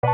Hallo, 0.00 0.12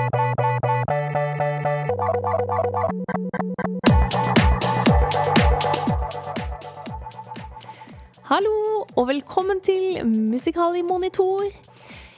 og 8.96 9.04
velkommen 9.06 9.60
til 9.62 10.02
Musikal 10.06 10.74
monitor. 10.82 11.44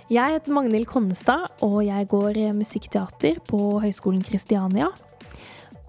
Jeg 0.09 0.33
heter 0.33 0.53
Magnhild 0.53 0.87
Konnestad, 0.87 1.45
og 1.61 1.85
jeg 1.87 2.09
går 2.09 2.53
musikkteater 2.57 3.35
på 3.49 3.80
Høgskolen 3.85 4.25
Kristiania. 4.25 4.87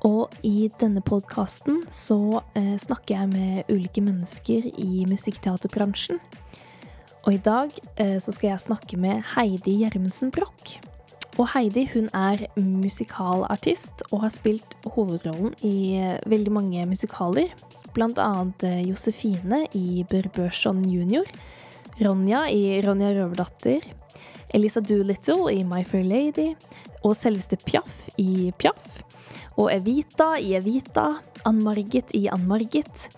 Og 0.04 0.28
i 0.44 0.68
denne 0.82 1.00
podkasten 1.00 1.86
så 1.88 2.42
eh, 2.56 2.76
snakker 2.76 3.16
jeg 3.16 3.28
med 3.32 3.64
ulike 3.72 4.02
mennesker 4.02 4.68
i 4.68 5.06
musikkteaterbransjen. 5.08 6.20
Og 7.24 7.34
i 7.34 7.38
dag 7.38 7.72
eh, 7.96 8.20
så 8.20 8.32
skal 8.36 8.50
jeg 8.50 8.68
snakke 8.68 8.98
med 9.00 9.24
Heidi 9.36 9.80
Gjermundsen 9.80 10.32
Broch. 10.32 10.89
Og 11.40 11.48
Heidi 11.54 11.86
hun 11.94 12.10
er 12.12 12.42
musikalartist 12.60 14.04
og 14.10 14.26
har 14.26 14.34
spilt 14.34 14.76
hovedrollen 14.92 15.54
i 15.64 15.96
eh, 15.96 16.18
veldig 16.28 16.52
mange 16.52 16.84
musikaler 16.90 17.54
blant 17.96 18.20
annet 18.20 18.66
eh, 18.68 18.82
Josefine 18.90 19.62
i 19.78 20.04
Bør 20.10 20.28
Børson 20.36 20.84
jr., 20.84 21.30
Ronja 22.00 22.46
i 22.52 22.80
Ronja 22.84 23.14
Røverdatter, 23.16 23.88
Elisa 24.56 24.84
Doolittle 24.84 25.52
i 25.52 25.64
My 25.68 25.82
Fair 25.88 26.04
Lady, 26.08 26.54
og 27.04 27.16
selveste 27.16 27.60
Piaf 27.64 28.08
i 28.20 28.52
Piaf. 28.60 29.02
Og 29.60 29.72
Evita 29.72 30.34
i 30.40 30.54
Evita, 30.60 31.10
Ann-Margit 31.48 32.12
i 32.16 32.26
Ann-Margit. 32.32 33.10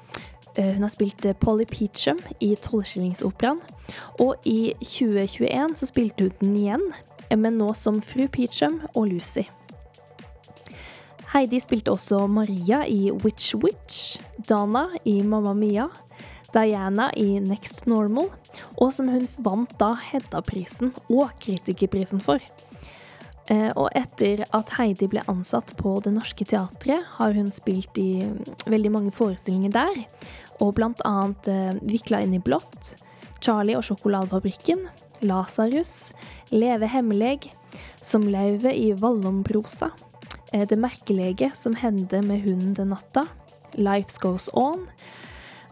Eh, 0.56 0.74
hun 0.76 0.86
har 0.86 0.94
spilt 0.94 1.26
Polly 1.42 1.66
Peachum 1.70 2.22
i 2.42 2.54
Tolvskillingsoperaen. 2.54 3.62
Og 4.22 4.38
i 4.46 4.74
2021 4.82 5.78
så 5.78 5.90
spilte 5.90 6.28
hun 6.28 6.38
den 6.42 6.58
igjen, 6.58 6.92
men 7.38 7.60
nå 7.60 7.72
som 7.78 8.02
fru 8.04 8.28
Peachum 8.32 8.82
og 8.94 9.12
Lucy. 9.12 9.46
Heidi 11.32 11.62
spilte 11.64 11.94
også 11.94 12.26
Maria 12.28 12.82
i 12.84 13.12
Witch 13.24 13.56
Witch, 13.56 14.18
Dana 14.50 14.90
i 15.08 15.22
Mamma 15.24 15.54
Mia, 15.56 15.86
Diana 16.52 17.08
i 17.16 17.40
Next 17.40 17.86
Normal, 17.88 18.28
og 18.76 18.92
som 18.92 19.08
hun 19.08 19.30
vant 19.40 19.72
da 19.80 19.94
Hedda-prisen 20.10 20.92
og 21.08 21.32
kritikerprisen 21.40 22.20
for. 22.24 22.44
Eh, 23.48 23.70
og 23.80 23.88
etter 23.98 24.44
at 24.56 24.74
Heidi 24.78 25.08
ble 25.12 25.24
ansatt 25.32 25.72
på 25.80 25.96
Det 26.04 26.12
Norske 26.14 26.46
Teatret, 26.48 27.08
har 27.18 27.36
hun 27.36 27.50
spilt 27.56 27.98
i 28.00 28.26
veldig 28.70 28.92
mange 28.92 29.14
forestillinger 29.16 29.72
der, 29.76 30.04
og 30.60 30.76
blant 30.78 31.00
annet 31.08 31.48
eh, 31.48 31.80
Vikla 31.80 32.22
inn 32.26 32.36
i 32.36 32.44
blått, 32.44 32.98
Charlie 33.42 33.80
og 33.80 33.88
sjokoladefabrikken, 33.88 34.84
Lasarus, 35.22 36.14
Leve 36.50 36.90
hemmelig, 36.92 37.54
Som 38.02 38.26
lauvet 38.28 38.74
i 38.76 38.92
Vallombrosa, 38.98 39.92
Eh, 40.52 40.68
det 40.68 40.80
merkelege 40.80 41.52
som 41.56 41.76
hendte 41.76 42.22
med 42.22 42.44
hunden 42.44 42.74
den 42.76 42.92
natta. 42.92 43.26
Life 43.74 44.20
goes 44.20 44.50
on. 44.54 44.88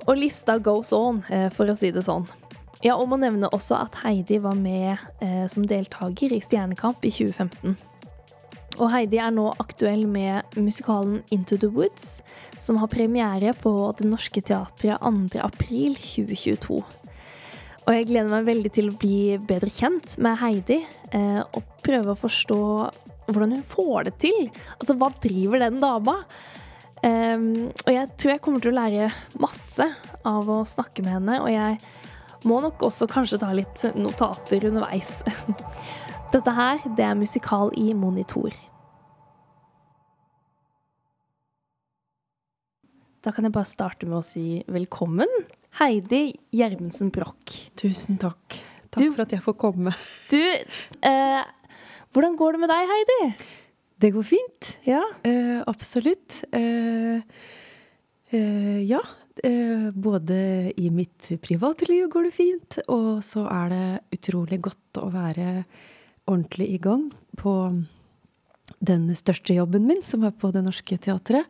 Og 0.08 0.18
lista 0.18 0.58
goes 0.58 0.94
on, 0.94 1.24
eh, 1.30 1.50
for 1.50 1.68
å 1.68 1.76
si 1.76 1.92
det 1.92 2.06
sånn. 2.06 2.28
Ja, 2.82 2.96
og 2.96 3.10
må 3.10 3.20
nevne 3.20 3.50
også 3.52 3.76
at 3.76 3.96
Heidi 4.06 4.40
var 4.40 4.56
med 4.56 4.98
eh, 5.22 5.48
som 5.48 5.66
deltaker 5.68 6.32
i 6.32 6.40
Stjernekamp 6.40 7.04
i 7.04 7.12
2015. 7.12 7.76
Og 8.80 8.92
Heidi 8.94 9.20
er 9.20 9.34
nå 9.36 9.50
aktuell 9.60 10.08
med 10.08 10.44
musikalen 10.56 11.24
Into 11.32 11.58
the 11.58 11.68
Woods, 11.68 12.22
som 12.58 12.78
har 12.78 12.88
premiere 12.88 13.52
på 13.54 13.94
Det 13.98 14.08
Norske 14.08 14.40
Teatret 14.40 14.96
2. 16.56 16.84
april 17.80 17.88
2022. 17.88 17.88
Og 17.88 17.96
jeg 17.96 18.08
gleder 18.10 18.32
meg 18.32 18.48
veldig 18.48 18.72
til 18.74 18.90
å 18.90 18.98
bli 18.98 19.38
bedre 19.38 19.70
kjent 19.70 20.18
med 20.20 20.40
Heidi, 20.40 20.86
eh, 21.12 21.42
og 21.42 21.64
prøve 21.84 22.14
å 22.14 22.20
forstå 22.20 22.62
hvordan 23.30 23.56
hun 23.56 23.64
får 23.64 24.04
det 24.10 24.16
til. 24.20 24.50
Altså, 24.80 24.96
hva 24.96 25.12
driver 25.22 25.60
den 25.60 25.80
dama? 25.80 26.24
Um, 27.00 27.70
og 27.86 27.92
jeg 27.94 28.10
tror 28.20 28.32
jeg 28.34 28.42
kommer 28.44 28.60
til 28.60 28.74
å 28.74 28.76
lære 28.76 29.06
masse 29.40 29.86
av 30.28 30.50
å 30.50 30.66
snakke 30.68 31.04
med 31.06 31.14
henne, 31.14 31.38
og 31.40 31.48
jeg 31.48 31.78
må 32.44 32.60
nok 32.60 32.82
også 32.90 33.08
kanskje 33.08 33.40
ta 33.40 33.54
litt 33.56 33.84
notater 33.96 34.66
underveis. 34.68 35.22
Dette 36.34 36.52
her, 36.52 36.82
det 36.98 37.06
er 37.06 37.16
musikal 37.16 37.72
i 37.80 37.94
monitor. 37.96 38.52
Da 43.24 43.32
kan 43.36 43.48
jeg 43.48 43.56
bare 43.56 43.68
starte 43.68 44.08
med 44.08 44.20
å 44.20 44.26
si 44.26 44.62
velkommen. 44.68 45.32
Heidi 45.78 46.34
Gjermundsen 46.56 47.12
Broch. 47.14 47.70
Tusen 47.78 48.18
takk. 48.20 48.58
Takk 48.90 49.04
du, 49.04 49.12
for 49.14 49.24
at 49.24 49.36
jeg 49.36 49.44
får 49.46 49.56
komme. 49.62 49.94
Du, 50.32 50.42
eh, 51.06 51.44
hvordan 52.16 52.38
går 52.40 52.56
det 52.56 52.62
med 52.64 52.72
deg, 52.74 52.90
Heidi? 52.90 53.20
Det 54.02 54.12
går 54.16 54.26
fint. 54.26 54.72
Ja. 54.88 55.04
Eh, 55.28 55.60
absolutt. 55.68 56.44
Eh, 56.52 57.22
uh, 58.34 58.82
ja. 58.86 59.02
både 59.94 60.74
i 60.76 60.90
mitt 60.92 61.30
private 61.42 61.86
liv 61.88 62.10
går 62.12 62.28
det 62.28 62.34
fint, 62.36 62.80
og 62.92 63.24
så 63.24 63.46
er 63.48 63.70
det 63.72 64.18
utrolig 64.18 64.60
godt 64.66 65.00
å 65.00 65.08
være 65.14 65.64
ordentlig 66.28 66.68
i 66.74 66.82
gang 66.84 67.06
på 67.40 67.54
den 68.84 69.08
største 69.16 69.56
jobben 69.56 69.88
min, 69.88 70.04
som 70.04 70.26
er 70.28 70.36
på 70.36 70.52
Det 70.52 70.64
Norske 70.66 70.98
Teatret. 71.00 71.48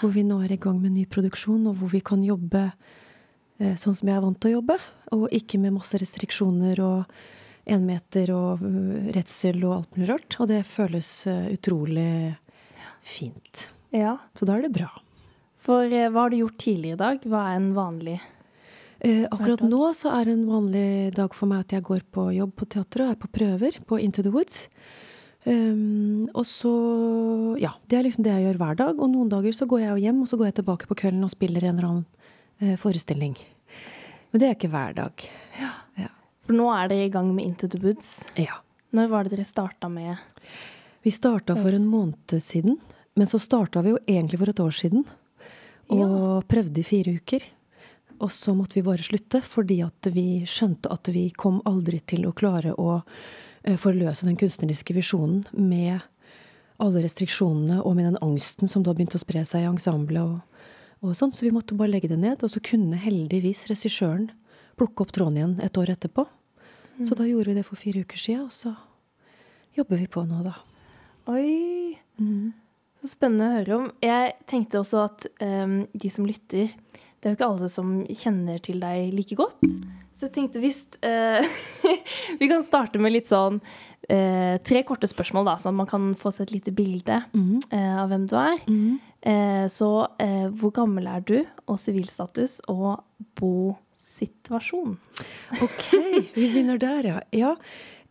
Hvor 0.00 0.14
vi 0.14 0.22
nå 0.22 0.38
er 0.44 0.54
i 0.54 0.60
gang 0.60 0.78
med 0.80 0.94
ny 0.94 1.04
produksjon, 1.10 1.66
og 1.66 1.80
hvor 1.80 1.90
vi 1.92 2.00
kan 2.00 2.22
jobbe 2.24 2.68
sånn 3.78 3.94
som 3.94 4.08
jeg 4.08 4.16
er 4.18 4.24
vant 4.24 4.38
til 4.42 4.52
å 4.52 4.56
jobbe. 4.58 4.76
Og 5.16 5.28
ikke 5.34 5.60
med 5.62 5.76
masse 5.76 5.98
restriksjoner 6.00 6.80
og 6.82 7.14
énmeter 7.68 8.32
og 8.34 8.62
øh, 8.66 9.10
redsel 9.14 9.62
og 9.66 9.76
alt 9.76 9.96
mulig 9.96 10.10
rart. 10.10 10.36
Og 10.42 10.50
det 10.50 10.62
føles 10.66 11.10
øh, 11.30 11.46
utrolig 11.54 12.34
fint. 13.02 13.68
Ja. 13.94 14.16
Så 14.38 14.48
da 14.48 14.56
er 14.56 14.66
det 14.66 14.74
bra. 14.74 14.90
For 15.62 15.86
hva 15.86 16.24
har 16.24 16.32
du 16.32 16.40
gjort 16.40 16.58
tidligere 16.58 16.96
i 16.96 17.02
dag? 17.02 17.26
Hva 17.30 17.44
er 17.52 17.60
en 17.60 17.68
vanlig 17.76 18.16
eh, 18.18 19.28
Akkurat 19.30 19.62
nå 19.62 19.92
så 19.94 20.10
er 20.16 20.32
en 20.32 20.42
vanlig 20.48 21.12
dag 21.14 21.36
for 21.38 21.50
meg 21.50 21.62
at 21.62 21.76
jeg 21.76 21.86
går 21.86 22.02
på 22.10 22.26
jobb 22.34 22.56
på 22.58 22.66
teatret 22.74 23.06
og 23.06 23.14
er 23.14 23.20
på 23.20 23.30
prøver 23.30 23.78
på 23.86 24.00
Into 24.02 24.24
the 24.26 24.32
Woods. 24.34 24.66
Um, 25.42 26.28
og 26.38 26.44
så 26.46 26.70
Ja, 27.58 27.72
det 27.90 27.98
er 27.98 28.04
liksom 28.06 28.22
det 28.22 28.30
jeg 28.34 28.46
gjør 28.48 28.58
hver 28.62 28.76
dag. 28.78 28.98
Og 28.98 29.10
noen 29.10 29.30
dager 29.30 29.54
så 29.54 29.66
går 29.70 29.84
jeg 29.84 29.90
jo 29.92 30.02
hjem, 30.06 30.20
og 30.22 30.30
så 30.30 30.38
går 30.40 30.50
jeg 30.50 30.58
tilbake 30.62 30.90
på 30.90 30.98
kvelden 30.98 31.26
og 31.26 31.34
spiller 31.34 31.66
en 31.66 31.78
eller 31.78 31.88
annen 31.92 32.04
eh, 32.06 32.21
forestilling. 32.80 33.36
Men 34.32 34.40
det 34.40 34.48
er 34.48 34.56
ikke 34.56 34.72
hver 34.72 34.94
dag. 34.96 35.24
Ja. 35.60 35.70
ja. 36.00 36.10
For 36.46 36.56
nå 36.56 36.68
er 36.72 36.90
dere 36.92 37.08
i 37.08 37.12
gang 37.12 37.30
med 37.34 37.44
Into 37.44 37.68
the 37.68 37.80
Woods. 37.82 38.22
Ja. 38.40 38.62
Når 38.92 39.08
var 39.12 39.24
det 39.24 39.36
dere 39.36 39.48
starta 39.48 39.88
med 39.92 40.16
Vi 41.02 41.10
starta 41.10 41.56
for 41.58 41.74
en 41.74 41.88
måned 41.90 42.36
siden. 42.40 42.78
Men 43.14 43.28
så 43.28 43.38
starta 43.38 43.82
vi 43.82 43.92
jo 43.92 43.98
egentlig 44.06 44.40
for 44.40 44.52
et 44.52 44.60
år 44.60 44.76
siden. 44.76 45.04
Og 45.92 46.00
ja. 46.00 46.38
prøvde 46.48 46.80
i 46.80 46.86
fire 46.86 47.16
uker. 47.18 47.44
Og 48.22 48.30
så 48.32 48.54
måtte 48.54 48.78
vi 48.78 48.86
bare 48.86 49.02
slutte, 49.02 49.42
fordi 49.42 49.80
at 49.82 50.08
vi 50.14 50.44
skjønte 50.48 50.92
at 50.94 51.10
vi 51.12 51.26
kom 51.34 51.58
aldri 51.68 51.98
til 52.06 52.28
å 52.28 52.34
klare 52.36 52.72
å 52.78 53.00
uh, 53.02 53.76
forløse 53.82 54.28
den 54.28 54.38
kunstneriske 54.38 54.94
visjonen 54.94 55.42
med 55.52 56.04
alle 56.82 57.02
restriksjonene 57.02 57.80
og 57.82 57.96
med 57.98 58.12
den 58.12 58.20
angsten 58.22 58.70
som 58.70 58.84
da 58.86 58.94
begynte 58.94 59.18
å 59.18 59.22
spre 59.22 59.42
seg 59.48 59.66
i 59.66 59.70
ensemblet. 59.70 60.22
Og, 60.22 60.70
og 61.02 61.16
sånn, 61.18 61.34
Så 61.34 61.42
vi 61.46 61.50
måtte 61.54 61.74
bare 61.74 61.90
legge 61.90 62.08
det 62.08 62.18
ned. 62.18 62.42
Og 62.42 62.50
så 62.50 62.62
kunne 62.62 63.00
heldigvis 63.00 63.66
regissøren 63.70 64.30
plukke 64.78 65.04
opp 65.04 65.12
tråden 65.12 65.36
igjen 65.36 65.60
et 65.62 65.76
år 65.76 65.90
etterpå. 65.96 66.26
Mm. 66.98 67.06
Så 67.08 67.16
da 67.18 67.26
gjorde 67.26 67.50
vi 67.50 67.58
det 67.58 67.66
for 67.66 67.80
fire 67.80 68.04
uker 68.04 68.20
siden, 68.20 68.46
og 68.46 68.52
så 68.54 68.74
jobber 69.76 69.98
vi 69.98 70.10
på 70.10 70.24
nå, 70.28 70.42
da. 70.46 70.54
Oi! 71.32 71.96
Mm. 72.20 72.52
Så 73.02 73.16
spennende 73.16 73.48
å 73.48 73.56
høre 73.56 73.78
om. 73.78 73.88
Jeg 74.04 74.36
tenkte 74.50 74.78
også 74.82 75.06
at 75.08 75.26
um, 75.42 75.82
de 75.90 76.10
som 76.12 76.26
lytter 76.28 76.70
Det 76.70 77.26
er 77.26 77.32
jo 77.32 77.38
ikke 77.38 77.48
alle 77.48 77.70
som 77.72 77.94
kjenner 78.06 78.60
til 78.62 78.78
deg 78.82 79.10
like 79.16 79.38
godt. 79.38 79.62
Så 80.12 80.28
jeg 80.28 80.34
tenkte 80.36 80.62
hvis 80.62 80.84
uh, 81.02 81.42
Vi 82.40 82.50
kan 82.50 82.62
starte 82.66 83.00
med 83.02 83.14
litt 83.14 83.30
sånn 83.30 83.58
uh, 83.58 84.54
tre 84.62 84.82
korte 84.86 85.10
spørsmål, 85.10 85.48
da, 85.50 85.56
sånn 85.58 85.74
at 85.74 85.80
man 85.80 85.90
kan 85.90 86.12
få 86.18 86.30
seg 86.34 86.46
et 86.46 86.56
lite 86.58 86.74
bilde 86.76 87.22
mm. 87.32 87.56
uh, 87.72 87.94
av 88.04 88.12
hvem 88.12 88.28
du 88.30 88.36
er. 88.38 88.62
Mm. 88.68 89.00
Så 89.22 89.88
hvor 90.58 90.72
gammel 90.74 91.06
er 91.06 91.20
du, 91.22 91.36
og 91.70 91.78
sivilstatus, 91.78 92.56
og 92.66 93.04
bosituasjon? 93.38 94.96
Ok, 95.62 95.86
vi 96.34 96.48
begynner 96.48 96.80
der, 96.82 97.06
ja. 97.06 97.20
Ja. 97.32 97.52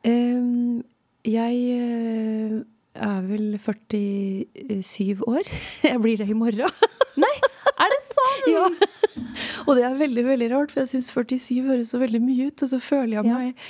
Um, 0.07 0.83
jeg 1.25 1.53
eh, 1.77 2.61
er 2.95 3.21
vel 3.27 3.59
47 3.61 5.21
år. 5.27 5.45
Jeg 5.91 6.01
blir 6.01 6.17
det 6.17 6.29
i 6.29 6.33
morgen. 6.33 6.71
Nei, 7.21 7.35
er 7.77 7.93
det 7.93 8.01
sant? 8.07 8.49
Ja. 8.51 8.65
Og 9.67 9.75
det 9.77 9.83
er 9.85 9.97
veldig 9.99 10.23
veldig 10.25 10.47
rart, 10.51 10.71
for 10.73 10.81
jeg 10.81 10.89
syns 10.89 11.11
47 11.13 11.61
høres 11.67 11.91
så 11.93 11.99
veldig 12.01 12.19
mye 12.23 12.47
ut. 12.49 12.63
Og 12.65 12.69
så 12.71 12.79
føler 12.81 13.19
jeg 13.19 13.25
meg 13.27 13.51
ja. 13.51 13.67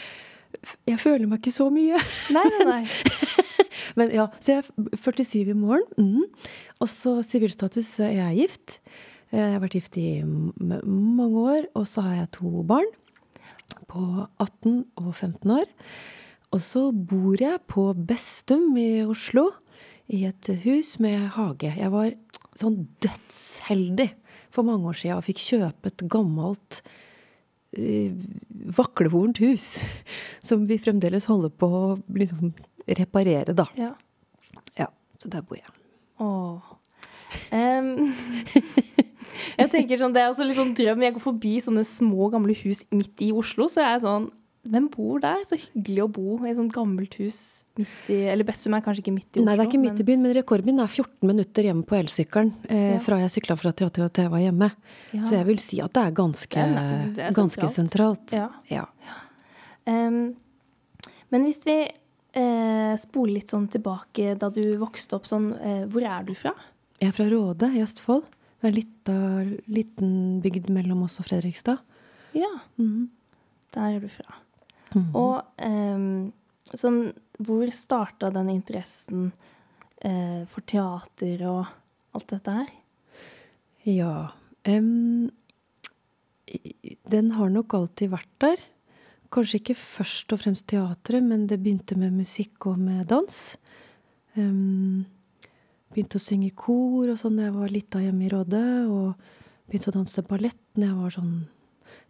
Jeg 0.89 0.99
føler 1.01 1.27
meg 1.29 1.41
ikke 1.41 1.53
så 1.55 1.69
mye. 1.73 1.99
Nei, 2.35 2.45
nei, 2.57 2.65
nei. 2.67 2.81
Men 3.99 4.11
ja, 4.13 4.27
Så 4.39 4.53
jeg 4.53 4.63
er 4.63 4.97
47 5.01 5.51
i 5.51 5.57
morgen. 5.57 5.87
Mm. 5.97 6.23
Og 6.79 6.89
så 6.91 7.17
sivilstatus, 7.25 7.97
jeg 7.99 8.21
er 8.21 8.37
gift. 8.37 8.79
Jeg 9.31 9.53
har 9.53 9.61
vært 9.63 9.77
gift 9.77 9.97
i 9.99 10.21
mange 10.23 11.39
år, 11.39 11.67
og 11.79 11.85
så 11.87 12.03
har 12.03 12.17
jeg 12.19 12.33
to 12.35 12.63
barn 12.67 12.89
på 13.91 14.25
18 14.43 14.83
og 14.99 15.13
15 15.15 15.51
år. 15.55 15.69
og 16.51 16.59
så 16.59 16.91
bor 16.91 17.39
jeg 17.39 17.59
på 17.71 17.93
Bestum 17.95 18.75
i 18.75 19.03
Oslo, 19.07 19.51
i 20.11 20.25
et 20.27 20.49
hus 20.65 20.97
med 20.99 21.29
hage. 21.37 21.71
Jeg 21.79 21.91
var 21.91 22.11
sånn 22.59 22.89
dødsheldig 22.99 24.09
for 24.51 24.67
mange 24.67 24.91
år 24.91 24.99
siden 24.99 25.21
og 25.21 25.23
fikk 25.23 25.39
kjøpe 25.45 25.87
et 25.87 26.03
gammelt 26.11 26.81
uh, 26.81 26.91
vaklevorent 27.71 29.39
hus 29.39 29.81
som 30.47 30.65
vi 30.67 30.79
fremdeles 30.81 31.29
holder 31.31 31.53
på 31.55 31.67
å 31.67 31.85
liksom 32.17 32.53
reparere, 32.99 33.55
da. 33.55 33.67
Ja. 33.77 33.93
Ja, 34.77 34.89
så 35.17 35.31
der 35.31 35.45
bor 35.45 35.59
jeg. 35.59 35.71
Åh. 36.21 36.77
Um, 37.55 38.11
jeg 39.61 39.71
tenker 39.71 39.99
sånn, 39.99 40.11
Det 40.11 40.19
er 40.19 40.33
også 40.33 40.43
litt 40.43 40.59
sånn 40.59 40.73
drøm. 40.75 41.05
Jeg 41.05 41.15
går 41.15 41.23
forbi 41.23 41.53
sånne 41.63 41.85
små, 41.87 42.27
gamle 42.33 42.55
hus 42.63 42.83
midt 42.91 43.23
i 43.23 43.31
Oslo, 43.31 43.69
så 43.71 43.85
jeg 43.85 43.95
er 43.95 44.03
sånn 44.03 44.29
Hvem 44.61 44.89
bor 44.93 45.17
der? 45.23 45.39
Så 45.47 45.57
hyggelig 45.57 46.03
å 46.03 46.11
bo 46.13 46.35
i 46.45 46.51
et 46.51 46.57
sånt 46.59 46.71
gammelt 46.75 47.15
hus 47.17 47.63
midt 47.79 48.09
i 48.13 48.19
Eller 48.29 48.45
Bessum 48.45 48.75
er 48.77 48.83
kanskje 48.85 49.01
ikke 49.01 49.13
midt 49.15 49.25
i 49.33 49.39
Oslo. 49.39 49.45
Nei, 49.47 49.55
det 49.57 49.63
er 49.63 49.69
ikke 49.71 49.81
midt 49.81 49.99
i 49.99 50.05
byen, 50.05 50.21
men 50.21 50.35
rekorden 50.37 50.65
min 50.69 50.79
er 50.83 50.91
14 50.91 51.25
minutter 51.31 51.63
hjemme 51.65 51.85
på 51.89 51.97
elsykkelen 51.97 52.51
eh, 52.69 52.91
Ja. 52.93 52.99
fra 52.99 53.17
jeg 53.23 53.31
sykla 53.33 53.55
fra 53.57 53.71
teateret 53.73 54.13
til 54.13 54.23
jeg 54.27 54.31
var 54.35 54.43
hjemme. 54.43 54.69
Ja. 55.15 55.21
Så 55.25 55.31
jeg 55.39 55.47
vil 55.47 55.57
si 55.57 55.79
at 55.81 55.93
det 55.97 56.03
er 56.03 56.11
ganske, 56.11 56.49
Det 56.61 56.83
er- 56.83 57.09
det 57.15 57.23
er 57.25 57.33
ganske 57.33 57.69
sentralt. 57.73 58.33
Ja. 58.37 58.49
Ja. 58.69 58.85
Um, 59.87 60.35
men 61.31 61.43
hvis 61.47 61.63
vi 61.65 61.79
eh, 62.33 62.93
spoler 63.01 63.33
litt 63.33 63.49
sånn 63.49 63.67
tilbake 63.67 64.37
da 64.37 64.49
du 64.53 64.61
vokste 64.77 65.15
opp 65.17 65.25
sånn, 65.25 65.55
eh, 65.59 65.85
hvor 65.87 66.05
er 66.05 66.23
du 66.23 66.35
fra? 66.35 66.53
Jeg 67.01 67.09
er 67.09 67.11
fra 67.17 67.25
Råde 67.25 67.73
i 67.75 67.81
Østfold. 67.81 68.23
Det 68.61 68.69
er 69.09 69.09
en 69.09 69.57
liten 69.67 70.39
bygd 70.43 70.69
mellom 70.69 71.01
oss 71.03 71.17
og 71.19 71.25
Fredrikstad. 71.25 71.79
Ja, 72.37 72.61
Mhm. 72.77 73.09
der 73.73 73.95
er 73.95 73.99
du 73.99 74.07
fra. 74.07 74.35
Mhm. 74.91 75.15
Og 75.15 75.61
em, 75.61 76.33
sånn, 76.67 77.13
hvor 77.39 77.71
starta 77.73 78.31
den 78.33 78.51
interessen 78.53 79.31
eh, 80.01 80.43
for 80.51 80.65
teater 80.67 81.45
og 81.47 81.65
alt 82.17 82.33
dette 82.33 82.57
her? 82.57 82.71
Ja. 83.87 84.15
um, 84.67 85.31
den 87.09 87.31
har 87.37 87.49
nok 87.49 87.73
alltid 87.73 88.11
vært 88.11 88.33
der. 88.43 88.61
Kanskje 89.31 89.61
ikke 89.61 89.77
først 89.79 90.33
og 90.35 90.41
fremst 90.43 90.67
teatret, 90.67 91.23
men 91.23 91.47
det 91.47 91.61
begynte 91.63 91.95
med 91.95 92.17
musikk 92.17 92.67
og 92.67 92.81
med 92.81 93.07
dans. 93.07 93.37
Um, 94.35 95.05
begynte 95.91 96.19
å 96.19 96.23
synge 96.23 96.49
i 96.49 96.55
kor 96.55 97.11
og 97.11 97.19
sånn 97.19 97.37
da 97.39 97.47
jeg 97.47 97.55
var 97.55 97.71
lita 97.71 98.01
hjemme 98.03 98.27
i 98.27 98.31
Råde. 98.31 98.63
Og 98.91 99.69
begynte 99.71 99.93
å 99.93 99.95
danse 99.95 100.23
ballett 100.27 100.59
da 100.75 100.89
jeg 100.89 100.99
var 100.99 101.15
sånn 101.15 101.35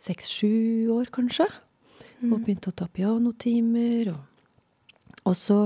seks-sju 0.01 0.89
år, 0.95 1.13
kanskje. 1.13 1.45
Og 2.21 2.37
begynte 2.43 2.69
å 2.69 2.77
ta 2.77 2.87
pianotimer. 2.91 4.11
Og, 4.13 4.51
og 5.25 5.37
så 5.37 5.57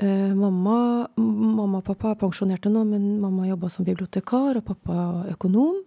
eh, 0.00 0.32
mamma, 0.34 1.06
mamma 1.16 1.82
og 1.82 1.86
pappa 1.86 2.12
er 2.12 2.20
pensjonerte 2.20 2.72
nå, 2.72 2.82
men 2.88 3.14
mamma 3.22 3.46
jobba 3.46 3.70
som 3.72 3.86
bibliotekar, 3.86 4.58
og 4.58 4.66
pappa 4.66 5.06
økonom. 5.36 5.78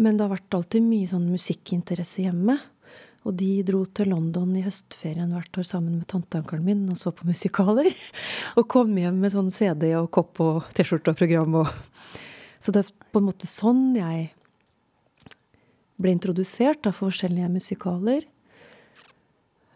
Men 0.00 0.16
det 0.16 0.26
har 0.26 0.34
vært 0.34 0.56
alltid 0.56 0.84
mye 0.86 1.08
sånn 1.10 1.28
musikkinteresse 1.30 2.24
hjemme. 2.24 2.56
Og 3.28 3.34
de 3.36 3.50
dro 3.68 3.82
til 3.92 4.08
London 4.14 4.54
i 4.56 4.64
høstferien 4.64 5.34
hvert 5.36 5.58
år 5.60 5.66
sammen 5.68 5.98
med 5.98 6.08
tanteankelen 6.08 6.64
min 6.64 6.86
og 6.88 6.96
så 6.96 7.12
på 7.12 7.28
musikaler. 7.28 7.90
Og 8.58 8.64
kom 8.72 8.94
hjem 8.96 9.20
med 9.20 9.34
sånn 9.34 9.52
CD 9.52 9.90
og 9.98 10.08
kopp 10.14 10.40
og 10.40 10.70
T-skjorte 10.72 11.12
og 11.12 11.20
program. 11.20 11.58
Og 11.60 11.68
så 12.64 12.72
det 12.72 12.86
er 12.86 12.94
på 13.12 13.20
en 13.20 13.28
måte 13.28 13.48
sånn 13.48 13.90
jeg 13.98 14.30
ble 16.00 16.14
introdusert 16.16 16.80
da, 16.86 16.94
for 16.96 17.10
forskjellige 17.10 17.52
musikaler. 17.52 18.24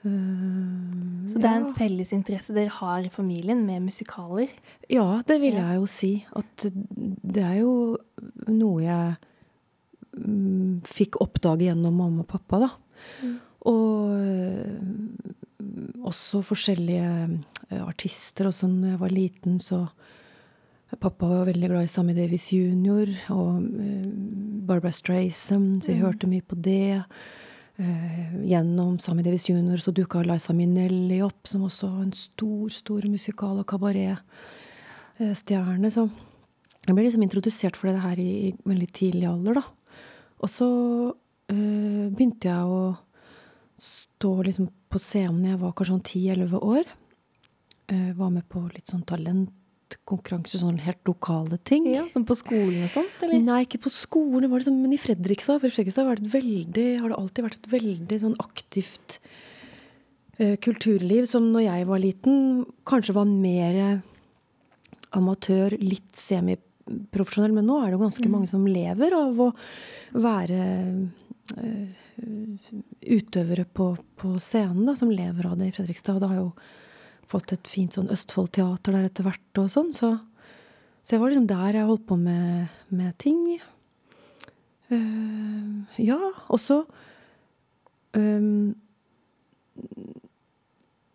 Eh, 0.05 1.27
Så 1.31 1.39
det 1.41 1.49
er 1.49 1.61
en 1.63 1.75
felles 1.75 2.13
interesse 2.13 2.53
dere 2.55 2.69
har 2.69 3.05
i 3.07 3.09
familien 3.13 3.63
med 3.67 3.83
musikaler? 3.87 4.49
Ja, 4.93 5.23
det 5.27 5.41
vil 5.41 5.55
jeg 5.57 5.79
jo 5.81 5.87
si. 5.89 6.13
At 6.37 6.67
det 6.75 7.43
er 7.43 7.61
jo 7.63 7.97
noe 8.53 8.83
jeg 8.85 9.17
mm, 10.19 10.83
fikk 10.85 11.17
oppdage 11.25 11.65
gjennom 11.71 11.97
mamma 11.97 12.25
og 12.27 12.29
pappa, 12.29 12.61
da. 12.67 12.71
Mm. 13.25 13.37
Og 13.65 14.13
øh, 14.21 16.05
også 16.05 16.43
forskjellige 16.45 17.09
øh, 17.73 17.81
artister. 17.89 18.51
Også 18.51 18.69
når 18.69 18.89
jeg 18.95 19.01
var 19.01 19.09
liten, 19.15 19.61
så 19.61 19.87
Pappa 21.01 21.27
var 21.27 21.49
veldig 21.49 21.69
glad 21.73 21.89
i 21.89 21.91
Sammy 21.91 22.13
Davis 22.15 22.53
jr. 22.53 23.09
og 23.35 23.65
Barbara 24.69 24.93
Strayson, 24.95 25.81
så 25.83 25.91
jeg 25.91 25.99
Mm. 25.99 26.05
hørte 26.07 26.27
mye 26.31 26.41
på 26.47 26.55
det. 26.55 27.03
Eh, 27.77 28.47
gjennom 28.47 28.99
Sammy 28.99 29.23
Davis 29.23 29.49
jr. 29.49 29.79
så 29.83 29.91
dukka 29.91 30.23
Liza 30.23 30.53
Minnelli 30.55 31.23
opp, 31.23 31.47
som 31.49 31.63
også 31.67 31.87
en 32.05 32.13
stor, 32.15 32.69
stor 32.71 33.03
musikal- 33.11 33.59
og 33.59 33.67
kabaretstjerne. 33.67 35.91
Så 35.91 36.11
jeg 36.87 36.95
ble 36.95 37.03
liksom 37.03 37.23
introdusert 37.27 37.77
for 37.77 37.87
det 37.91 38.01
her 38.05 38.19
i, 38.23 38.49
i 38.49 38.55
veldig 38.69 38.91
tidlig 38.95 39.27
alder, 39.27 39.55
da. 39.59 39.63
Og 40.45 40.49
så 40.53 40.69
eh, 41.51 42.07
begynte 42.15 42.49
jeg 42.53 42.63
å 42.63 42.97
stå 43.81 44.43
liksom 44.47 44.67
på 44.93 44.99
scenen 45.03 45.49
jeg 45.49 45.59
var 45.59 45.73
kanskje 45.75 45.95
sånn 45.97 46.07
ti-elleve 46.07 46.59
år. 46.63 46.85
Eh, 47.91 48.13
var 48.15 48.31
med 48.31 48.47
på 48.49 48.61
litt 48.71 48.89
sånn 48.93 49.07
talentkonkurranse, 49.95 50.59
sånn 50.59 50.81
helt 50.85 51.01
lokale 51.07 51.59
ting. 51.65 51.87
Ja, 51.93 52.07
Som 52.09 52.25
på 52.25 52.35
skolen 52.35 52.85
og 52.85 52.91
sånt, 52.91 53.23
eller? 53.23 53.41
Nei, 53.43 53.65
ikke 53.65 53.83
på 53.85 53.91
skolen, 53.91 54.51
var 54.51 54.59
det 54.59 54.67
sånn, 54.69 54.83
men 54.83 54.93
i 54.93 54.99
Fredrikstad. 54.99 55.61
For 55.61 55.69
i 55.69 55.71
Fredrikstad 55.75 56.05
det 56.05 56.27
et 56.27 56.35
veldig, 56.35 57.01
har 57.01 57.09
det 57.09 57.19
alltid 57.19 57.45
vært 57.45 57.59
et 57.59 57.73
veldig 57.73 58.21
sånn 58.21 58.37
aktivt 58.39 59.19
eh, 60.39 60.57
kulturliv 60.57 61.27
som 61.27 61.53
når 61.53 61.67
jeg 61.69 61.87
var 61.87 61.99
liten, 62.03 62.65
kanskje 62.85 63.15
var 63.15 63.27
mer 63.27 64.03
amatør, 65.15 65.77
litt 65.79 66.17
semiprofesjonell. 66.19 67.55
Men 67.55 67.69
nå 67.69 67.81
er 67.81 67.91
det 67.91 67.99
jo 67.99 68.07
ganske 68.07 68.31
mange 68.31 68.51
som 68.51 68.67
lever 68.67 69.15
av 69.15 69.41
å 69.41 69.53
være 70.15 70.63
uh, 71.59 72.09
utøvere 73.05 73.67
på, 73.67 73.95
på 74.17 74.39
scenen, 74.39 74.87
da, 74.89 74.97
som 74.97 75.13
lever 75.13 75.47
av 75.47 75.59
det 75.61 75.71
i 75.71 75.77
Fredrikstad. 75.77 76.17
Og 76.17 76.25
det 76.25 76.33
har 76.33 76.43
jo 76.43 76.51
fått 77.31 77.55
et 77.55 77.71
fint 77.71 77.95
sånn 77.97 78.11
Østfold-teater 78.13 78.97
der 78.97 79.09
etter 79.09 79.27
hvert 79.27 79.61
og 79.61 79.71
sånn. 79.73 79.93
Så, 79.97 80.15
så 81.03 81.17
jeg 81.17 81.23
var 81.23 81.33
liksom 81.33 81.49
der 81.51 81.79
jeg 81.79 81.89
holdt 81.89 82.07
på 82.09 82.19
med, 82.21 82.75
med 82.95 83.17
ting. 83.23 83.41
Uh, 84.93 85.85
ja, 85.97 86.21
og 86.53 86.61
så 86.61 86.83
um, 88.13 88.75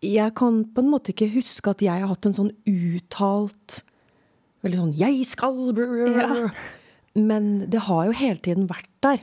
Jeg 0.02 0.34
kan 0.34 0.64
på 0.74 0.82
en 0.82 0.90
måte 0.90 1.14
ikke 1.14 1.30
huske 1.36 1.70
at 1.70 1.84
jeg 1.86 2.02
har 2.02 2.10
hatt 2.10 2.26
en 2.26 2.34
sånn 2.34 2.50
uttalt 2.66 3.84
Veldig 4.66 4.80
sånn 4.80 4.96
'jeg 4.98 5.22
skal' 5.24 5.78
Ja. 6.12 6.50
Men 7.14 7.70
det 7.70 7.86
har 7.86 8.06
jo 8.06 8.18
hele 8.18 8.38
tiden 8.38 8.66
vært 8.68 8.90
der. 9.00 9.22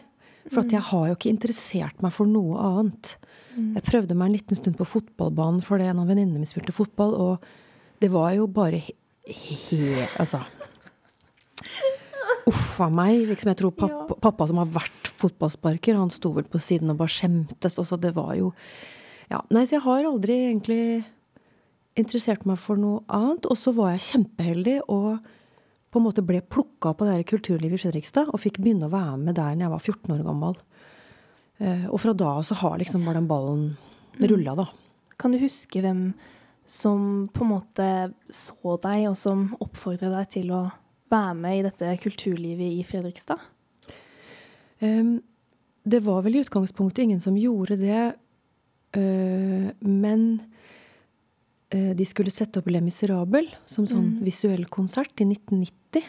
For 0.50 0.64
at 0.64 0.72
jeg 0.72 0.82
har 0.90 1.08
jo 1.08 1.16
ikke 1.16 1.30
interessert 1.30 2.02
meg 2.04 2.14
for 2.16 2.30
noe 2.30 2.58
annet. 2.58 3.18
Jeg 3.58 3.86
prøvde 3.88 4.18
meg 4.18 4.30
en 4.30 4.38
liten 4.38 4.60
stund 4.60 4.78
på 4.78 4.88
fotballbanen 4.88 5.64
fordi 5.66 5.88
en 5.90 6.04
av 6.04 6.10
venninnene 6.10 6.38
mine 6.38 6.50
spilte 6.50 6.76
fotball, 6.76 7.16
og 7.18 7.48
det 8.02 8.12
var 8.14 8.36
jo 8.38 8.46
bare 8.52 8.82
he... 8.84 8.94
he 9.28 10.08
altså 10.20 10.44
Uff 12.48 12.78
a 12.80 12.88
meg. 12.94 13.26
Liksom, 13.28 13.50
jeg 13.52 13.60
tror 13.60 13.74
pappa, 13.76 14.16
pappa 14.24 14.46
som 14.48 14.62
har 14.62 14.70
vært 14.72 15.10
fotballsparker, 15.20 15.98
han 15.98 16.14
sto 16.14 16.32
vel 16.36 16.46
på 16.48 16.62
siden 16.64 16.94
og 16.94 17.02
bare 17.02 17.12
skjemtes. 17.12 17.76
Altså, 17.82 17.98
det 18.00 18.14
var 18.16 18.38
jo 18.40 18.54
ja. 19.28 19.42
Nei, 19.52 19.66
så 19.68 19.76
jeg 19.76 19.84
har 19.84 20.08
aldri 20.08 20.38
egentlig 20.46 20.84
interessert 22.00 22.46
meg 22.48 22.62
for 22.62 22.80
noe 22.80 23.02
annet. 23.12 23.50
Og 23.50 23.60
så 23.60 23.74
var 23.76 23.92
jeg 23.96 24.06
kjempeheldig 24.06 24.78
og 24.86 25.18
på 25.92 26.00
en 26.00 26.06
måte 26.06 26.24
ble 26.26 26.42
plukka 26.44 26.94
på 26.94 27.08
det 27.08 27.18
her 27.18 27.28
kulturlivet 27.28 27.80
i 27.80 27.82
Fredrikstad 27.82 28.32
og 28.32 28.42
fikk 28.44 28.60
begynne 28.62 28.90
å 28.90 28.94
være 28.94 29.18
med 29.22 29.38
der 29.40 29.56
når 29.56 29.66
jeg 29.66 29.74
var 29.74 29.84
14 29.84 30.16
år 30.16 30.24
gammel. 30.28 30.58
Eh, 31.58 31.86
og 31.90 32.02
fra 32.04 32.14
da 32.18 32.34
av 32.38 32.46
så 32.48 32.58
har 32.62 32.78
liksom 32.82 33.06
bare 33.06 33.20
den 33.20 33.30
ballen 33.30 33.70
rulla, 34.22 34.56
da. 34.58 34.68
Kan 35.18 35.34
du 35.34 35.40
huske 35.42 35.82
hvem 35.82 36.12
som 36.68 37.28
på 37.34 37.46
en 37.46 37.54
måte 37.56 37.88
så 38.34 38.76
deg, 38.84 39.08
og 39.10 39.18
som 39.18 39.50
oppfordret 39.64 40.14
deg 40.14 40.30
til 40.36 40.54
å 40.54 40.68
være 41.12 41.34
med 41.40 41.58
i 41.58 41.66
dette 41.70 41.96
kulturlivet 42.04 42.78
i 42.78 42.86
Fredrikstad? 42.86 43.42
Um, 44.84 45.18
det 45.88 46.04
var 46.06 46.22
vel 46.26 46.38
i 46.38 46.44
utgangspunktet 46.44 47.06
ingen 47.06 47.24
som 47.24 47.40
gjorde 47.40 47.80
det, 47.82 48.02
Uh, 48.96 49.68
men 49.80 50.22
uh, 51.76 51.92
de 51.94 52.06
skulle 52.08 52.32
sette 52.34 52.62
opp 52.62 52.70
Le 52.72 52.80
Miserable 52.82 53.50
som 53.68 53.88
sånn 53.90 54.22
visuell 54.24 54.64
konsert 54.72 55.12
i 55.20 55.28
1990. 55.28 56.08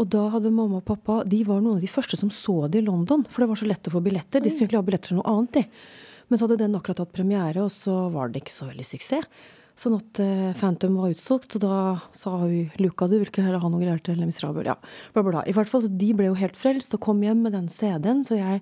Og 0.00 0.08
da 0.08 0.22
hadde 0.32 0.52
mamma 0.54 0.80
og 0.80 0.86
pappa 0.88 1.18
De 1.28 1.42
var 1.44 1.60
noen 1.60 1.76
av 1.76 1.84
de 1.84 1.90
første 1.90 2.16
som 2.16 2.30
så 2.32 2.66
det 2.72 2.80
i 2.80 2.86
London, 2.86 3.26
for 3.28 3.44
det 3.44 3.50
var 3.50 3.60
så 3.60 3.68
lett 3.68 3.88
å 3.88 3.94
få 3.94 4.00
billetter. 4.04 4.40
De 4.40 4.48
skulle 4.48 4.68
egentlig 4.68 4.80
ha 4.80 4.86
billetter 4.86 5.12
til 5.12 5.20
noe 5.20 5.32
annet, 5.34 5.58
de. 5.58 5.64
Men 6.30 6.40
så 6.40 6.46
hadde 6.46 6.62
den 6.62 6.78
akkurat 6.78 7.02
hatt 7.02 7.12
premiere, 7.12 7.64
og 7.64 7.72
så 7.74 8.06
var 8.14 8.30
det 8.32 8.40
ikke 8.40 8.54
så 8.54 8.70
veldig 8.70 8.86
suksess. 8.88 9.26
Sånn 9.82 9.96
at 9.96 10.20
uh, 10.20 10.52
Phantom 10.56 10.98
var 11.00 11.12
utsolgt, 11.14 11.54
så 11.54 11.60
da 11.60 11.76
sa 12.16 12.34
hun 12.42 12.70
Luca, 12.80 13.08
du 13.08 13.16
vil 13.16 13.28
ikke 13.30 13.44
heller 13.44 13.62
ha 13.62 13.70
noe 13.72 13.80
greier 13.80 14.00
til 14.04 14.18
Lemis 14.20 14.36
Miserable. 14.36 14.64
Ja, 14.68 14.76
bla, 15.14 15.24
bla. 15.24 15.44
I 15.48 15.54
hvert 15.56 15.70
fall, 15.70 15.84
så 15.84 15.90
De 15.92 16.10
ble 16.16 16.28
jo 16.28 16.38
helt 16.38 16.58
frelst 16.60 16.96
og 16.96 17.02
kom 17.04 17.22
hjem 17.24 17.44
med 17.46 17.56
den 17.56 17.70
CD-en, 17.72 18.20
så 18.24 18.36
jeg 18.36 18.60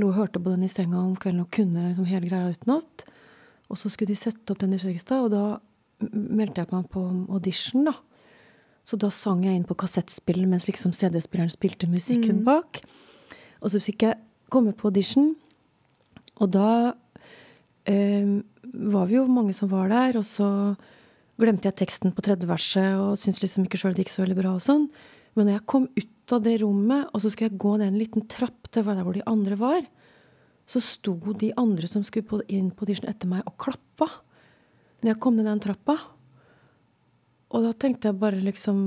lå 0.00 0.10
og 0.10 0.18
hørte 0.18 0.40
på 0.40 0.52
den 0.52 0.64
i 0.64 0.70
senga 0.72 1.00
om 1.00 1.16
kvelden 1.20 1.44
og 1.44 1.52
kunne 1.52 1.88
liksom 1.88 2.08
hele 2.08 2.28
greia 2.28 2.52
utenat. 2.52 3.06
Og 3.72 3.80
så 3.80 3.92
skulle 3.92 4.12
de 4.12 4.20
sette 4.20 4.52
opp 4.52 4.60
den 4.60 4.76
i 4.76 4.80
Fredrikstad, 4.80 5.24
og 5.24 5.32
da 5.32 5.44
meldte 6.12 6.62
jeg 6.62 6.72
meg 6.72 6.88
på 6.92 7.04
audition, 7.32 7.88
da. 7.88 7.96
Så 8.88 8.98
da 8.98 9.12
sang 9.14 9.44
jeg 9.46 9.54
inn 9.56 9.68
på 9.68 9.76
kassettspillen 9.78 10.50
mens 10.50 10.66
liksom 10.66 10.94
CD-spilleren 10.96 11.52
spilte 11.52 11.90
musikken 11.90 12.42
bak. 12.46 12.82
Og 13.62 13.70
så 13.70 13.80
fikk 13.82 14.08
jeg 14.08 14.18
komme 14.52 14.74
på 14.76 14.90
audition, 14.90 15.32
og 16.42 16.50
da 16.52 16.70
eh, 17.88 18.42
var 18.72 19.06
vi 19.08 19.16
jo 19.16 19.28
mange 19.30 19.54
som 19.56 19.70
var 19.70 19.88
der, 19.92 20.18
og 20.18 20.26
så 20.26 20.48
glemte 21.40 21.70
jeg 21.70 21.78
teksten 21.80 22.12
på 22.14 22.24
tredje 22.24 22.48
verset 22.48 22.98
og 23.00 23.16
syntes 23.20 23.42
liksom 23.44 23.66
ikke 23.66 23.80
sjøl 23.80 23.96
det 23.96 24.04
gikk 24.04 24.12
så 24.14 24.22
veldig 24.24 24.38
bra 24.38 24.54
og 24.56 24.64
sånn. 24.64 24.86
Men 25.36 25.48
når 25.48 25.56
jeg 25.56 25.68
kom 25.72 25.88
ut 25.96 26.34
av 26.36 26.42
det 26.44 26.58
rommet, 26.62 27.08
og 27.10 27.22
så 27.22 27.32
skulle 27.32 27.50
jeg 27.50 27.62
gå 27.62 27.76
ned 27.78 27.92
en 27.92 28.00
liten 28.00 28.26
trapp 28.30 28.68
til 28.70 28.84
der 28.86 29.04
hvor 29.04 29.16
de 29.16 29.24
andre 29.28 29.58
var, 29.60 29.86
så 30.68 30.80
sto 30.84 31.16
de 31.38 31.50
andre 31.58 31.88
som 31.90 32.04
skulle 32.06 32.44
inn 32.52 32.70
på 32.70 32.86
audition 32.86 33.08
etter 33.10 33.30
meg, 33.30 33.42
og 33.48 33.56
klappa. 33.60 34.08
Når 35.02 35.12
jeg 35.12 35.22
kom 35.24 35.36
ned 35.36 35.48
den 35.48 35.62
trappa. 35.62 35.96
Og 37.52 37.66
da 37.66 37.72
tenkte 37.76 38.08
jeg 38.08 38.18
bare 38.20 38.40
liksom 38.40 38.78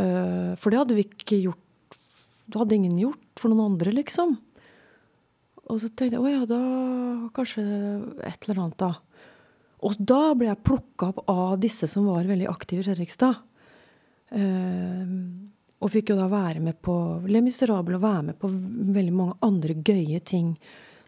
øh, 0.00 0.52
For 0.58 0.70
det 0.72 0.78
hadde 0.80 0.96
vi 0.98 1.04
ikke 1.06 1.38
gjort 1.44 1.98
Det 2.48 2.58
hadde 2.58 2.74
ingen 2.78 2.96
gjort 2.98 3.38
for 3.38 3.52
noen 3.52 3.74
andre, 3.74 3.92
liksom. 3.94 4.36
Og 5.68 5.82
så 5.82 5.90
tenkte 5.92 6.16
jeg 6.16 6.22
å 6.24 6.30
ja, 6.32 6.46
da 6.48 6.58
kanskje 7.36 7.62
et 8.24 8.46
eller 8.48 8.62
annet, 8.64 8.78
da. 8.80 8.94
Og 9.84 9.94
da 10.00 10.32
ble 10.34 10.48
jeg 10.48 10.64
plukka 10.66 11.10
opp 11.12 11.20
av 11.30 11.58
disse 11.62 11.86
som 11.92 12.08
var 12.08 12.26
veldig 12.26 12.48
aktive 12.50 12.82
i 12.82 12.86
Fredrikstad. 12.88 13.36
Uh, 14.32 15.04
og 15.78 15.92
fikk 15.92 16.10
jo 16.10 16.16
da 16.18 16.26
være 16.32 16.60
med 16.64 16.80
på 16.82 16.94
Le 17.30 17.40
Miserable 17.44 18.00
og 18.00 18.02
være 18.02 18.24
med 18.30 18.38
på 18.40 18.50
veldig 18.96 19.14
mange 19.14 19.36
andre 19.46 19.76
gøye 19.78 20.18
ting 20.26 20.50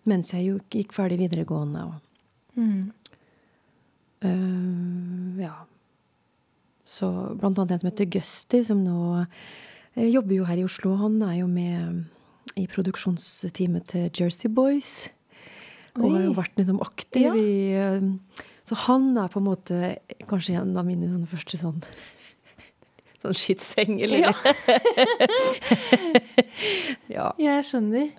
mens 0.08 0.30
jeg 0.36 0.60
gikk 0.72 0.94
ferdig 0.96 1.18
videregående. 1.24 1.88
Og, 1.88 2.06
Mm. 2.60 2.92
uh, 4.26 5.40
ja. 5.40 5.54
Så 6.90 7.06
blant 7.38 7.58
annet 7.60 7.76
en 7.76 7.82
som 7.84 7.90
heter 7.90 8.08
Gusti, 8.10 8.62
som 8.66 8.80
nå 8.82 8.96
eh, 9.22 10.08
jobber 10.10 10.34
jo 10.40 10.46
her 10.48 10.58
i 10.58 10.64
Oslo. 10.66 10.96
Han 10.98 11.20
er 11.22 11.36
jo 11.40 11.46
med 11.46 12.06
i 12.58 12.64
produksjonsteamet 12.66 13.86
til 13.92 14.08
Jersey 14.10 14.50
Boys. 14.50 15.08
Og 15.98 16.08
har 16.14 16.24
jo 16.24 16.32
vært 16.38 16.56
liksom 16.58 16.80
aktiv 16.82 17.28
Ja. 17.28 17.34
i 17.34 17.72
eh, 17.74 18.00
Så 18.66 18.74
han 18.86 19.12
er 19.18 19.28
på 19.30 19.38
en 19.40 19.46
måte 19.48 19.96
kanskje 20.30 20.58
en 20.60 20.76
av 20.78 20.86
mine 20.86 21.06
sånne 21.10 21.26
første 21.30 21.58
sånn 21.58 21.80
Sånn 23.22 23.34
skytseng, 23.36 23.98
eller 24.02 24.22
Ja. 24.24 24.32
ja. 27.10 27.26
Jeg 27.38 27.64
skjønner. 27.68 28.10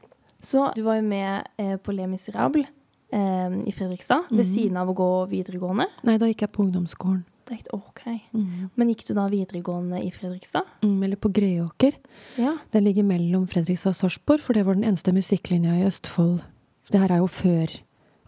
Så 0.42 0.68
du 0.76 0.82
var 0.86 0.98
jo 1.00 1.06
med 1.06 1.48
eh, 1.62 1.76
på 1.82 1.94
Le 1.94 2.08
Miserable 2.10 2.66
eh, 3.14 3.58
i 3.68 3.74
Fredrikstad, 3.76 4.30
ved 4.32 4.46
Mhm. 4.46 4.54
siden 4.54 4.78
av 4.78 4.90
å 4.90 4.96
gå 4.98 5.10
videregående. 5.30 5.88
Nei, 6.08 6.18
da 6.18 6.26
gikk 6.30 6.42
jeg 6.48 6.52
på 6.56 6.64
ungdomsskolen. 6.66 7.24
Da 7.52 7.58
ok. 7.76 8.02
Mm. 8.34 8.70
Men 8.80 8.88
gikk 8.94 9.04
du 9.10 9.14
da 9.18 9.26
videregående 9.28 10.00
i 10.06 10.12
Fredrikstad? 10.16 10.64
Mm, 10.86 11.04
eller 11.04 11.20
på 11.20 11.30
Greåker. 11.36 11.98
Ja. 12.40 12.54
Den 12.72 12.84
ligger 12.88 13.04
mellom 13.04 13.48
Fredrikstad 13.52 13.92
og 13.92 13.96
Sarpsborg, 14.00 14.42
for 14.46 14.54
det 14.56 14.64
var 14.66 14.78
den 14.80 14.86
eneste 14.88 15.12
musikklinja 15.12 15.76
i 15.82 15.86
Østfold. 15.90 16.46
Det 16.92 17.00
her 17.04 17.12
er 17.12 17.22
jo 17.24 17.28
før 17.28 17.74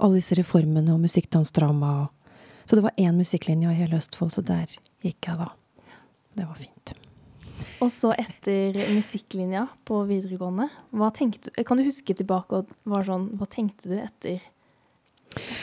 alle 0.03 0.19
disse 0.19 0.35
reformene 0.35 0.91
og 0.93 0.99
musikkdansdrama. 0.99 2.01
og- 2.03 2.11
Så 2.65 2.75
det 2.75 2.83
var 2.83 2.91
én 2.97 3.15
musikklinje 3.15 3.71
i 3.71 3.75
hele 3.75 3.95
Østfold, 3.97 4.31
så 4.31 4.43
der 4.43 4.67
gikk 5.03 5.27
jeg 5.27 5.37
da. 5.37 5.49
Det 6.35 6.45
var 6.47 6.55
fint. 6.55 6.93
Og 7.81 7.89
så 7.91 8.13
etter 8.17 8.73
musikklinja 8.95 9.67
på 9.85 10.05
videregående, 10.07 10.69
hva 10.93 11.11
tenkte 11.13 11.49
du 11.55 11.63
Kan 11.63 11.77
du 11.77 11.83
huske 11.83 12.13
tilbake 12.15 12.51
og 12.51 12.67
var 12.85 13.03
sånn 13.03 13.29
Hva 13.37 13.45
tenkte 13.47 13.83
du 13.87 13.95
etter 13.99 14.41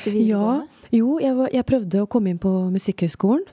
Ja, 0.06 0.60
jo, 0.90 1.18
jeg, 1.22 1.36
var, 1.38 1.50
jeg 1.54 1.68
prøvde 1.68 2.02
å 2.02 2.10
komme 2.10 2.32
inn 2.32 2.42
på 2.42 2.52
Musikkhøgskolen. 2.74 3.46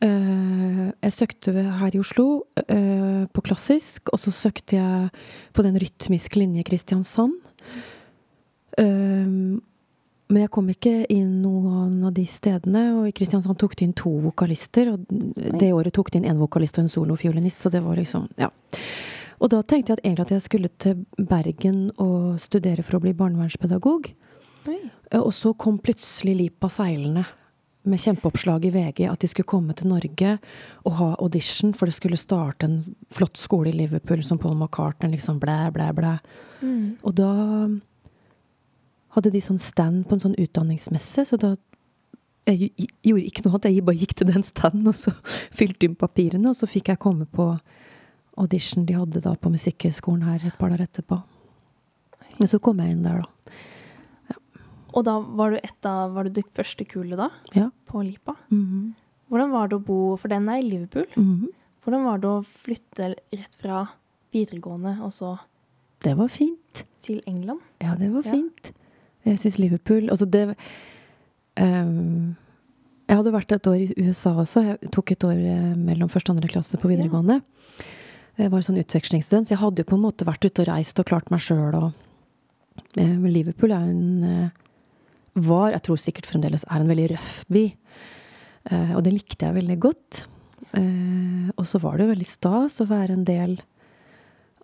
Uh, 0.00 0.88
jeg 1.04 1.12
søkte 1.12 1.52
her 1.52 1.92
i 1.92 2.00
Oslo 2.00 2.26
uh, 2.56 3.24
på 3.28 3.42
klassisk, 3.44 4.08
og 4.14 4.22
så 4.22 4.32
søkte 4.32 4.78
jeg 4.78 5.10
på 5.52 5.64
den 5.66 5.76
rytmiske 5.82 6.40
linje 6.40 6.64
Kristiansand. 6.64 7.36
Uh, 8.80 9.60
men 10.30 10.44
jeg 10.44 10.52
kom 10.54 10.68
ikke 10.70 10.92
inn 11.10 11.40
noen 11.42 12.04
av 12.06 12.14
de 12.14 12.24
stedene, 12.28 12.84
og 12.96 13.08
i 13.10 13.14
Kristiansand 13.16 13.58
tok 13.60 13.74
de 13.76 13.88
inn 13.88 13.96
to 13.98 14.12
vokalister. 14.22 14.92
Og 14.94 15.08
det 15.58 15.72
året 15.74 15.94
tok 15.96 16.12
de 16.12 16.20
inn 16.20 16.28
én 16.30 16.38
vokalist 16.38 16.78
og 16.78 16.86
en 16.86 16.92
solofiolinist, 16.92 17.64
så 17.64 17.72
det 17.72 17.82
var 17.84 17.98
liksom 17.98 18.28
Ja. 18.38 18.50
Og 19.40 19.48
da 19.48 19.62
tenkte 19.64 19.94
jeg 19.94 19.98
at 19.98 20.04
egentlig 20.04 20.26
at 20.26 20.32
jeg 20.34 20.44
skulle 20.44 20.70
til 20.78 21.06
Bergen 21.16 21.78
og 21.96 22.40
studere 22.40 22.84
for 22.84 22.98
å 22.98 23.00
bli 23.00 23.14
barnevernspedagog. 23.16 24.10
Oi. 24.68 24.80
Og 25.18 25.32
så 25.34 25.52
kom 25.58 25.78
plutselig 25.82 26.36
Lipa 26.36 26.68
seilende 26.72 27.24
med 27.82 28.00
kjempeoppslag 28.00 28.66
i 28.68 28.72
VG 28.74 29.06
at 29.08 29.22
de 29.22 29.28
skulle 29.30 29.48
komme 29.48 29.74
til 29.76 29.88
Norge 29.88 30.34
og 30.84 30.96
ha 30.98 31.08
audition, 31.16 31.72
for 31.74 31.88
det 31.88 31.96
skulle 31.96 32.18
starte 32.20 32.68
en 32.68 32.82
flott 33.14 33.40
skole 33.40 33.72
i 33.72 33.76
Liverpool 33.76 34.22
som 34.26 34.38
Paul 34.38 34.58
McCartney, 34.58 35.14
liksom 35.14 35.40
blæ, 35.40 35.70
blæ, 35.72 35.88
blæ. 35.96 36.12
Mm. 36.60 36.98
Og 37.02 37.16
da 37.16 37.30
hadde 39.16 39.32
de 39.32 39.42
sånn 39.42 39.58
stand 39.58 40.04
på 40.06 40.16
en 40.16 40.24
sånn 40.26 40.38
utdanningsmesse, 40.38 41.24
så 41.26 41.40
da 41.40 41.54
jeg 42.48 42.70
gjorde 43.04 43.26
ikke 43.28 43.44
noe 43.44 43.56
annet, 43.56 43.72
jeg 43.72 43.86
bare 43.86 44.00
gikk 44.00 44.14
til 44.18 44.30
den 44.30 44.44
standen, 44.46 44.86
og 44.90 44.96
så 44.98 45.14
fylte 45.58 45.88
inn 45.88 45.98
papirene, 45.98 46.52
og 46.52 46.58
så 46.58 46.68
fikk 46.70 46.92
jeg 46.92 47.02
komme 47.02 47.26
på 47.30 47.52
audition 48.40 48.86
de 48.88 48.96
hadde 48.96 49.24
da 49.24 49.34
på 49.36 49.52
Musikkhøgskolen 49.52 50.24
her 50.28 50.46
et 50.46 50.56
par 50.60 50.72
dager 50.72 50.86
etterpå. 50.86 51.20
Men 52.38 52.48
så 52.48 52.60
kom 52.62 52.80
jeg 52.80 52.94
inn 52.94 53.04
der, 53.04 53.24
da. 53.24 53.39
Og 54.94 55.04
da 55.06 55.18
var 55.20 55.50
du 55.54 55.56
et 55.62 55.86
av 55.86 56.12
Var 56.16 56.24
du 56.24 56.30
det 56.40 56.44
første 56.56 56.84
kullet 56.88 57.16
da? 57.20 57.28
Ja. 57.54 57.68
På 57.86 58.02
Lipa? 58.04 58.34
Mhm. 58.50 58.94
Hvordan 59.30 59.50
var 59.52 59.68
det 59.70 59.76
å 59.78 59.84
bo 59.86 60.16
For 60.16 60.28
den 60.28 60.48
er 60.48 60.58
i 60.58 60.66
Liverpool. 60.66 61.06
Mhm. 61.16 61.48
Hvordan 61.84 62.04
var 62.04 62.18
det 62.18 62.28
å 62.28 62.44
flytte 62.44 63.14
rett 63.32 63.54
fra 63.56 63.84
videregående 64.34 64.96
og 65.02 65.10
så 65.12 65.38
Det 66.02 66.16
var 66.16 66.28
fint. 66.28 66.84
til 67.02 67.20
England? 67.26 67.60
Ja, 67.80 67.94
det 67.94 68.10
var 68.12 68.22
Ja. 68.24 68.30
fint. 68.32 68.72
Jeg 69.24 69.36
syns 69.38 69.58
Liverpool 69.58 70.08
Altså, 70.10 70.28
det 70.30 70.56
um, 71.60 72.36
Jeg 73.08 73.16
hadde 73.18 73.32
vært 73.34 73.52
et 73.52 73.66
år 73.66 73.74
i 73.80 74.06
USA 74.06 74.30
også. 74.38 74.62
Jeg 74.64 74.90
tok 74.94 75.10
et 75.12 75.24
år 75.26 75.32
eh, 75.34 75.74
mellom 75.74 76.08
første 76.08 76.30
og 76.30 76.36
andre 76.38 76.48
klasse 76.52 76.78
på 76.78 76.86
videregående. 76.92 77.40
Jeg 78.38 78.50
var 78.52 78.60
sånn 78.60 78.78
utvekslingsstudent, 78.78 79.48
så 79.48 79.56
jeg 79.56 79.58
hadde 79.58 79.82
jo 79.82 79.88
på 79.90 79.96
en 79.98 80.04
måte 80.04 80.24
vært 80.28 80.44
ute 80.46 80.62
og 80.62 80.68
reist 80.70 81.00
og 81.02 81.06
klart 81.10 81.28
meg 81.32 81.40
sjøl 81.40 81.74
og 81.74 81.92
eh, 82.96 83.16
Liverpool 83.26 83.72
er 83.74 83.80
jo 83.88 83.90
en 83.96 84.22
eh, 84.24 84.50
Var, 85.34 85.70
jeg 85.74 85.82
tror 85.86 86.00
sikkert 86.00 86.28
fremdeles 86.30 86.66
er 86.66 86.82
en 86.82 86.90
veldig 86.90 87.08
røff 87.14 87.34
by. 87.52 87.64
Eh, 88.70 88.92
og 88.96 89.04
det 89.06 89.14
likte 89.14 89.46
jeg 89.46 89.58
veldig 89.60 89.78
godt. 89.82 90.24
Eh, 90.76 91.50
og 91.54 91.66
så 91.66 91.80
var 91.82 91.96
det 91.96 92.06
jo 92.06 92.12
veldig 92.14 92.28
stas 92.28 92.80
å 92.82 92.88
være 92.90 93.16
en 93.16 93.26
del 93.28 93.58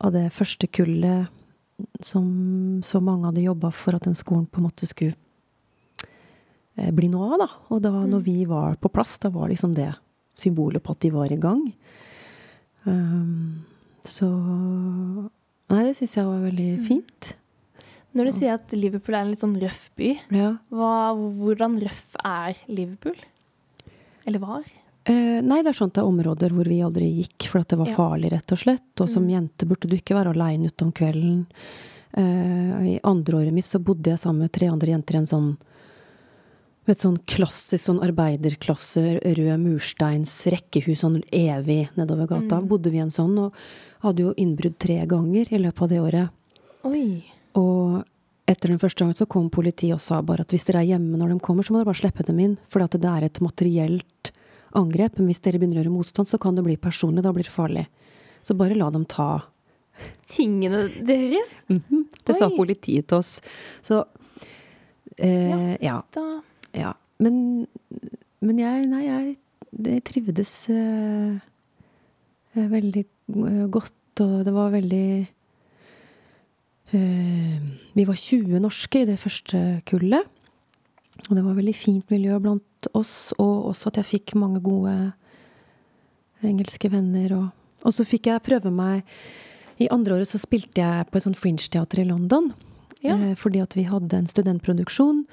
av 0.04 0.12
det 0.14 0.28
første 0.35 0.68
kullet 0.68 1.32
som 2.04 2.80
så 2.85 3.00
mange 3.04 3.28
hadde 3.28 3.44
jobba 3.44 3.70
for 3.75 3.96
at 3.96 4.06
den 4.06 4.16
skolen 4.16 4.46
på 4.49 4.61
en 4.61 4.68
måte 4.68 4.88
skulle 4.88 5.16
eh, 6.76 6.92
bli 6.94 7.11
noe 7.12 7.32
av. 7.35 7.38
da. 7.44 7.49
Og 7.75 7.82
da 7.85 7.92
når 8.08 8.26
vi 8.26 8.38
var 8.49 8.78
på 8.80 8.92
plass, 8.92 9.16
da 9.23 9.32
var 9.32 9.50
liksom 9.52 9.75
det 9.76 9.92
symbolet 10.37 10.85
på 10.85 10.92
at 10.92 11.02
de 11.04 11.12
var 11.14 11.32
i 11.32 11.40
gang. 11.40 11.64
Um, 12.87 13.64
så 14.06 14.28
Nei, 15.66 15.80
det 15.82 15.96
syns 15.99 16.12
jeg 16.14 16.28
var 16.28 16.44
veldig 16.44 16.68
fint. 16.87 17.32
Når 18.16 18.25
du 18.30 18.32
sier 18.32 18.54
at 18.56 18.73
Liverpool 18.73 19.14
er 19.14 19.20
en 19.26 19.30
litt 19.35 19.42
sånn 19.42 19.58
røff 19.61 19.90
by, 19.99 20.14
Ja. 20.32 20.54
hva, 20.73 21.12
hvordan 21.14 21.78
røff 21.82 22.16
er 22.25 22.56
Liverpool? 22.66 23.16
Eller 24.26 24.38
var? 24.40 24.64
Eh, 25.04 25.40
nei, 25.44 25.61
det 25.62 25.68
er 25.70 25.76
sånt 25.78 25.92
det 25.94 26.02
er 26.02 26.08
områder 26.08 26.50
hvor 26.50 26.66
vi 26.66 26.80
aldri 26.82 27.11
gikk, 27.23 27.46
for 27.50 27.61
at 27.61 27.68
det 27.68 27.78
var 27.78 27.87
Ja. 27.92 27.94
farlig, 27.94 28.32
rett 28.32 28.50
og 28.50 28.58
slett. 28.58 29.00
Og 29.00 29.08
som 29.08 29.23
Mm. 29.26 29.30
jente 29.50 29.66
burde 29.68 29.87
du 29.88 29.96
ikke 29.96 30.16
være 30.16 30.32
aleine 30.35 30.66
ute 30.66 30.82
om 30.82 30.92
kvelden. 30.92 31.46
Eh, 32.14 32.96
I 32.96 33.00
andreåret 33.04 33.52
mitt 33.52 33.66
så 33.66 33.78
bodde 33.78 34.04
jeg 34.11 34.18
sammen 34.18 34.38
med 34.40 34.52
tre 34.52 34.66
andre 34.68 34.88
jenter 34.88 35.14
i 35.14 35.18
en 35.18 35.26
sånn 35.26 35.56
et 36.88 36.99
sånn 36.99 37.18
klassisk 37.26 37.82
sånn 37.82 38.00
arbeiderklasse, 38.00 39.20
rød 39.37 39.58
mursteins 39.61 40.46
rekkehus, 40.46 41.00
sånn 41.02 41.20
evig 41.32 41.88
nedover 41.96 42.28
gata. 42.28 42.61
Mm. 42.62 42.68
Bodde 42.68 42.90
vi 42.92 42.99
i 42.99 43.00
en 43.00 43.08
sånn, 43.11 43.37
og 43.38 43.52
hadde 44.02 44.18
jo 44.23 44.35
innbrudd 44.35 44.78
tre 44.78 45.04
ganger 45.04 45.50
i 45.52 45.58
løpet 45.58 45.82
av 45.82 45.88
det 45.88 45.99
året. 45.99 46.30
Oi. 46.85 47.25
Og 47.56 48.02
etter 48.46 48.70
den 48.70 48.80
første 48.80 49.02
gangen 49.02 49.18
så 49.18 49.26
kom 49.30 49.48
politiet 49.50 49.96
og 49.96 50.02
sa 50.02 50.20
bare 50.22 50.44
at 50.46 50.52
hvis 50.54 50.66
dere 50.68 50.84
er 50.84 50.92
hjemme 50.92 51.18
når 51.18 51.34
de 51.34 51.38
kommer, 51.42 51.66
så 51.66 51.75
må 51.75 51.80
dere 51.80 51.90
bare 51.90 52.02
slippe 52.02 52.26
dem 52.26 52.38
inn. 52.42 52.56
For 52.70 52.84
det 52.84 53.02
er 53.10 53.26
et 53.26 53.42
materielt 53.42 54.30
angrep. 54.76 55.18
Men 55.18 55.30
hvis 55.30 55.42
dere 55.42 55.60
begynner 55.60 55.80
å 55.80 55.82
gjøre 55.84 55.96
motstand, 55.96 56.30
så 56.30 56.38
kan 56.42 56.58
det 56.58 56.66
bli 56.66 56.76
personlig. 56.78 57.25
Da 57.26 57.34
blir 57.34 57.48
det 57.48 57.54
farlig. 57.54 57.86
Så 58.46 58.54
bare 58.58 58.78
la 58.78 58.90
dem 58.94 59.06
ta. 59.10 59.30
Tingene 60.30 60.84
deres? 61.08 61.62
Det 62.26 62.36
sa 62.36 62.50
politiet 62.52 63.08
til 63.10 63.20
oss. 63.20 63.38
Så 63.86 64.04
eh, 65.16 65.75
ja. 65.82 65.98
ja. 66.02 66.28
ja. 66.76 66.94
Men, 67.22 67.66
men 68.44 68.58
jeg 68.60 68.88
Nei, 68.90 69.04
jeg, 69.06 69.36
jeg 69.86 70.02
trivdes 70.06 70.52
eh, 70.75 71.38
eh, 72.54 72.66
veldig 72.72 73.04
eh, 73.06 73.62
godt, 73.72 74.22
og 74.25 74.36
det 74.46 74.54
var 74.54 74.75
veldig 74.75 75.06
Vi 76.92 78.04
var 78.06 78.14
20 78.14 78.60
norske 78.62 79.02
i 79.02 79.08
det 79.08 79.18
første 79.18 79.60
kullet. 79.88 80.28
Og 81.26 81.34
det 81.34 81.42
var 81.42 81.56
veldig 81.56 81.74
fint 81.74 82.10
miljø 82.12 82.38
blant 82.42 82.88
oss, 82.94 83.32
og 83.40 83.70
også 83.72 83.90
at 83.90 84.00
jeg 84.00 84.10
fikk 84.10 84.34
mange 84.38 84.60
gode 84.62 84.92
engelske 86.46 86.90
venner. 86.92 87.32
Og, 87.38 87.48
og 87.82 87.96
så 87.96 88.06
fikk 88.06 88.30
jeg 88.30 88.44
prøve 88.46 88.72
meg 88.74 89.06
I 89.82 89.90
andre 89.92 90.16
året 90.16 90.30
så 90.30 90.40
spilte 90.40 90.80
jeg 90.80 91.08
på 91.10 91.18
et 91.18 91.26
sånt 91.26 91.36
fringe-teater 91.40 92.00
i 92.00 92.08
London. 92.08 92.52
Ja. 93.02 93.16
Eh, 93.16 93.34
fordi 93.36 93.60
at 93.60 93.76
vi 93.76 93.84
hadde 93.88 94.16
en 94.16 94.30
studentproduksjon 94.30 95.24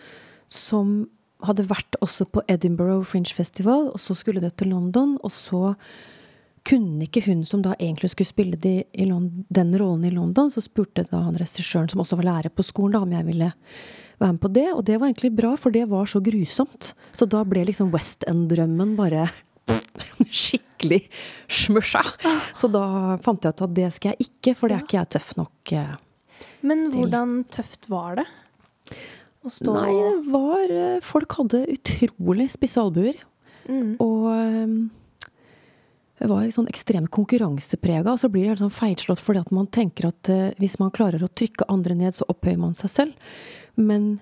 som 0.51 1.05
hadde 1.43 1.67
vært 1.69 1.95
også 2.03 2.27
på 2.31 2.43
Edinburgh 2.51 3.05
Fringe 3.07 3.31
Festival, 3.35 3.89
og 3.91 3.99
så 3.99 4.15
skulle 4.15 4.43
det 4.43 4.55
til 4.59 4.71
London, 4.71 5.15
og 5.23 5.31
så 5.31 5.73
kunne 6.67 7.03
ikke 7.07 7.25
hun 7.25 7.41
som 7.47 7.61
da 7.65 7.73
egentlig 7.75 8.13
skulle 8.13 8.29
spille 8.29 8.57
de, 8.59 8.75
i 8.93 9.05
Lon- 9.09 9.43
den 9.51 9.73
rollen 9.79 10.05
i 10.07 10.11
London, 10.13 10.49
så 10.53 10.61
spurte 10.63 11.03
da 11.09 11.23
han 11.25 11.35
regissøren, 11.39 11.89
som 11.91 11.99
også 12.03 12.15
var 12.21 12.27
lærer 12.29 12.53
på 12.55 12.63
skolen, 12.65 12.95
da, 12.95 13.01
om 13.03 13.11
jeg 13.15 13.27
ville 13.27 13.49
være 14.21 14.31
med 14.37 14.41
på 14.45 14.51
det. 14.55 14.67
Og 14.73 14.83
det 14.87 14.99
var 15.01 15.09
egentlig 15.09 15.33
bra, 15.35 15.55
for 15.59 15.75
det 15.75 15.87
var 15.91 16.07
så 16.07 16.21
grusomt. 16.23 16.93
Så 17.11 17.27
da 17.27 17.43
ble 17.47 17.65
liksom 17.67 17.91
West 17.93 18.23
End-drømmen 18.29 18.95
bare 18.99 19.25
skikkelig 20.43 21.01
smusja. 21.51 22.03
Så 22.55 22.69
da 22.71 23.17
fant 23.23 23.43
jeg 23.43 23.55
ut 23.57 23.65
at 23.67 23.75
det 23.75 23.89
skal 23.97 24.13
jeg 24.15 24.29
ikke, 24.29 24.55
for 24.59 24.71
det 24.71 24.77
er 24.79 24.87
ikke 24.87 24.99
jeg 25.01 25.11
tøff 25.17 25.35
nok 25.39 25.75
eh. 25.75 25.93
Men 26.63 26.87
hvordan 26.93 27.41
tøft 27.51 27.89
var 27.91 28.21
det? 28.21 28.27
Å 29.43 29.51
stå 29.51 29.73
Nei, 29.75 29.91
det 29.91 30.31
var 30.31 30.71
eh, 30.71 30.99
Folk 31.03 31.35
hadde 31.35 31.65
utrolig 31.73 32.45
spisse 32.53 32.79
albuer. 32.79 33.17
mm. 33.67 33.97
Og 34.03 34.29
eh, 34.31 34.75
det 34.77 35.02
var 36.31 36.45
sånn 36.55 36.69
ekstremt 36.71 37.11
konkurranseprega, 37.13 38.13
og 38.13 38.19
så 38.21 38.29
blir 38.31 38.45
det 38.45 38.53
helt 38.53 38.63
sånn 38.63 38.75
feilslått 38.75 39.21
fordi 39.23 39.41
at 39.43 39.55
man 39.55 39.67
tenker 39.67 40.09
at 40.11 40.29
eh, 40.31 40.51
hvis 40.61 40.77
man 40.81 40.93
klarer 40.95 41.23
å 41.23 41.31
trykke 41.31 41.67
andre 41.71 41.97
ned, 41.99 42.15
så 42.15 42.27
opphøyer 42.31 42.61
man 42.61 42.77
seg 42.77 42.93
selv. 42.93 43.33
Men 43.75 44.13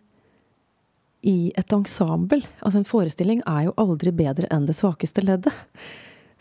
i 1.21 1.51
et 1.57 1.75
ensemble, 1.75 2.41
altså 2.61 2.81
en 2.81 2.87
forestilling, 2.87 3.43
er 3.45 3.67
jo 3.67 3.75
aldri 3.81 4.13
bedre 4.15 4.49
enn 4.53 4.65
det 4.65 4.77
svakeste 4.77 5.21
leddet. 5.25 5.53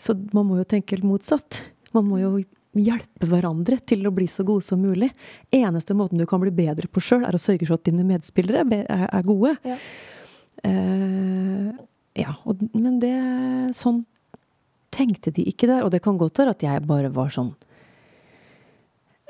Så 0.00 0.16
man 0.32 0.48
må 0.48 0.60
jo 0.60 0.68
tenke 0.68 0.96
helt 0.96 1.04
motsatt. 1.04 1.60
Man 1.92 2.08
må 2.08 2.22
jo 2.22 2.32
hjelpe 2.78 3.26
hverandre 3.28 3.80
til 3.82 4.06
å 4.06 4.14
bli 4.14 4.28
så 4.30 4.44
gode 4.46 4.64
som 4.64 4.80
mulig. 4.80 5.10
Eneste 5.52 5.96
måten 5.98 6.20
du 6.20 6.26
kan 6.30 6.40
bli 6.40 6.52
bedre 6.54 6.88
på 6.88 7.02
sjøl, 7.04 7.26
er 7.26 7.36
å 7.36 7.42
sørge 7.42 7.66
for 7.66 7.76
at 7.76 7.84
dine 7.88 8.06
medspillere 8.06 8.64
er, 8.86 9.22
gode. 9.26 9.56
Ja. 9.66 9.76
Eh, 10.64 11.68
ja, 12.20 12.34
og, 12.44 12.62
men 12.74 12.98
det 13.02 13.14
Sånn 13.76 14.02
tenkte 14.94 15.32
de 15.34 15.46
ikke 15.48 15.68
der. 15.70 15.84
Og 15.84 15.92
det 15.94 16.02
kan 16.04 16.18
godt 16.20 16.42
være 16.42 16.54
at 16.56 16.64
jeg 16.66 16.86
bare 16.88 17.12
var 17.14 17.32
sånn 17.34 17.52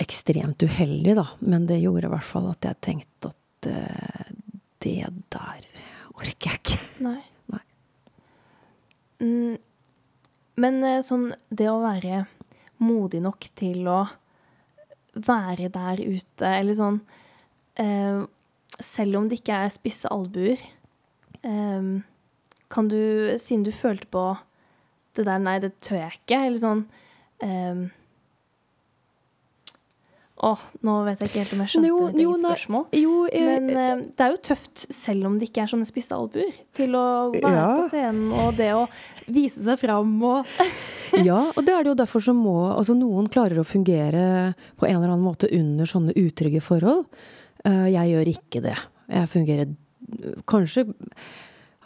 ekstremt 0.01 0.63
uheldig, 0.65 1.17
da. 1.19 1.27
Men 1.45 1.67
det 1.69 1.83
gjorde 1.83 2.09
i 2.09 2.15
hvert 2.15 2.29
fall 2.29 2.49
at 2.51 2.65
jeg 2.65 2.81
tenkte 2.85 3.33
at 3.33 3.69
uh, 3.69 4.31
det 4.81 5.11
der 5.33 5.67
orker 6.17 6.55
jeg 6.55 6.63
ikke. 6.63 6.79
Nei. 7.09 7.21
Nei. 7.53 7.65
Mm, 9.21 9.57
men 10.61 10.83
eh, 10.85 11.03
sånn 11.05 11.31
det 11.53 11.69
å 11.71 11.81
være 11.83 12.25
modig 12.81 13.21
nok 13.25 13.45
til 13.57 13.89
å 13.89 14.03
være 15.13 15.69
der 15.73 16.01
ute, 16.01 16.47
eller 16.47 16.77
sånn 16.79 17.01
uh, 17.83 18.23
Selv 18.81 19.19
om 19.19 19.27
det 19.29 19.41
ikke 19.41 19.57
er 19.67 19.73
spisse 19.75 20.09
albuer, 20.09 20.61
uh, 21.45 21.99
kan 22.73 22.89
du, 22.89 23.01
siden 23.43 23.67
du 23.67 23.73
følte 23.75 24.09
på 24.15 24.23
det 25.19 25.25
der 25.27 25.41
Nei, 25.43 25.59
det 25.63 25.73
tør 25.85 26.01
jeg 26.05 26.21
ikke, 26.21 26.43
eller 26.47 26.61
sånn 26.63 26.85
um, 27.45 27.89
Åh, 30.41 30.61
nå 30.89 30.93
vet 31.05 31.21
jeg 31.21 31.29
ikke 31.29 31.41
helt 31.43 31.51
om 31.53 31.61
jeg 31.61 31.71
skjønte 31.75 31.89
Jo, 31.91 31.97
ditt 32.09 32.21
eget 32.23 32.45
spørsmål. 32.47 32.85
Jo, 32.97 33.17
jeg, 33.29 33.49
Men 33.51 33.67
uh, 33.77 34.05
det 34.17 34.25
er 34.25 34.31
jo 34.33 34.39
tøft, 34.49 34.85
selv 34.97 35.27
om 35.29 35.35
det 35.37 35.51
ikke 35.51 35.67
er 35.67 35.73
sånne 35.75 35.89
spisse 35.89 36.17
albuer, 36.17 36.55
til 36.79 36.97
å 36.97 37.03
være 37.35 37.51
Ja. 37.59 37.67
på 37.77 37.91
scenen 37.91 38.31
og 38.33 38.55
det 38.57 38.71
å 38.73 38.87
vise 39.29 39.61
seg 39.67 39.83
fram 39.83 40.15
og 40.25 40.49
ja, 41.29 41.43
og 41.51 41.61
det 41.67 41.75
er 41.75 41.85
det 41.85 41.93
jo 41.93 41.99
derfor 42.01 42.25
som 42.25 42.41
må 42.41 42.57
Altså, 42.71 42.97
noen 42.97 43.29
klarer 43.29 43.61
å 43.61 43.67
fungere 43.69 44.25
på 44.81 44.89
en 44.89 44.97
eller 44.97 45.11
annen 45.13 45.27
måte 45.27 45.51
under 45.53 45.89
sånne 45.91 46.17
utrygge 46.17 46.63
forhold. 46.65 47.05
Uh, 47.67 47.85
jeg 47.93 48.15
gjør 48.15 48.33
ikke 48.33 48.65
det. 48.65 48.79
Jeg 49.13 49.29
fungerer 49.35 49.77
Kanskje 50.49 50.87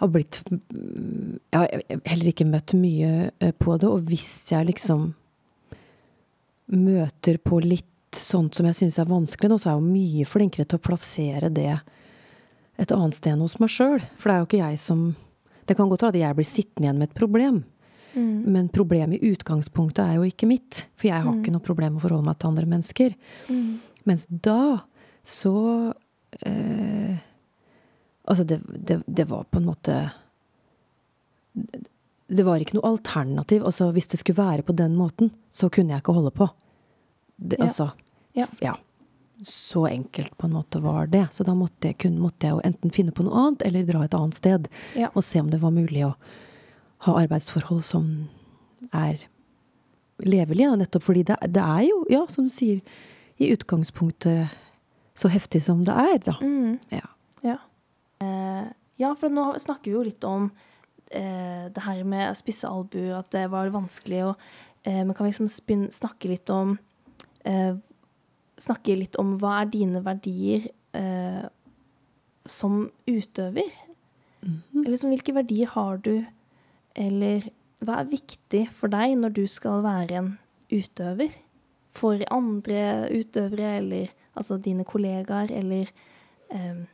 har 0.00 0.10
blitt 0.10 0.40
Jeg 0.50 1.58
har 1.58 1.68
heller 2.08 2.30
ikke 2.30 2.48
møtt 2.48 2.74
mye 2.78 3.30
eh, 3.38 3.52
på 3.54 3.76
det, 3.78 3.88
og 3.88 4.08
hvis 4.10 4.32
jeg 4.50 4.70
liksom 4.72 5.12
møter 6.74 7.38
på 7.44 7.60
litt 7.62 7.90
sånt 8.16 8.56
som 8.56 8.66
jeg 8.68 8.78
syns 8.78 8.98
er 8.98 9.10
vanskelig 9.10 9.50
nå, 9.50 9.58
så 9.58 9.68
er 9.68 9.74
jeg 9.74 9.82
jo 9.82 9.92
mye 9.92 10.28
flinkere 10.28 10.66
til 10.68 10.80
å 10.80 10.84
plassere 10.86 11.50
det 11.52 11.72
et 12.80 12.94
annet 12.94 13.18
sted 13.18 13.34
enn 13.34 13.44
hos 13.44 13.58
meg 13.62 13.70
sjøl. 13.70 14.00
For 14.18 14.30
det 14.30 14.34
er 14.34 14.42
jo 14.42 14.48
ikke 14.48 14.64
jeg 14.64 14.80
som 14.82 15.04
Det 15.64 15.78
kan 15.78 15.88
godt 15.88 16.02
være 16.04 16.12
at 16.12 16.20
jeg 16.20 16.36
blir 16.36 16.44
sittende 16.44 16.84
igjen 16.84 16.98
med 17.00 17.08
et 17.08 17.16
problem. 17.16 17.62
Mm. 18.12 18.52
Men 18.52 18.66
problemet 18.68 19.16
i 19.16 19.30
utgangspunktet 19.32 20.02
er 20.04 20.18
jo 20.18 20.26
ikke 20.28 20.48
mitt. 20.50 20.82
For 20.92 21.08
jeg 21.08 21.24
har 21.24 21.38
ikke 21.38 21.54
noe 21.54 21.64
problem 21.64 21.94
med 21.94 22.02
å 22.02 22.04
forholde 22.04 22.26
meg 22.26 22.36
til 22.36 22.50
andre 22.50 22.66
mennesker. 22.68 23.14
Mm. 23.48 23.70
Mens 24.04 24.26
da 24.28 24.84
så 25.24 25.54
eh, 26.44 27.16
Altså, 28.24 28.44
det, 28.44 28.60
det, 28.64 29.02
det 29.06 29.26
var 29.28 29.44
på 29.50 29.60
en 29.60 29.66
måte 29.68 29.94
Det 32.26 32.44
var 32.46 32.62
ikke 32.62 32.78
noe 32.78 32.94
alternativ. 32.94 33.64
Altså, 33.68 33.90
hvis 33.92 34.08
det 34.08 34.18
skulle 34.22 34.40
være 34.40 34.64
på 34.64 34.72
den 34.76 34.96
måten, 34.96 35.30
så 35.52 35.68
kunne 35.68 35.92
jeg 35.92 36.02
ikke 36.02 36.16
holde 36.16 36.32
på. 36.34 36.48
Det, 37.36 37.58
Ja. 37.58 37.64
Altså 37.64 37.90
Ja. 38.60 38.74
Så 39.42 39.86
enkelt 39.86 40.38
på 40.38 40.46
en 40.46 40.52
måte 40.54 40.80
var 40.80 41.06
det. 41.06 41.28
Så 41.32 41.44
da 41.44 41.52
måtte 41.54 41.88
jeg, 41.90 41.98
kun, 41.98 42.18
måtte 42.18 42.46
jeg 42.46 42.64
enten 42.64 42.90
finne 42.90 43.12
på 43.12 43.24
noe 43.26 43.34
annet, 43.34 43.62
eller 43.66 43.84
dra 43.84 44.04
et 44.04 44.14
annet 44.14 44.34
sted. 44.34 44.68
Ja. 44.96 45.10
Og 45.14 45.24
se 45.24 45.40
om 45.40 45.50
det 45.50 45.60
var 45.60 45.70
mulig 45.74 46.06
å 46.06 46.14
ha 47.04 47.16
arbeidsforhold 47.20 47.82
som 47.84 48.28
er 48.92 49.18
levelige. 50.18 50.76
Nettopp 50.80 51.02
fordi 51.02 51.24
det, 51.28 51.36
det 51.50 51.62
er 51.62 51.82
jo, 51.88 52.04
ja, 52.10 52.22
som 52.30 52.48
du 52.48 52.54
sier, 52.54 52.80
i 53.36 53.50
utgangspunktet 53.52 54.54
så 55.18 55.28
heftig 55.28 55.62
som 55.62 55.84
det 55.86 55.94
er, 55.94 56.18
da. 56.24 56.38
Mm. 56.40 56.78
Ja. 56.94 57.06
Ja. 58.24 58.64
Eh, 58.64 58.72
ja, 58.96 59.10
for 59.18 59.32
nå 59.32 59.48
snakker 59.58 59.90
vi 59.90 59.96
jo 59.96 60.04
litt 60.06 60.24
om 60.28 60.50
eh, 61.10 61.66
det 61.74 61.82
her 61.82 62.04
med 62.06 62.36
spisse 62.38 62.68
albuer, 62.68 63.16
at 63.18 63.32
det 63.34 63.48
var 63.50 63.72
vanskelig, 63.74 64.20
å 64.28 64.34
eh, 64.86 65.00
men 65.02 65.14
kan 65.14 65.26
vi 65.26 65.32
liksom 65.32 65.90
snakke 65.92 66.30
litt 66.30 66.52
om 66.54 66.76
eh, 67.44 67.74
Snakke 68.54 68.94
litt 68.94 69.16
om 69.18 69.32
hva 69.42 69.64
er 69.64 69.70
dine 69.72 69.98
verdier 70.04 70.68
eh, 70.94 71.46
som 72.46 72.84
utøver? 73.10 73.66
Eller 74.76 74.92
liksom, 74.92 75.10
hvilke 75.10 75.34
verdier 75.34 75.72
har 75.72 75.98
du, 76.04 76.20
eller 76.94 77.48
hva 77.82 77.96
er 77.98 78.12
viktig 78.12 78.60
for 78.78 78.94
deg 78.94 79.16
når 79.18 79.34
du 79.34 79.42
skal 79.50 79.82
være 79.82 80.20
en 80.20 80.30
utøver? 80.70 81.34
For 81.98 82.22
andre 82.30 83.08
utøvere, 83.10 83.72
eller 83.80 84.14
altså 84.38 84.60
dine 84.62 84.86
kollegaer, 84.86 85.50
eller 85.50 85.90
eh, 86.54 86.86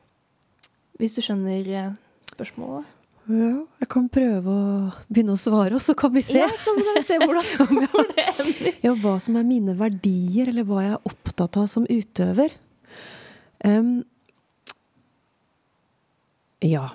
Hvis 1.01 1.15
du 1.17 1.23
skjønner 1.25 1.69
eh, 1.81 1.93
spørsmålet? 2.29 2.97
ja. 3.31 3.51
Jeg 3.81 3.89
kan 3.93 4.09
prøve 4.13 4.53
å 4.53 4.93
begynne 5.09 5.33
å 5.37 5.41
svare, 5.41 5.75
og 5.77 5.83
så 5.85 5.95
kan 5.97 6.13
vi 6.13 6.21
se. 6.25 6.41
Ja, 6.43 6.49
så 6.61 6.73
kan 6.77 6.97
vi 6.99 7.03
se 7.09 7.19
hvordan 7.21 8.07
det 8.11 8.25
ender. 8.33 8.73
Ja, 8.85 8.93
hva 9.01 9.15
som 9.23 9.37
er 9.41 9.47
mine 9.49 9.75
verdier, 9.79 10.51
eller 10.53 10.67
hva 10.69 10.83
jeg 10.85 10.97
er 10.97 11.07
opptatt 11.13 11.57
av 11.61 11.69
som 11.73 11.87
utøver. 11.89 12.53
Um, 13.65 14.01
ja. 16.65 16.89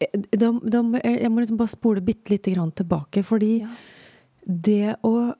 Eh, 0.00 0.18
Da, 0.32 0.50
da, 0.52 0.82
jeg 1.04 1.20
jeg 1.22 1.30
må 1.32 1.42
liksom 1.44 1.60
bare 1.60 1.72
spole 1.76 2.00
bitte 2.04 2.32
lite 2.34 2.54
grann 2.54 2.72
tilbake, 2.72 3.22
fordi 3.24 3.60
Ja. 3.62 3.68
det 4.46 4.96
å 5.04 5.34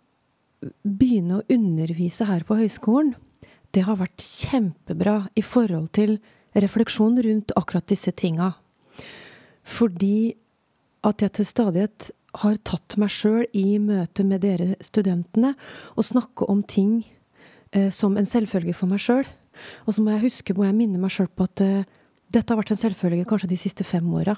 begynne 0.85 1.40
å 1.40 1.44
undervise 1.48 2.26
her 2.29 2.42
på 2.44 2.57
høyskolen, 2.61 3.14
det 3.74 3.85
har 3.87 4.00
vært 4.00 4.22
kjempebra 4.22 5.28
i 5.38 5.42
forhold 5.46 5.90
til 5.96 6.18
refleksjon 6.59 7.20
rundt 7.22 7.52
akkurat 7.59 7.87
disse 7.90 8.12
tinga. 8.12 8.52
Fordi 9.62 10.35
at 11.06 11.22
jeg 11.22 11.37
til 11.37 11.48
stadighet 11.48 12.11
har 12.42 12.59
tatt 12.66 12.96
meg 13.00 13.11
sjøl 13.12 13.44
i 13.56 13.78
møte 13.83 14.24
med 14.26 14.42
dere 14.44 14.74
studentene 14.85 15.54
og 15.96 16.06
snakke 16.06 16.46
om 16.50 16.62
ting 16.62 17.00
eh, 17.74 17.90
som 17.94 18.18
en 18.18 18.28
selvfølge 18.28 18.74
for 18.76 18.90
meg 18.90 19.02
sjøl. 19.02 19.26
Og 19.87 19.94
så 19.94 20.02
må 20.02 20.14
jeg 20.14 20.26
huske, 20.28 20.54
må 20.54 20.66
jeg 20.66 20.78
minne 20.78 21.00
meg 21.00 21.12
sjøl 21.14 21.30
på 21.30 21.46
at 21.48 21.62
eh, 21.64 21.88
dette 22.30 22.52
har 22.52 22.61
vært 22.61 22.74
en 22.74 22.83
selvfølge 22.83 23.26
kanskje 23.28 23.50
de 23.50 23.59
siste 23.59 23.87
fem 23.87 24.06
åra. 24.14 24.37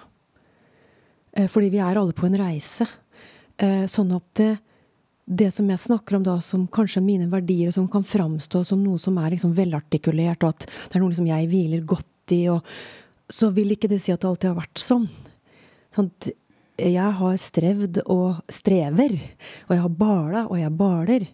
Eh, 1.37 1.49
fordi 1.51 1.73
vi 1.73 1.83
er 1.85 2.01
alle 2.01 2.17
på 2.17 2.29
en 2.29 2.39
reise. 2.41 2.89
Eh, 3.61 3.85
sånn 3.91 4.13
at 4.17 4.29
det, 4.41 4.53
det 5.25 5.51
som 5.55 5.69
jeg 5.71 5.79
snakker 5.79 6.19
om 6.19 6.25
da 6.27 6.37
som 6.43 6.67
kanskje 6.67 6.99
er 7.01 7.07
mine 7.07 7.29
verdier, 7.31 7.71
som 7.75 7.87
kan 7.91 8.05
framstå 8.07 8.65
som 8.67 8.83
noe 8.83 8.99
som 8.99 9.19
er 9.23 9.35
liksom 9.35 9.55
velartikulert, 9.57 10.43
og 10.43 10.57
at 10.57 10.67
det 10.67 10.99
er 10.99 11.03
noe 11.03 11.13
liksom 11.13 11.31
jeg 11.31 11.49
hviler 11.51 11.85
godt 11.87 12.35
i, 12.35 12.43
og 12.51 12.67
så 13.33 13.53
vil 13.55 13.75
ikke 13.75 13.91
det 13.91 14.01
si 14.03 14.13
at 14.13 14.23
det 14.23 14.29
alltid 14.29 14.51
har 14.51 14.59
vært 14.59 14.83
sånn. 14.83 15.09
sånn 15.95 16.11
jeg 16.83 17.15
har 17.19 17.39
strevd 17.39 18.03
og 18.11 18.43
strever, 18.51 19.15
og 19.69 19.75
jeg 19.77 19.83
har 19.85 19.97
bala 20.03 20.45
og 20.49 20.59
jeg 20.59 20.75
baler, 20.75 21.27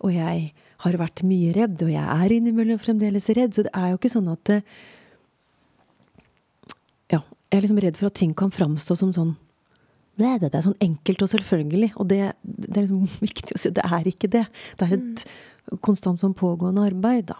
og 0.00 0.14
jeg 0.14 0.50
har 0.84 0.98
vært 1.00 1.24
mye 1.26 1.52
redd, 1.56 1.82
og 1.84 1.92
jeg 1.92 2.04
er 2.04 2.34
innimellom 2.34 2.80
fremdeles 2.80 3.28
redd, 3.36 3.54
så 3.56 3.66
det 3.66 3.74
er 3.76 3.92
jo 3.92 4.00
ikke 4.00 4.16
sånn 4.16 4.32
at 4.32 4.58
Ja, 7.12 7.20
jeg 7.20 7.58
er 7.58 7.66
liksom 7.66 7.82
redd 7.84 7.98
for 8.00 8.08
at 8.08 8.16
ting 8.18 8.32
kan 8.34 8.50
framstå 8.54 8.96
som 8.96 9.12
sånn 9.14 9.34
det 10.18 10.50
er 10.52 10.64
sånn 10.64 10.78
enkelt 10.84 11.24
og 11.24 11.30
selvfølgelig. 11.32 11.90
Og 11.98 12.08
det, 12.10 12.20
det 12.42 12.76
er 12.76 12.86
liksom 12.86 13.08
viktig 13.26 13.56
å 13.56 13.60
si. 13.60 13.72
Det 13.74 13.84
er 13.84 14.10
ikke 14.10 14.30
det. 14.30 14.46
Det 14.78 14.88
er 14.88 14.96
et 14.98 15.24
mm. 15.24 15.80
konstant 15.84 16.20
sånn 16.20 16.36
pågående 16.38 16.86
arbeid, 16.86 17.32
da. 17.32 17.38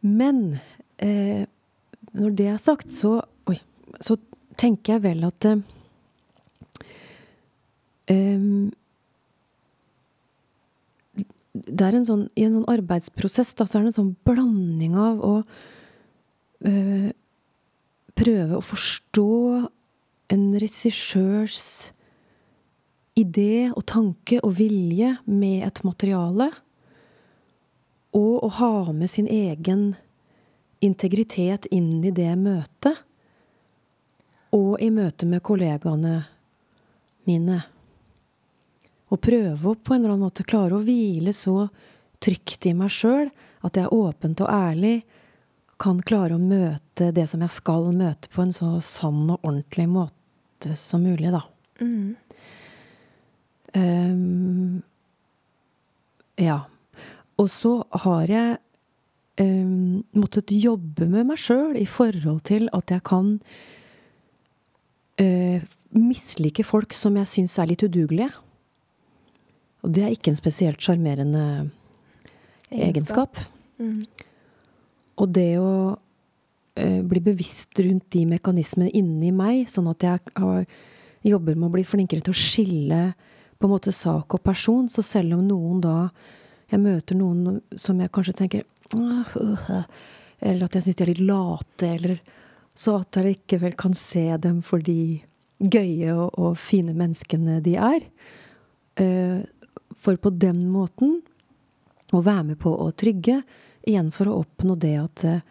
Men 0.00 0.58
eh, 1.02 1.44
når 2.16 2.36
det 2.38 2.48
er 2.52 2.60
sagt, 2.62 2.92
så, 2.94 3.18
oi, 3.50 3.58
så 4.00 4.16
tenker 4.58 4.96
jeg 4.96 5.04
vel 5.04 5.26
at 5.28 5.48
eh, 5.48 5.60
det 11.58 11.84
er 11.84 11.96
en 11.98 12.06
sånn, 12.06 12.28
I 12.38 12.46
en 12.46 12.60
sånn 12.60 12.70
arbeidsprosess 12.70 13.54
da, 13.58 13.66
så 13.66 13.78
er 13.78 13.86
det 13.86 13.92
en 13.92 13.98
sånn 13.98 14.14
blanding 14.26 14.94
av 14.98 15.20
å 15.24 15.34
eh, 16.66 17.10
prøve 18.18 18.58
å 18.58 18.64
forstå 18.64 19.28
en 20.28 20.52
regissørs 20.60 21.92
idé 23.18 23.68
og 23.72 23.84
tanke 23.88 24.38
og 24.44 24.54
vilje 24.60 25.16
med 25.26 25.64
et 25.66 25.80
materiale, 25.86 26.50
og 28.16 28.44
å 28.44 28.50
ha 28.60 28.92
med 28.92 29.10
sin 29.10 29.28
egen 29.28 29.90
integritet 30.84 31.66
inn 31.74 32.04
i 32.04 32.12
det 32.14 32.30
møtet, 32.38 33.04
og 34.54 34.78
i 34.80 34.88
møte 34.94 35.26
med 35.28 35.44
kollegaene 35.44 36.14
mine. 37.28 37.58
Og 39.12 39.20
prøve 39.20 39.72
å 39.72 39.76
på 39.76 39.94
en 39.94 40.02
eller 40.02 40.14
annen 40.14 40.28
måte 40.28 40.46
klare 40.46 40.76
å 40.76 40.84
hvile 40.84 41.34
så 41.36 41.66
trygt 42.22 42.66
i 42.68 42.72
meg 42.76 42.92
sjøl 42.92 43.28
at 43.64 43.76
jeg 43.76 43.92
åpent 43.92 44.40
og 44.44 44.52
ærlig 44.52 45.02
kan 45.78 46.00
klare 46.02 46.36
å 46.36 46.42
møte 46.42 47.10
det 47.14 47.26
som 47.30 47.42
jeg 47.44 47.54
skal 47.54 47.90
møte, 47.94 48.30
på 48.32 48.42
en 48.42 48.54
så 48.54 48.72
sann 48.82 49.28
og 49.28 49.42
ordentlig 49.42 49.86
måte 49.90 50.17
som 50.78 51.04
mulig, 51.04 51.30
da. 51.34 51.42
Mm. 51.80 52.16
Um, 53.74 54.82
ja. 56.40 56.60
Og 57.38 57.50
så 57.52 57.84
har 58.04 58.30
jeg 58.32 58.56
um, 59.40 60.04
måttet 60.16 60.50
jobbe 60.56 61.06
med 61.06 61.28
meg 61.30 61.40
sjøl 61.40 61.76
i 61.78 61.86
forhold 61.86 62.42
til 62.48 62.68
at 62.74 62.90
jeg 62.90 63.04
kan 63.06 63.36
uh, 65.22 65.58
mislike 65.94 66.64
folk 66.66 66.96
som 66.96 67.18
jeg 67.20 67.30
syns 67.30 67.58
er 67.58 67.70
litt 67.70 67.84
udugelige. 67.86 68.32
Og 69.86 69.94
det 69.94 70.04
er 70.04 70.14
ikke 70.14 70.32
en 70.32 70.40
spesielt 70.40 70.82
sjarmerende 70.82 71.70
egenskap. 72.74 73.38
Mm. 73.78 74.02
Og 75.18 75.30
det 75.34 75.52
å 75.62 75.70
bli 76.78 77.20
bevisst 77.24 77.78
rundt 77.82 78.10
de 78.14 78.24
mekanismene 78.28 78.92
inni 78.96 79.32
meg, 79.34 79.66
sånn 79.70 79.88
at 79.90 80.04
jeg 80.04 80.34
har, 80.38 80.66
jobber 81.26 81.56
med 81.56 81.68
å 81.68 81.74
bli 81.74 81.84
flinkere 81.86 82.22
til 82.24 82.34
å 82.34 82.38
skille 82.38 83.00
på 83.58 83.66
en 83.66 83.72
måte 83.72 83.92
sak 83.94 84.36
og 84.36 84.42
person, 84.44 84.86
så 84.90 85.02
selv 85.02 85.38
om 85.38 85.46
noen 85.46 85.80
da 85.84 85.96
Jeg 86.68 86.82
møter 86.84 87.16
noen 87.16 87.62
som 87.80 87.96
jeg 88.00 88.12
kanskje 88.12 88.34
tenker 88.36 88.64
uh, 88.92 89.84
Eller 90.38 90.66
at 90.66 90.74
jeg 90.76 90.84
syns 90.84 90.98
de 90.98 91.04
er 91.06 91.10
litt 91.14 91.24
late, 91.24 91.86
eller 91.86 92.18
så 92.76 92.98
at 93.00 93.16
jeg 93.16 93.24
likevel 93.24 93.74
kan 93.74 93.94
se 93.96 94.36
dem 94.36 94.60
for 94.62 94.78
de 94.84 95.22
gøye 95.58 96.12
og, 96.12 96.36
og 96.38 96.58
fine 96.60 96.92
menneskene 96.94 97.58
de 97.64 97.74
er. 97.74 98.04
Uh, 99.00 99.42
for 99.98 100.20
på 100.20 100.30
den 100.30 100.68
måten 100.70 101.18
å 102.14 102.20
være 102.22 102.52
med 102.52 102.60
på 102.62 102.70
å 102.70 102.92
trygge, 102.94 103.40
igjen 103.88 104.12
for 104.14 104.30
å 104.30 104.38
oppnå 104.44 104.76
det 104.80 104.94
at 105.00 105.24
eh, 105.26 105.42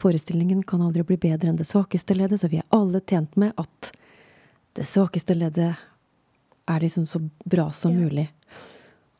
forestillingen 0.00 0.62
kan 0.68 0.82
aldri 0.84 1.04
bli 1.06 1.18
bedre 1.20 1.50
enn 1.50 1.58
det 1.60 1.68
svakeste 1.68 2.16
leddet, 2.16 2.40
så 2.40 2.50
vi 2.52 2.60
er 2.60 2.68
alle 2.74 3.00
tjent 3.00 3.36
med 3.40 3.54
at 3.60 3.92
det 4.76 4.84
svakeste 4.88 5.34
leddet 5.36 5.76
er 6.66 6.82
liksom 6.82 7.06
så 7.06 7.20
bra 7.44 7.70
som 7.72 7.94
ja. 7.94 8.06
mulig. 8.06 8.26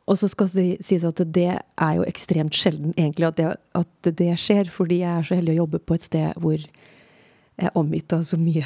Og 0.07 0.19
så 0.19 0.29
skal 0.31 0.51
det 0.55 0.67
sies 0.87 1.05
at 1.07 1.21
det 1.35 1.49
er 1.59 1.95
jo 1.99 2.05
ekstremt 2.07 2.55
sjelden 2.55 2.93
egentlig 2.95 3.27
at 3.31 3.39
det, 3.41 3.49
at 3.75 4.11
det, 4.21 4.33
skjer, 4.39 4.71
fordi 4.71 5.01
jeg 5.01 5.13
er 5.13 5.27
så 5.27 5.39
heldig 5.39 5.57
å 5.57 5.63
jobbe 5.65 5.81
på 5.83 5.97
et 5.97 6.07
sted 6.07 6.43
hvor 6.43 6.59
jeg 6.61 7.71
er 7.71 7.79
omgitt 7.79 8.13
av 8.15 8.23
så 8.27 8.39
mye, 8.39 8.63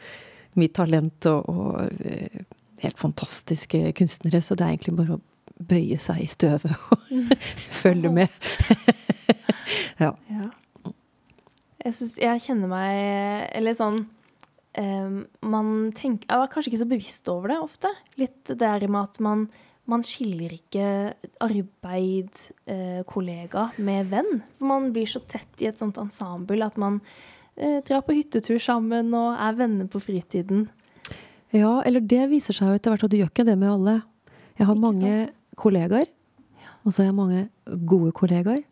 mye 0.60 0.74
talent 0.76 1.30
og, 1.30 1.48
og 1.48 2.04
eh, 2.04 2.42
helt 2.84 3.00
fantastiske 3.00 3.94
kunstnere, 3.96 4.42
så 4.44 4.58
det 4.58 4.66
er 4.66 4.74
egentlig 4.74 4.96
bare 4.98 5.16
å 5.16 5.22
bøye 5.54 5.96
seg 6.02 6.20
i 6.24 6.28
støvet 6.28 6.74
og 6.74 7.08
følge 7.84 8.12
med. 8.12 8.44
ja. 10.02 10.12
ja. 10.12 10.50
Jeg 11.84 11.96
synes, 11.98 12.14
jeg 12.20 12.42
kjenner 12.46 12.70
meg 12.70 12.96
Eller 13.52 13.76
sånn 13.76 14.00
um, 14.80 15.18
Man 15.44 15.70
tenker 15.96 16.30
Jeg 16.30 16.42
var 16.42 16.50
kanskje 16.52 16.72
ikke 16.72 16.82
så 16.82 16.90
bevisst 16.90 17.30
over 17.32 17.52
det 17.52 17.60
ofte. 17.60 17.92
Litt 18.20 18.40
det 18.48 18.58
der 18.62 18.86
med 18.88 19.10
at 19.10 19.20
man, 19.24 19.46
man 19.90 20.04
skiller 20.06 20.54
ikke 20.54 20.86
arbeid, 21.44 22.30
eh, 22.70 23.02
kollega, 23.08 23.68
med 23.76 24.08
venn. 24.12 24.40
For 24.56 24.68
man 24.70 24.90
blir 24.94 25.08
så 25.10 25.20
tett 25.28 25.60
i 25.60 25.68
et 25.68 25.80
sånt 25.80 26.00
ensemble 26.00 26.64
at 26.64 26.78
man 26.80 27.00
eh, 27.56 27.80
drar 27.84 28.04
på 28.06 28.16
hyttetur 28.16 28.60
sammen 28.62 29.12
og 29.16 29.34
er 29.36 29.58
venner 29.58 29.90
på 29.90 30.00
fritiden. 30.02 30.68
Ja, 31.54 31.82
eller 31.86 32.02
det 32.02 32.24
viser 32.32 32.56
seg 32.56 32.70
jo 32.70 32.78
etter 32.78 32.94
hvert 32.94 33.06
at 33.06 33.12
du 33.12 33.18
gjør 33.20 33.32
ikke 33.32 33.46
det 33.46 33.58
med 33.60 33.70
alle. 33.70 33.98
Jeg 34.58 34.68
har 34.70 34.78
mange 34.78 35.14
kollegaer, 35.60 36.08
og 36.82 36.92
så 36.92 37.02
har 37.02 37.10
jeg 37.10 37.18
mange 37.18 37.48
gode 37.86 38.14
kollegaer. 38.16 38.64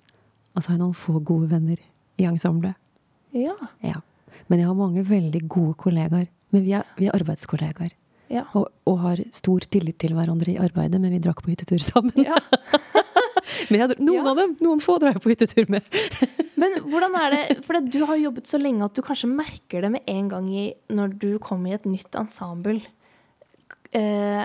Og 0.52 0.62
så 0.62 0.72
har 0.72 0.78
jeg 0.78 0.84
noen 0.84 0.96
få 0.96 1.20
gode 1.20 1.50
venner 1.52 1.78
i 2.20 2.26
ensemblet. 2.28 2.81
Ja. 3.36 3.56
ja. 3.84 4.00
Men 4.48 4.62
jeg 4.62 4.68
har 4.68 4.78
mange 4.78 5.04
veldig 5.08 5.42
gode 5.50 5.74
kollegaer. 5.80 6.28
Men 6.52 6.64
vi 6.66 6.74
er, 6.76 6.86
vi 6.98 7.08
er 7.08 7.16
arbeidskollegaer. 7.16 7.94
Ja. 8.32 8.46
Og, 8.56 8.68
og, 8.88 8.96
har 9.02 9.20
stor 9.36 9.64
tillit 9.72 9.98
til 10.00 10.14
hverandre 10.16 10.54
i 10.54 10.60
arbeidet, 10.60 11.00
men 11.00 11.12
vi 11.12 11.20
drakk 11.20 11.42
på 11.44 11.52
hyttetur 11.52 11.80
sammen. 11.84 12.16
Ja. 12.24 12.38
men 13.70 13.82
jeg, 13.82 13.98
noen 14.00 14.30
av 14.30 14.40
dem, 14.40 14.54
noen 14.64 14.80
få, 14.84 14.96
drar 15.00 15.16
jeg 15.16 15.24
på 15.24 15.32
hyttetur 15.34 15.68
med. 15.72 15.84
Men 16.62 16.76
hvordan 16.86 17.16
er 17.18 17.32
det, 17.32 17.56
for 17.66 17.74
du 17.82 17.96
har 18.06 18.18
jobbet 18.20 18.46
så 18.46 18.58
lenge 18.60 18.86
at 18.86 18.94
du 18.94 19.00
kanskje 19.02 19.26
merker 19.26 19.82
det 19.82 19.88
med 19.96 20.04
en 20.12 20.28
gang 20.30 20.44
i, 20.46 20.66
når 20.94 21.16
du 21.18 21.30
kommer 21.42 21.72
i 21.72 21.74
et 21.74 21.88
nytt 21.90 22.14
ensemble. 22.20 22.76
Eh, 23.98 24.44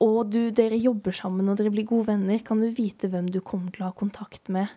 og 0.00 0.30
du, 0.32 0.38
dere 0.54 0.78
jobber 0.80 1.12
sammen 1.12 1.50
og 1.52 1.58
dere 1.60 1.74
blir 1.74 1.84
gode 1.90 2.08
venner. 2.08 2.40
Kan 2.46 2.62
du 2.64 2.70
vite 2.72 3.10
hvem 3.12 3.28
du 3.28 3.42
kommer 3.44 3.74
til 3.74 3.84
å 3.84 3.90
ha 3.90 3.98
kontakt 3.98 4.48
med 4.54 4.72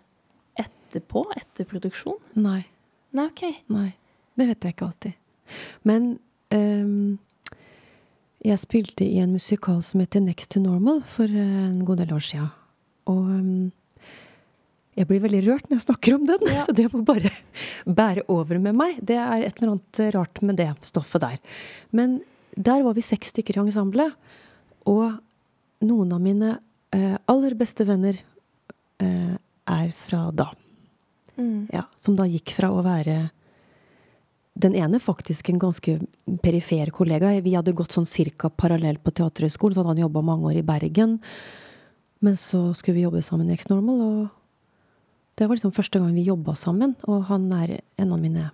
etterpå? 0.60 1.24
Etter 1.38 1.70
produksjon? 1.70 2.20
Nei. 2.36 2.66
Nei, 3.16 3.30
ok. 3.30 3.42
Nei, 3.72 3.90
Det 4.36 4.48
vet 4.50 4.66
jeg 4.66 4.76
ikke 4.76 4.90
alltid. 4.90 5.14
Men 5.88 6.10
um, 6.52 7.16
jeg 8.44 8.60
spilte 8.60 9.06
i 9.06 9.18
en 9.22 9.32
musikal 9.32 9.80
som 9.86 10.02
heter 10.02 10.20
Next 10.20 10.52
to 10.52 10.60
Normal 10.60 11.00
for 11.08 11.30
en 11.30 11.80
god 11.86 12.02
del 12.02 12.12
år 12.16 12.24
sia. 12.26 12.50
Og 13.08 13.22
um, 13.24 13.72
jeg 14.96 15.08
blir 15.08 15.22
veldig 15.24 15.42
rørt 15.46 15.68
når 15.68 15.78
jeg 15.78 15.86
snakker 15.86 16.16
om 16.16 16.26
den, 16.28 16.44
ja. 16.50 16.62
så 16.66 16.74
det 16.76 16.88
må 16.92 17.02
bare 17.08 17.32
bære 17.84 18.26
over 18.32 18.60
med 18.62 18.76
meg. 18.76 19.00
Det 19.00 19.18
er 19.20 19.46
et 19.46 19.60
eller 19.60 19.76
annet 19.76 20.02
rart 20.16 20.42
med 20.44 20.60
det 20.60 20.70
stoffet 20.88 21.24
der. 21.24 21.40
Men 21.96 22.20
der 22.56 22.84
var 22.84 22.96
vi 22.96 23.04
seks 23.04 23.32
stykker 23.32 23.58
i 23.58 23.64
ensemblet, 23.66 24.16
og 24.88 25.18
noen 25.84 26.14
av 26.16 26.22
mine 26.24 26.54
eh, 26.96 27.16
aller 27.28 27.56
beste 27.58 27.84
venner 27.88 28.16
eh, 29.02 29.34
er 29.36 29.90
fra 30.06 30.28
da. 30.32 30.48
Mm. 31.36 31.68
Ja, 31.72 31.84
som 32.00 32.16
da 32.16 32.26
gikk 32.28 32.54
fra 32.56 32.70
å 32.72 32.84
være 32.84 33.30
den 34.56 34.74
ene 34.74 35.00
faktisk 35.02 35.50
en 35.50 35.60
ganske 35.60 35.98
perifer 36.42 36.90
kollega. 36.94 37.34
Vi 37.44 37.52
hadde 37.54 37.76
gått 37.76 37.92
sånn 37.92 38.08
cirka 38.08 38.48
parallelt 38.48 39.02
på 39.04 39.12
Teaterhøgskolen, 39.12 39.76
så 39.76 39.82
hadde 39.82 39.92
han 39.92 40.04
jobba 40.06 40.24
mange 40.24 40.48
år 40.48 40.62
i 40.62 40.64
Bergen. 40.66 41.18
Men 42.24 42.38
så 42.40 42.70
skulle 42.74 42.96
vi 42.96 43.04
jobbe 43.04 43.20
sammen 43.24 43.50
i 43.50 43.56
X-Normal, 43.58 44.00
og 44.00 45.36
det 45.36 45.44
var 45.44 45.58
liksom 45.58 45.74
første 45.76 46.00
gang 46.00 46.14
vi 46.16 46.24
jobba 46.24 46.54
sammen, 46.56 46.96
og 47.04 47.26
han 47.28 47.50
er 47.52 47.80
en 48.00 48.14
av 48.16 48.22
mine 48.22 48.48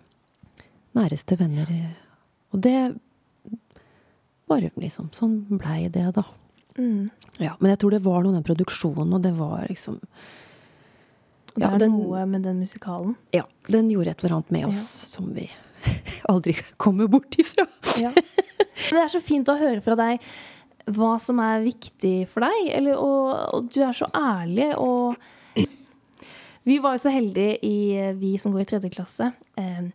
næreste 0.98 1.38
venner. 1.38 1.70
Og 2.52 2.60
det 2.66 2.76
bare 4.50 4.72
liksom 4.76 5.08
Sånn 5.16 5.44
blei 5.48 5.86
det, 5.88 6.10
da. 6.16 6.24
Mm. 6.76 7.10
Ja, 7.38 7.54
men 7.60 7.70
jeg 7.72 7.80
tror 7.80 7.94
det 7.94 8.02
var 8.04 8.24
noe 8.24 8.34
den 8.34 8.44
produksjonen, 8.44 9.14
og 9.14 9.22
det 9.24 9.32
var 9.38 9.64
liksom 9.70 10.00
Det 11.52 11.66
er 11.68 11.82
den, 11.82 11.98
noe 11.98 12.24
med 12.28 12.46
den 12.46 12.62
musikalen? 12.62 13.16
Ja. 13.34 13.44
Den 13.68 13.90
gjorde 13.92 14.14
et 14.14 14.24
eller 14.24 14.38
annet 14.38 14.54
med 14.54 14.70
oss 14.70 14.82
ja. 15.02 15.10
som 15.10 15.32
vi 15.36 15.48
aldri 16.32 16.56
kommer 16.80 17.10
bort 17.12 17.36
ifra. 17.40 17.66
ja. 18.00 18.12
Men 18.12 18.98
det 18.98 19.04
er 19.04 19.12
så 19.12 19.20
fint 19.24 19.50
å 19.52 19.58
høre 19.60 19.82
fra 19.84 19.96
deg 19.98 20.22
hva 20.92 21.12
som 21.22 21.38
er 21.38 21.60
viktig 21.62 22.24
for 22.32 22.42
deg, 22.42 22.72
eller, 22.74 22.96
og, 22.98 23.28
og 23.54 23.68
du 23.70 23.82
er 23.84 23.94
så 23.94 24.08
ærlig 24.18 24.72
og 24.74 25.20
vi 26.62 26.78
var 26.78 26.94
jo 26.94 27.02
så 27.02 27.10
heldige, 27.10 27.56
i, 27.66 28.12
vi 28.14 28.36
som 28.38 28.52
går 28.54 28.62
i 28.62 28.68
tredje 28.70 28.90
klasse 28.94 29.32
eh, 29.58 29.88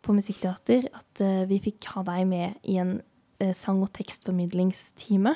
på 0.00 0.14
musikkteater, 0.16 0.88
at 0.96 1.20
eh, 1.20 1.42
vi 1.50 1.58
fikk 1.60 1.90
ha 1.92 2.04
deg 2.06 2.22
med 2.30 2.56
i 2.64 2.78
en 2.80 2.94
eh, 3.42 3.52
sang- 3.52 3.82
og 3.84 3.92
tekstformidlingstime. 3.98 5.34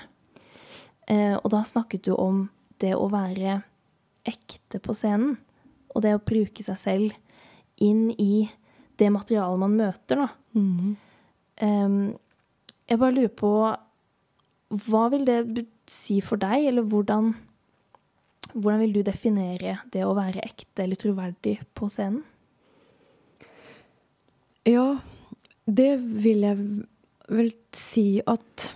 Eh, 1.05 1.37
og 1.37 1.51
da 1.53 1.61
snakket 1.69 2.07
du 2.09 2.15
om 2.17 2.47
det 2.81 2.95
å 2.97 3.11
være 3.13 3.59
ekte 4.25 4.81
på 4.81 4.97
scenen. 4.97 5.37
Og 5.95 6.05
det 6.05 6.15
å 6.17 6.23
bruke 6.23 6.65
seg 6.65 6.79
selv 6.81 7.15
inn 7.81 8.11
i 8.21 8.49
det 9.01 9.09
materialet 9.13 9.61
man 9.63 9.77
møter, 9.79 10.21
da. 10.21 10.29
Mm. 10.55 10.97
Um, 11.61 12.01
jeg 12.91 12.99
bare 12.99 13.15
lurer 13.15 13.33
på 13.37 13.51
Hva 14.83 15.03
vil 15.13 15.27
det 15.29 15.65
si 15.91 16.17
for 16.25 16.41
deg, 16.41 16.67
eller 16.71 16.87
hvordan 16.89 17.35
Hvordan 18.51 18.81
vil 18.83 18.97
du 18.97 19.05
definere 19.07 19.77
det 19.95 20.03
å 20.03 20.17
være 20.17 20.43
ekte 20.43 20.83
eller 20.83 20.99
troverdig 20.99 21.61
på 21.79 21.87
scenen? 21.93 22.25
Ja, 24.67 24.99
det 25.71 25.93
vil 26.03 26.43
jeg 26.43 26.65
vel 27.31 27.53
si 27.77 28.19
at 28.27 28.67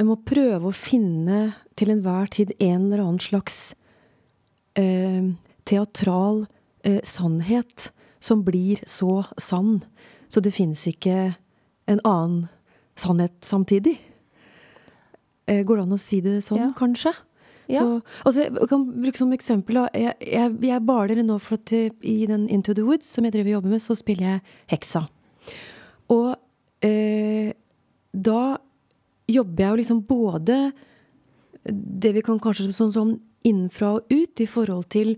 Jeg 0.00 0.08
må 0.08 0.14
prøve 0.24 0.70
å 0.70 0.72
finne 0.72 1.40
til 1.76 1.90
enhver 1.92 2.30
tid 2.32 2.54
en 2.56 2.86
eller 2.86 3.02
annen 3.02 3.20
slags 3.20 3.74
eh, 4.80 5.26
teatral 5.68 6.46
eh, 6.88 7.02
sannhet 7.04 7.90
som 8.20 8.40
blir 8.46 8.80
så 8.88 9.26
sann, 9.36 9.82
så 10.32 10.40
det 10.40 10.54
fins 10.56 10.86
ikke 10.88 11.34
en 11.84 12.00
annen 12.08 12.46
sannhet 12.96 13.44
samtidig. 13.44 13.98
Eh, 15.44 15.60
går 15.68 15.82
det 15.82 15.84
an 15.84 15.98
å 15.98 16.00
si 16.00 16.22
det 16.24 16.38
sånn, 16.48 16.62
Ja. 16.62 16.70
kanskje? 16.78 17.12
Ja. 17.68 17.84
Så, 17.84 18.00
altså, 18.24 18.46
jeg 18.48 18.68
kan 18.72 18.88
bruke 18.88 19.20
som 19.20 19.36
eksempel 19.36 19.82
jeg, 19.92 20.16
jeg, 20.24 20.56
jeg 20.64 20.86
baler 20.88 21.20
nå 21.22 21.36
for 21.38 21.60
at 21.60 21.70
i 21.76 22.16
den 22.26 22.48
Into 22.48 22.72
the 22.72 22.82
Woods 22.88 23.06
som 23.12 23.28
jeg 23.28 23.36
driver 23.36 23.52
jobber 23.58 23.76
med, 23.76 23.84
så 23.84 23.94
spiller 23.94 24.26
jeg 24.26 24.40
heksa. 24.72 25.04
Og 26.08 26.34
eh, 26.88 27.52
da 28.16 28.56
jobber 29.34 29.64
jeg 29.64 29.70
jo 29.70 29.80
liksom 29.82 30.00
både 30.08 30.62
det 31.64 32.14
vi 32.16 32.24
kan 32.24 32.40
kanskje 32.40 32.70
sånn, 32.72 32.94
sånn 32.94 33.14
innenfra 33.46 33.96
og 33.98 34.12
ut 34.12 34.40
i 34.40 34.46
forhold 34.48 34.88
til 34.92 35.12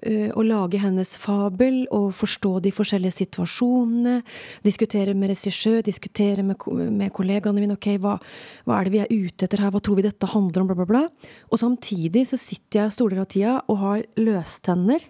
eh, 0.00 0.30
å 0.32 0.44
lage 0.46 0.80
hennes 0.80 1.14
fabel 1.20 1.82
og 1.94 2.10
forstå 2.16 2.56
de 2.64 2.72
forskjellige 2.74 3.18
situasjonene. 3.18 4.20
Diskutere 4.64 5.14
med 5.16 5.32
regissør, 5.34 5.82
diskutere 5.84 6.44
med, 6.46 6.60
med 6.92 7.12
kollegaene 7.16 7.60
mine. 7.60 7.76
Ok, 7.76 7.90
hva, 8.00 8.16
hva 8.64 8.78
er 8.78 8.88
det 8.88 8.94
vi 8.94 9.02
er 9.04 9.12
ute 9.12 9.48
etter 9.48 9.64
her? 9.64 9.74
Hva 9.74 9.82
tror 9.84 10.00
vi 10.00 10.06
dette 10.08 10.30
handler 10.32 10.64
om? 10.64 10.70
Bla, 10.72 10.78
bla, 10.80 10.88
bla. 10.88 11.04
Og 11.50 11.60
samtidig 11.60 12.26
så 12.32 12.40
sitter 12.40 12.84
jeg 12.84 12.96
stoler 12.96 13.24
av 13.24 13.28
tida 13.32 13.58
og 13.68 13.82
har 13.84 14.06
løstenner. 14.20 15.04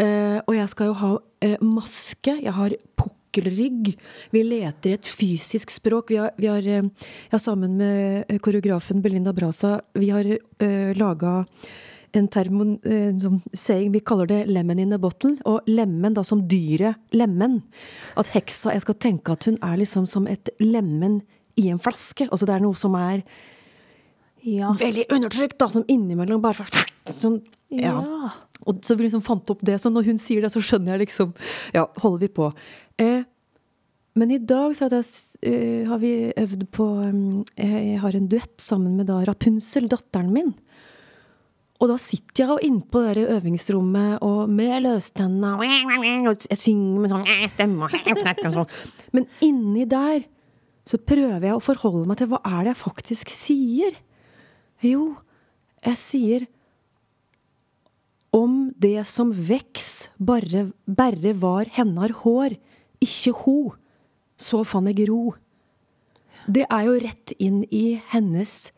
Eh, 0.00 0.40
og 0.42 0.56
jeg 0.56 0.70
skal 0.72 0.90
jo 0.90 0.96
ha 1.02 1.12
eh, 1.44 1.60
maske. 1.62 2.38
Jeg 2.40 2.56
har 2.56 2.74
pukkelrygg. 3.34 3.96
Vi 4.30 4.42
leter 4.42 4.90
i 4.90 4.94
et 4.94 5.06
fysisk 5.06 5.70
språk. 5.70 6.10
Vi 6.10 6.16
har, 6.16 6.30
vi 6.36 6.46
har, 6.46 6.62
ja, 7.30 7.38
sammen 7.38 7.76
med 7.76 8.24
eh, 8.28 8.38
koreografen 8.38 9.02
Belinda 9.02 9.32
Brasa 9.32 9.80
vi 9.94 10.10
har 10.10 10.24
uh, 10.24 10.94
laga 10.94 11.44
en 12.14 12.28
termon, 12.28 12.78
eh, 12.84 13.08
en 13.10 13.18
sånn 13.20 13.40
saying, 13.52 13.90
vi 13.92 14.00
kaller 14.00 14.26
det 14.26 14.46
'lemon 14.46 14.78
in 14.78 14.92
a 14.92 14.98
bottle'. 14.98 15.40
Og 15.44 15.60
lemen 15.66 16.14
da 16.14 16.22
som 16.22 16.46
dyret 16.46 16.96
lemen. 17.12 17.62
At 18.16 18.28
heksa 18.28 18.72
Jeg 18.72 18.82
skal 18.82 18.94
tenke 18.94 19.32
at 19.32 19.44
hun 19.44 19.58
er 19.62 19.76
liksom 19.76 20.06
som 20.06 20.26
et 20.26 20.48
lemen 20.60 21.22
i 21.56 21.68
en 21.70 21.78
flaske. 21.78 22.28
Altså 22.30 22.46
det 22.46 22.54
er 22.54 22.60
noe 22.60 22.74
som 22.74 22.94
er 22.94 23.22
Ja. 24.44 24.72
veldig 24.72 25.06
undertrykt, 25.08 25.58
da, 25.58 25.68
som 25.68 25.84
innimellom 25.88 26.40
bare 26.40 26.66
sånn, 27.18 27.42
ja. 27.72 28.00
ja. 28.00 28.32
Og 28.64 28.80
så 28.84 28.96
vi 28.96 29.06
liksom 29.06 29.22
fant 29.24 29.50
opp 29.52 29.62
det. 29.66 29.78
Så 29.82 29.92
når 29.92 30.08
hun 30.10 30.18
sier 30.20 30.44
det, 30.44 30.52
så 30.54 30.62
skjønner 30.64 30.94
jeg 30.94 31.06
liksom 31.06 31.32
Ja, 31.74 31.86
holder 32.02 32.26
vi 32.26 32.32
på. 32.32 32.50
Eh, 33.02 33.22
men 34.14 34.30
i 34.30 34.38
dag 34.38 34.76
så 34.78 34.86
jeg, 34.92 35.06
eh, 35.42 35.88
har 35.88 35.98
vi 35.98 36.30
øvd 36.38 36.68
på 36.70 36.84
um, 37.02 37.42
Jeg 37.58 37.98
har 37.98 38.14
en 38.14 38.28
duett 38.30 38.60
sammen 38.62 38.94
med 38.96 39.08
da 39.10 39.20
Rapunzel, 39.26 39.88
datteren 39.90 40.30
min. 40.34 40.52
Og 41.82 41.90
da 41.90 41.96
sitter 41.98 42.44
jeg 42.44 42.52
jo 42.52 42.68
inne 42.68 42.86
på 42.86 43.02
det 43.16 43.26
øvingsrommet 43.34 44.22
og 44.24 44.46
med 44.48 44.84
løstenna 44.84 45.56
og 45.58 45.64
Jeg 45.66 46.60
synger 46.60 47.02
med 47.02 47.10
sånn 47.10 47.26
stemme 47.50 47.90
sånn. 48.54 48.70
Men 49.12 49.26
inni 49.42 49.84
der 49.90 50.22
så 50.88 51.00
prøver 51.00 51.48
jeg 51.48 51.56
å 51.56 51.64
forholde 51.64 52.06
meg 52.06 52.20
til 52.20 52.30
hva 52.30 52.40
er 52.44 52.60
det 52.62 52.74
jeg 52.74 52.82
faktisk 52.84 53.32
sier. 53.32 53.98
Jo, 54.84 55.14
jeg 55.84 56.00
sier 56.00 56.46
om 58.34 58.72
det 58.82 59.04
som 59.06 59.30
veks, 59.30 60.10
bare, 60.18 60.68
berre 60.84 61.34
var 61.38 61.70
hennar 61.76 62.14
hår, 62.24 62.56
ikke 63.04 63.34
ho, 63.44 63.58
så 64.40 64.64
fann 64.66 64.90
eg 64.90 65.04
ro. 65.08 65.36
Det 66.50 66.64
er 66.66 66.88
jo 66.88 66.96
rett 67.00 67.34
inn 67.38 67.62
i 67.70 68.00
hennes 68.10 68.72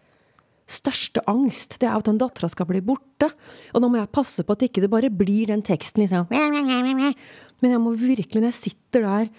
største 0.70 1.22
angst. 1.30 1.78
Det 1.80 1.88
er 1.88 1.96
at 1.96 2.06
den 2.08 2.20
dattera 2.20 2.50
skal 2.50 2.68
bli 2.68 2.82
borte. 2.84 3.30
Og 3.72 3.82
nå 3.82 3.90
må 3.90 4.00
jeg 4.00 4.12
passe 4.14 4.44
på 4.44 4.54
at 4.54 4.66
ikke 4.66 4.82
det 4.84 4.92
bare 4.92 5.10
blir 5.10 5.50
den 5.50 5.64
teksten 5.66 6.04
liksom 6.04 6.28
Men 6.30 7.72
jeg 7.72 7.80
må 7.80 7.94
virkelig, 7.96 8.42
når 8.42 8.50
jeg 8.52 8.60
sitter 8.60 9.06
der 9.06 9.30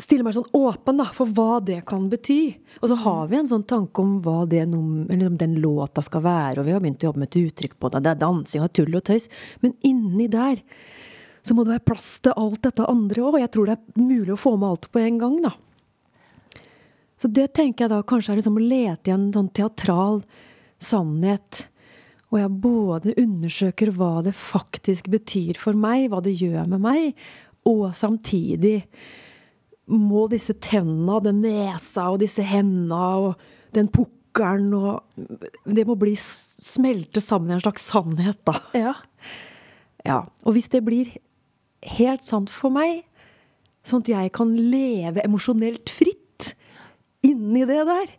stille 0.00 0.24
meg 0.24 0.34
sånn 0.36 0.48
åpen 0.56 1.00
da, 1.00 1.06
for 1.14 1.30
hva 1.36 1.58
det 1.64 1.82
kan 1.88 2.08
bety. 2.10 2.40
Og 2.80 2.90
så 2.90 2.96
har 3.02 3.28
vi 3.30 3.38
en 3.40 3.50
sånn 3.50 3.66
tanke 3.68 4.02
om 4.02 4.18
hva 4.24 4.44
num- 4.66 5.06
liksom 5.08 5.36
den 5.38 5.58
låta 5.60 6.02
skal 6.02 6.22
være, 6.22 6.58
og 6.60 6.66
vi 6.66 6.72
har 6.72 6.80
begynt 6.80 7.04
å 7.04 7.10
jobbe 7.10 7.20
med 7.20 7.28
et 7.28 7.40
uttrykk 7.44 7.78
på 7.78 7.90
det. 7.90 8.02
Det 8.02 8.10
er 8.10 8.22
dansing 8.24 8.62
og 8.64 8.72
tull 8.72 8.96
og 8.96 9.04
tøys. 9.04 9.28
Men 9.62 9.74
inni 9.82 10.28
der 10.28 10.62
så 11.42 11.54
må 11.54 11.64
det 11.64 11.78
være 11.78 11.88
plass 11.88 12.20
til 12.20 12.36
alt 12.36 12.62
dette 12.62 12.88
andre 12.88 13.22
òg. 13.22 13.40
Jeg 13.40 13.52
tror 13.52 13.66
det 13.66 13.78
er 13.78 14.02
mulig 14.02 14.34
å 14.34 14.40
få 14.40 14.56
med 14.58 14.68
alt 14.68 14.90
på 14.92 15.00
en 15.00 15.18
gang, 15.18 15.42
da. 15.42 15.52
Så 17.20 17.28
det 17.28 17.52
tenker 17.52 17.84
jeg 17.84 17.92
da 17.92 18.02
kanskje 18.02 18.32
er 18.32 18.40
liksom 18.40 18.56
å 18.56 18.64
lete 18.64 19.10
i 19.10 19.14
en 19.14 19.32
sånn 19.32 19.52
teatral 19.52 20.22
sannhet. 20.80 21.66
Og 22.30 22.38
jeg 22.38 22.60
både 22.62 23.16
undersøker 23.20 23.90
hva 23.92 24.22
det 24.24 24.32
faktisk 24.36 25.10
betyr 25.12 25.58
for 25.60 25.76
meg, 25.76 26.08
hva 26.08 26.22
det 26.24 26.38
gjør 26.40 26.68
med 26.70 26.80
meg, 26.80 27.18
og 27.68 27.90
samtidig 27.92 28.86
må 29.90 30.26
disse 30.30 30.54
tenna, 30.62 31.18
den 31.24 31.42
nesa 31.44 32.10
og 32.12 32.20
disse 32.22 32.44
henda 32.46 33.02
og 33.26 33.46
den 33.74 33.90
pukkelen 33.90 34.72
og 34.78 35.26
Det 35.66 35.82
må 35.88 35.96
bli 35.98 36.12
smelte 36.16 37.22
sammen 37.22 37.50
i 37.50 37.56
en 37.56 37.64
slags 37.64 37.88
sannhet, 37.90 38.38
da. 38.46 38.60
ja. 38.76 38.94
Ja, 40.06 40.20
og 40.46 40.54
hvis 40.56 40.70
det 40.72 40.80
blir 40.86 41.10
helt 41.98 42.24
sant 42.24 42.52
for 42.52 42.72
meg, 42.72 43.02
sånn 43.84 44.04
at 44.04 44.12
jeg 44.12 44.32
kan 44.36 44.54
leve 44.56 45.20
emosjonelt 45.24 45.92
fritt 45.92 46.54
inni 47.26 47.66
det 47.68 47.82
der, 47.88 48.14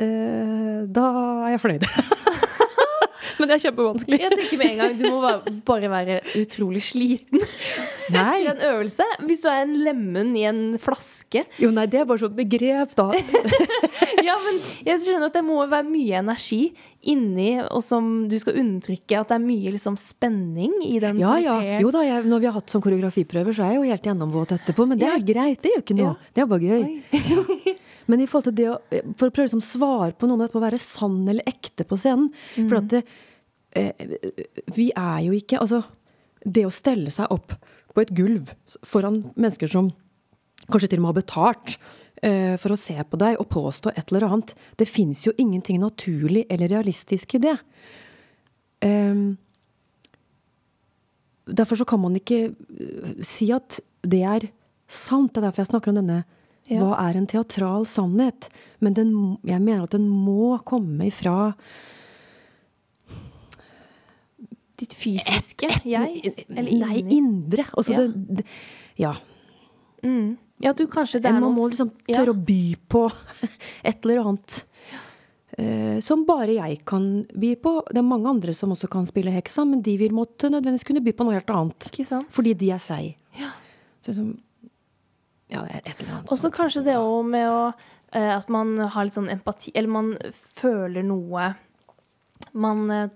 eh, 0.00 0.78
da 0.88 1.06
er 1.44 1.56
jeg 1.56 1.62
fornøyd. 1.66 1.86
Men 3.40 3.48
det 3.50 3.56
er 3.56 3.62
kjempevanskelig. 3.64 4.18
Jeg 4.20 4.36
tenker 4.36 4.60
med 4.60 4.70
en 4.70 4.80
gang 4.82 4.98
Du 5.00 5.06
må 5.08 5.20
bare- 5.66 5.90
være 5.90 6.18
utrolig 6.38 6.82
sliten 6.84 7.40
Nei. 8.14 8.42
etter 8.44 8.52
en 8.52 8.62
øvelse. 8.74 9.06
Hvis 9.26 9.42
du 9.44 9.48
er 9.50 9.62
en 9.64 9.74
lemen 9.86 10.34
i 10.38 10.44
en 10.50 10.60
flaske. 10.82 11.44
Jo, 11.62 11.70
nei, 11.74 11.86
det 11.90 12.00
er 12.02 12.08
bare 12.10 12.22
sånn 12.24 12.36
begrep, 12.36 12.94
da. 12.98 13.08
Ja, 14.20 14.34
men 14.44 14.58
jeg 14.84 15.00
skjønner 15.00 15.30
at 15.30 15.36
det 15.38 15.42
må 15.46 15.56
være 15.70 15.86
mye 15.88 16.18
energi 16.20 16.74
inni, 17.08 17.54
og 17.72 17.80
som 17.82 18.26
du 18.28 18.34
skal 18.42 18.58
undertrykke. 18.60 19.16
At 19.22 19.30
det 19.32 19.38
er 19.38 19.44
mye 19.46 19.72
liksom 19.72 19.96
spenning 20.00 20.74
i 20.84 20.98
den 21.02 21.18
Ja, 21.22 21.36
ja. 21.40 21.56
Jo 21.80 21.92
da, 21.94 22.02
jeg, 22.04 22.26
når 22.28 22.42
vi 22.44 22.48
har 22.50 22.58
hatt 22.58 22.68
sånn 22.72 22.84
koreografiprøver, 22.84 23.56
så 23.56 23.64
er 23.64 23.72
jeg 23.74 23.80
jo 23.80 23.88
helt 23.94 24.08
gjennomvåt 24.10 24.52
etterpå. 24.58 24.86
Men 24.90 25.00
det 25.00 25.08
er 25.08 25.24
greit. 25.24 25.62
Det 25.64 25.72
gjør 25.72 25.84
ikke 25.86 25.96
noe. 26.02 26.12
Ja. 26.12 26.34
Det 26.36 26.44
er 26.44 26.50
bare 26.50 26.68
gøy. 26.68 26.82
Men 28.10 28.24
i 28.24 28.26
forhold 28.26 28.48
til 28.50 28.56
det 28.58 28.68
å, 28.72 28.76
for 29.20 29.30
å 29.30 29.32
prøve 29.32 29.46
liksom 29.46 29.62
svare 29.62 30.12
på 30.18 30.26
noe 30.26 30.34
om 30.34 30.40
dette 30.42 30.56
med 30.56 30.64
å 30.64 30.66
være 30.66 30.80
sann 30.82 31.20
eller 31.30 31.46
ekte 31.46 31.84
på 31.86 31.94
scenen 32.00 32.32
For 32.66 32.80
at 32.80 32.88
det, 32.90 33.04
eh, 33.06 33.18
vi 33.70 34.90
er 34.96 35.18
jo 35.22 35.34
ikke 35.36 35.60
Altså, 35.62 35.84
det 36.42 36.64
å 36.66 36.72
stelle 36.74 37.12
seg 37.14 37.30
opp 37.30 37.52
på 37.94 38.02
et 38.02 38.12
gulv 38.16 38.50
foran 38.86 39.22
mennesker 39.36 39.70
som 39.70 39.90
kanskje 40.70 40.92
til 40.92 41.00
og 41.00 41.04
med 41.04 41.10
har 41.12 41.18
betalt 41.20 41.76
eh, 42.22 42.56
for 42.60 42.74
å 42.74 42.78
se 42.78 42.96
på 42.96 43.20
deg 43.20 43.38
og 43.40 43.50
påstå 43.52 43.92
et 43.94 44.10
eller 44.10 44.28
annet 44.28 44.54
Det 44.78 44.88
fins 44.88 45.24
jo 45.26 45.34
ingenting 45.38 45.80
naturlig 45.82 46.46
eller 46.50 46.70
realistisk 46.70 47.36
i 47.36 47.42
det. 47.42 47.56
Ehm, 48.86 49.36
derfor 51.46 51.80
så 51.80 51.84
kan 51.84 52.00
man 52.00 52.16
ikke 52.16 52.50
øh, 52.52 53.22
si 53.26 53.50
at 53.52 53.80
det 54.02 54.22
er 54.24 54.50
sant. 54.88 55.32
Det 55.32 55.40
er 55.40 55.48
derfor 55.48 55.64
jeg 55.64 55.72
snakker 55.74 55.94
om 55.94 56.02
denne 56.02 56.22
Ja. 56.70 56.84
Hva 56.84 57.00
er 57.02 57.16
en 57.18 57.26
teatral 57.26 57.82
sannhet? 57.82 58.46
Men 58.78 58.94
den, 58.94 59.08
jeg 59.42 59.58
mener 59.58 59.88
at 59.88 59.94
den 59.96 60.04
må 60.06 60.54
komme 60.62 61.08
ifra 61.08 61.56
Ditt 64.80 64.94
fysiske 64.96 65.68
jeg? 65.84 66.34
Eller 66.48 66.70
Nei, 66.86 66.94
inni? 67.02 67.18
indre. 67.20 67.66
Altså 67.76 67.92
Ja. 67.94 68.06
det, 68.08 68.46
Ja. 68.98 69.14
Mm. 70.02 70.38
Ja, 70.60 70.72
du 70.72 70.86
kanskje 70.86 71.20
det 71.20 71.28
er 71.28 71.32
Man 71.36 71.42
noen 71.42 71.56
må 71.56 71.68
liksom 71.70 71.90
ja. 72.08 72.18
tørre 72.18 72.32
å 72.34 72.40
by 72.44 72.76
på 72.88 73.06
et 73.88 74.04
eller 74.04 74.20
annet. 74.24 74.64
Uh, 75.58 75.98
som 76.00 76.24
bare 76.28 76.54
jeg 76.54 76.84
kan 76.88 77.26
by 77.36 77.54
på. 77.60 77.72
Det 77.90 78.00
er 78.00 78.06
mange 78.06 78.28
andre 78.28 78.54
som 78.56 78.72
også 78.72 78.88
kan 78.92 79.08
spille 79.08 79.32
heksa, 79.34 79.64
men 79.68 79.82
de 79.84 79.96
vil 80.00 80.12
måtte 80.16 80.48
nødvendigvis 80.52 80.86
kunne 80.88 81.02
by 81.04 81.12
på 81.16 81.26
noe 81.26 81.36
helt 81.36 81.50
annet. 81.52 81.90
Fordi 82.30 82.54
de 82.54 82.70
er 82.72 82.80
seg. 82.80 83.16
Ja. 83.40 83.50
Så 84.00 84.12
liksom, 84.12 84.38
ja, 85.50 85.64
et 85.66 86.00
eller 86.00 86.12
annet 86.14 86.32
Og 86.32 86.38
så 86.38 86.50
kanskje 86.54 86.84
det 86.86 86.96
òg 86.96 87.26
med 87.28 87.48
å 87.50 87.58
uh, 87.72 88.32
At 88.36 88.48
man 88.52 88.76
har 88.78 89.04
litt 89.06 89.16
sånn 89.16 89.28
empati 89.32 89.72
Eller 89.74 89.90
man 89.92 90.12
føler 90.56 91.04
noe 91.06 91.50
Man 92.56 92.86
eh, 92.90 93.10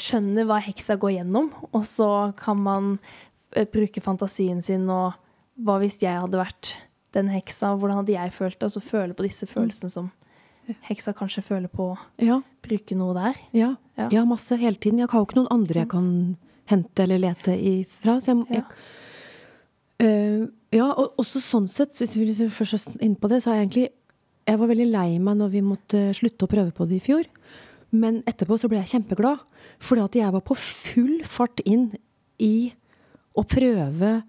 skjønner 0.00 0.46
hva 0.48 0.58
heksa 0.64 0.96
går 1.00 1.18
gjennom, 1.18 1.50
og 1.72 1.82
så 1.84 2.08
kan 2.40 2.56
man 2.64 2.98
eh, 3.52 3.66
bruke 3.68 4.00
fantasien 4.00 4.62
sin 4.64 4.88
og 4.90 5.12
hva 5.58 5.78
hvis 5.82 5.98
jeg 6.00 6.20
hadde 6.22 6.38
vært 6.40 6.76
den 7.16 7.28
heksa, 7.32 7.74
hvordan 7.76 8.00
hadde 8.02 8.14
jeg 8.14 8.32
følt 8.32 8.58
det? 8.60 8.66
Og 8.68 8.72
så 8.76 8.80
føle 8.84 9.14
på 9.16 9.24
disse 9.26 9.46
følelsene 9.48 9.90
som 9.90 10.10
heksa 10.84 11.14
kanskje 11.16 11.42
føler 11.42 11.68
på, 11.72 11.90
Ja, 12.20 12.40
bruke 12.62 12.94
noe 12.96 13.14
der. 13.16 13.38
ja. 13.56 13.74
Ja. 13.98 14.08
ja, 14.12 14.24
masse 14.28 14.54
hele 14.60 14.76
tiden. 14.76 15.00
Jeg 15.00 15.08
har 15.10 15.18
jo 15.18 15.26
ikke 15.26 15.38
noen 15.40 15.48
andre 15.50 15.80
jeg 15.80 15.88
kan 15.90 16.36
hente 16.70 17.02
eller 17.02 17.18
lete 17.18 17.56
ifra. 17.56 18.20
Så 18.22 18.30
jeg, 18.30 18.44
Ja. 18.50 18.62
jeg 19.98 20.06
øh, 20.06 20.48
ja, 20.76 20.86
og 20.92 21.16
også 21.18 21.40
sånn 21.42 21.66
sett, 21.72 21.96
hvis 21.98 22.14
vi 22.16 22.26
liksom 22.28 22.50
først 22.54 22.92
er 22.94 23.04
inne 23.08 23.16
på 23.18 23.28
det, 23.32 23.40
så 23.42 23.50
har 23.50 23.56
jeg 23.62 23.66
egentlig 23.68 23.88
Jeg 24.48 24.58
var 24.58 24.68
veldig 24.70 24.86
lei 24.92 25.18
meg 25.18 25.36
når 25.36 25.50
vi 25.52 25.60
måtte 25.60 25.98
slutte 26.16 26.46
å 26.46 26.48
prøve 26.48 26.72
på 26.72 26.86
det 26.88 26.96
i 26.96 27.04
fjor. 27.04 27.26
Men 27.90 28.22
etterpå 28.28 28.58
så 28.60 28.70
ble 28.70 28.80
jeg 28.82 28.92
kjempeglad. 28.94 29.44
Fordi 29.80 30.04
at 30.04 30.18
jeg 30.20 30.34
var 30.34 30.44
på 30.44 30.56
full 30.58 31.20
fart 31.28 31.62
inn 31.64 31.90
i 32.42 32.72
å 33.38 33.46
prøve 33.46 34.20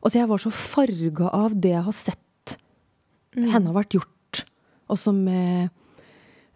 Altså, 0.00 0.16
jeg 0.16 0.30
var 0.30 0.40
så 0.40 0.48
farga 0.48 1.26
av 1.36 1.52
det 1.60 1.74
jeg 1.74 1.84
har 1.84 1.92
sett 1.92 2.54
henne 3.36 3.66
har 3.66 3.74
vært 3.76 3.98
gjort. 3.98 4.38
Og 4.88 4.96
som 4.96 5.18
med 5.26 5.68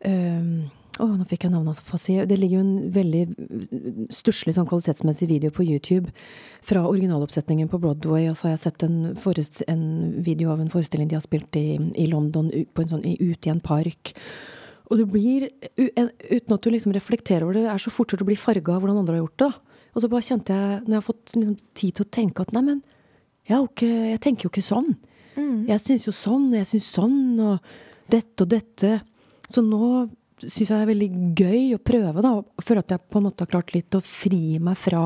Øhm, 0.05 0.65
Å, 0.95 1.09
nå 1.11 1.25
fikk 1.27 1.49
jeg 1.49 1.51
navnet 1.51 1.81
på 1.89 1.97
å 1.97 1.99
si. 1.99 2.15
Det 2.23 2.37
ligger 2.39 2.61
jo 2.61 2.63
en 2.63 2.91
veldig 2.95 3.23
stusslig 4.15 4.53
sånn 4.55 4.69
kvalitetsmessig 4.71 5.27
video 5.27 5.51
på 5.51 5.65
YouTube 5.67 6.13
fra 6.63 6.85
originaloppsetningen 6.87 7.67
på 7.73 7.81
Broadway, 7.83 8.29
og 8.31 8.37
så 8.39 8.47
har 8.47 8.53
jeg 8.53 8.63
sett 8.63 8.85
en, 8.87 9.01
en 9.75 9.83
video 10.23 10.53
av 10.53 10.63
en 10.63 10.71
forestilling 10.71 11.11
de 11.11 11.19
har 11.19 11.25
spilt 11.25 11.59
i, 11.59 11.81
i 11.99 12.07
London, 12.13 12.47
på 12.47 12.85
en 12.85 12.93
sånn, 12.93 13.03
i, 13.11 13.17
ute 13.19 13.51
i 13.51 13.53
en 13.57 13.65
park. 13.65 14.15
Og 14.93 15.01
du 15.01 15.05
blir, 15.09 15.47
uten 15.79 16.55
at 16.57 16.65
du 16.65 16.69
liksom 16.73 16.93
reflekterer 16.93 17.47
over 17.47 17.57
det, 17.57 17.65
er 17.71 17.81
så 17.81 17.93
fort 17.93 18.13
gjort 18.13 18.25
å 18.25 18.29
bli 18.29 18.37
farga 18.37 18.75
av 18.75 18.83
hvordan 18.85 19.01
andre 19.01 19.17
har 19.17 19.25
gjort 19.25 19.39
det. 19.41 19.49
da. 19.49 19.81
Og 19.95 20.03
så 20.03 20.11
bare 20.11 20.27
kjente 20.27 20.57
jeg, 20.57 20.83
når 20.85 20.93
jeg 20.93 20.99
har 20.99 21.07
fått 21.07 21.35
liksom, 21.39 21.57
tid 21.79 21.97
til 21.97 22.05
å 22.05 22.13
tenke 22.19 22.45
at 22.45 22.53
nei, 22.53 22.63
men 22.67 22.83
jeg, 23.49 23.61
ikke, 23.63 23.89
jeg 24.11 24.21
tenker 24.25 24.47
jo 24.47 24.53
ikke 24.53 24.65
sånn. 24.67 24.91
Jeg 25.69 25.83
syns 25.83 26.05
jo 26.07 26.13
sånn, 26.15 26.51
jeg 26.55 26.69
syns 26.69 26.91
sånn, 26.95 27.19
og 27.43 28.11
dette 28.13 28.45
og 28.45 28.51
dette. 28.53 28.93
Så 29.49 29.65
nå 29.65 29.89
syns 30.43 30.61
jeg 30.61 30.73
det 30.75 30.83
er 30.83 30.91
veldig 30.91 31.11
gøy 31.39 31.63
å 31.77 31.83
prøve, 31.83 32.25
da. 32.25 32.33
og 32.41 32.65
Føler 32.65 32.85
at 32.85 32.95
jeg 32.95 33.07
på 33.09 33.21
en 33.21 33.27
måte 33.29 33.47
har 33.47 33.53
klart 33.55 33.73
litt 33.75 33.97
å 33.97 34.03
fri 34.05 34.59
meg 34.63 34.77
fra 34.79 35.05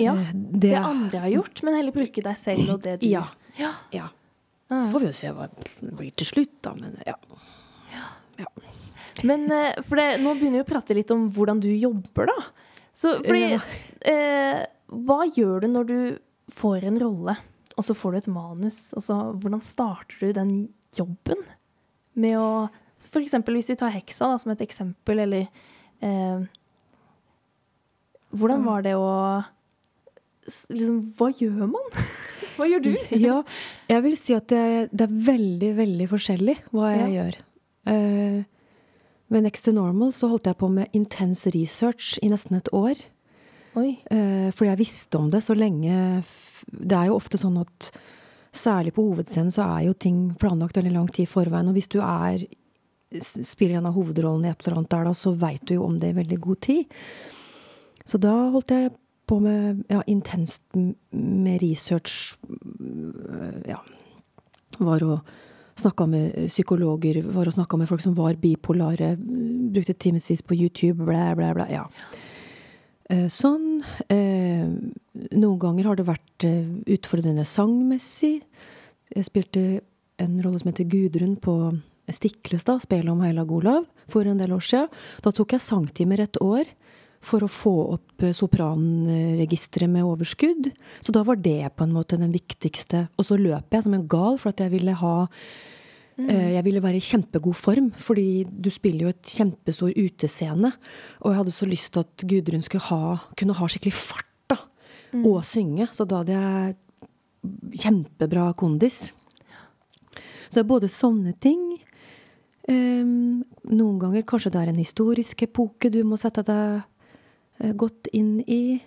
Ja, 0.00 0.14
det, 0.16 0.70
det 0.70 0.74
andre 0.78 1.24
har 1.26 1.32
gjort, 1.34 1.62
men 1.66 1.76
heller 1.76 1.94
bruke 1.94 2.24
deg 2.24 2.38
selv 2.40 2.76
og 2.76 2.84
det 2.86 3.00
du 3.02 3.08
Ja. 3.10 3.26
ja. 3.58 3.74
Ja. 3.92 4.08
Så 4.70 4.86
får 4.92 5.02
vi 5.02 5.08
jo 5.10 5.16
se 5.18 5.32
hva 5.34 5.48
det 5.50 5.94
blir 5.98 6.12
til 6.14 6.28
slutt, 6.28 6.52
da. 6.62 6.72
Men 6.78 6.94
ja. 7.06 7.16
Men 9.26 9.46
eh, 9.52 9.80
for 9.86 10.00
det, 10.00 10.08
nå 10.22 10.34
begynner 10.38 10.60
vi 10.60 10.64
å 10.64 10.68
prate 10.70 10.96
litt 10.96 11.10
om 11.14 11.28
hvordan 11.34 11.60
du 11.60 11.68
jobber, 11.74 12.30
da. 12.30 12.38
Så 12.96 13.16
fordi 13.24 13.52
Ja. 13.54 13.60
eh, 14.10 14.66
Hva 14.90 15.20
gjør 15.30 15.60
du 15.62 15.68
når 15.70 15.86
du 15.86 15.98
får 16.56 16.84
en 16.88 16.98
rolle, 16.98 17.36
og 17.76 17.84
så 17.86 17.94
får 17.94 18.12
du 18.12 18.18
et 18.18 18.28
manus? 18.34 18.78
Altså, 18.98 19.18
hvordan 19.38 19.60
starter 19.62 20.16
du 20.20 20.32
den 20.36 20.54
jobben? 20.96 21.42
Med 22.14 22.34
å 22.38 22.68
For 23.10 23.22
eksempel 23.22 23.54
hvis 23.56 23.70
vi 23.70 23.76
tar 23.80 23.90
heksa 23.94 24.26
da, 24.28 24.36
som 24.38 24.50
et 24.52 24.60
eksempel, 24.60 25.22
eller 25.24 25.46
eh, 26.02 26.42
Hvordan 28.36 28.64
var 28.66 28.82
det 28.86 28.92
å 28.98 29.44
liksom, 30.46 30.98
Hva 31.18 31.30
gjør 31.34 31.66
man? 31.70 31.88
Hva 32.56 32.66
gjør 32.68 32.82
du? 32.84 32.90
ja, 33.26 33.38
jeg 33.90 34.04
vil 34.04 34.16
si 34.18 34.34
at 34.36 34.50
det, 34.52 34.90
det 34.92 35.06
er 35.06 35.14
veldig, 35.30 35.70
veldig 35.78 36.08
forskjellig 36.10 36.56
hva 36.74 36.90
jeg 36.92 37.14
gjør. 37.16 37.38
Eh, 37.88 38.42
ved 39.30 39.42
Next 39.42 39.64
to 39.64 39.72
Normal 39.72 40.12
så 40.12 40.28
holdt 40.32 40.50
jeg 40.50 40.58
på 40.58 40.68
med 40.72 40.90
intens 40.96 41.46
research 41.54 42.18
i 42.22 42.30
nesten 42.32 42.58
et 42.58 42.70
år. 42.74 42.98
Eh, 43.78 44.50
fordi 44.50 44.70
jeg 44.72 44.80
visste 44.80 45.18
om 45.18 45.28
det 45.30 45.44
så 45.46 45.54
lenge 45.54 46.24
Det 46.66 46.96
er 46.96 47.06
jo 47.06 47.14
ofte 47.14 47.38
sånn 47.38 47.60
at 47.60 47.92
særlig 48.50 48.96
på 48.96 49.04
hovedscenen 49.06 49.52
så 49.54 49.62
er 49.78 49.84
jo 49.86 49.94
ting 49.94 50.34
planlagt 50.34 50.76
veldig 50.76 50.92
lang 50.92 51.06
tid 51.08 51.28
i 51.28 51.30
forveien. 51.30 51.68
Og 51.70 51.76
hvis 51.78 51.88
du 51.88 52.00
er 52.02 52.42
spiller 53.18 53.78
en 53.78 53.86
av 53.86 53.94
hovedrollene 53.96 54.50
i 54.50 54.52
et 54.52 54.64
eller 54.66 54.80
annet 54.80 54.90
der, 54.90 55.06
da, 55.08 55.14
så 55.14 55.32
veit 55.34 55.62
du 55.66 55.74
jo 55.74 55.86
om 55.86 55.96
det 55.98 56.12
i 56.12 56.18
veldig 56.18 56.40
god 56.42 56.60
tid. 56.66 56.98
Så 58.06 58.20
da 58.22 58.34
holdt 58.54 58.74
jeg 58.74 58.92
på 59.30 59.38
med 59.42 59.84
ja, 59.90 60.02
intenst 60.10 60.62
med 60.74 61.62
research. 61.62 62.36
Ja. 63.66 63.80
Var 64.78 65.06
og 65.06 65.32
snakka 65.82 66.06
med 66.08 66.48
psykologer, 66.48 67.22
var 67.34 67.48
og 67.50 67.56
snakka 67.56 67.78
med 67.80 67.88
folk 67.90 68.02
som 68.04 68.16
var 68.18 68.38
bipolare. 68.40 69.14
Brukte 69.18 69.94
timevis 69.94 70.42
på 70.42 70.56
YouTube, 70.56 71.04
blæ, 71.04 71.34
blæ, 71.38 71.52
blæ. 71.56 71.66
Ja. 71.72 71.84
Eh, 73.10 73.26
Sånn. 73.32 73.82
Eh, 74.08 74.66
Noen 75.34 75.58
ganger 75.60 75.90
har 75.90 75.98
det 75.98 76.06
vært 76.08 76.46
eh, 76.46 76.66
utfordrende 76.94 77.44
sangmessig. 77.48 78.40
Jeg 79.10 79.26
spilte 79.26 79.64
en 80.20 80.36
rolle 80.44 80.60
som 80.60 80.70
heter 80.70 80.88
Gudrun 80.90 81.34
på 81.40 81.56
Stiklestad, 82.10 82.82
spelet 82.84 83.10
om 83.12 83.22
Heilag 83.24 83.50
Olav, 83.54 83.86
for 84.10 84.26
en 84.26 84.38
del 84.38 84.52
år 84.54 84.62
siden. 84.66 84.90
Da 85.24 85.32
tok 85.34 85.56
jeg 85.56 85.64
sangtimer 85.64 86.22
et 86.22 86.38
år 86.42 86.70
for 87.20 87.44
å 87.44 87.50
få 87.52 87.74
opp 87.96 88.24
eh, 88.24 88.32
sopranregisteret 88.36 89.90
med 89.92 90.06
overskudd. 90.08 90.70
Så 91.04 91.12
da 91.12 91.24
var 91.26 91.40
det 91.40 91.72
på 91.76 91.84
en 91.84 91.92
måte 91.92 92.20
den 92.20 92.32
viktigste. 92.32 93.08
Og 93.20 93.28
så 93.28 93.36
løp 93.40 93.76
jeg 93.76 93.84
som 93.84 93.96
en 93.96 94.08
gal 94.08 94.40
for 94.40 94.54
at 94.54 94.64
jeg 94.64 94.72
ville 94.76 94.96
ha 95.02 95.14
Eh, 96.28 96.52
Jeg 96.56 96.64
ville 96.64 96.82
være 96.82 96.98
i 96.98 97.04
kjempegod 97.04 97.56
form, 97.56 97.90
fordi 97.96 98.44
du 98.44 98.68
spiller 98.70 99.06
jo 99.06 99.12
et 99.14 99.22
kjempestor 99.24 99.94
utescene. 99.96 100.72
Og 101.22 101.30
jeg 101.30 101.38
hadde 101.38 101.54
så 101.54 101.68
lyst 101.68 101.92
til 101.94 102.04
at 102.04 102.24
Gudrun 102.26 102.62
skulle 102.62 102.84
ha, 102.90 103.16
kunne 103.36 103.56
ha 103.56 103.68
skikkelig 103.70 103.94
fart, 103.96 104.26
da. 104.50 104.58
Og 105.24 105.40
synge. 105.44 105.88
Så 105.94 106.04
da 106.04 106.20
hadde 106.20 106.36
jeg 106.36 106.76
kjempebra 107.80 108.50
kondis. 108.54 109.12
Så 110.50 110.58
det 110.58 110.64
er 110.64 110.68
både 110.68 110.90
sånne 110.90 111.32
ting 111.40 111.60
um, 112.68 113.44
Noen 113.70 114.00
ganger 114.02 114.24
kanskje 114.26 114.50
det 114.50 114.58
er 114.60 114.72
en 114.72 114.80
historisk 114.80 115.44
epoke 115.46 115.92
du 115.94 116.00
må 116.04 116.18
sette 116.18 116.42
deg 116.42 116.82
eh, 117.60 117.72
godt 117.76 118.08
inn 118.12 118.40
i. 118.46 118.80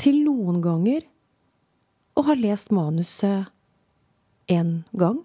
Til 0.00 0.20
noen 0.24 0.60
ganger 0.64 1.04
å 2.18 2.24
ha 2.28 2.36
lest 2.38 2.70
manuset 2.74 3.48
én 4.50 4.82
gang. 4.96 5.20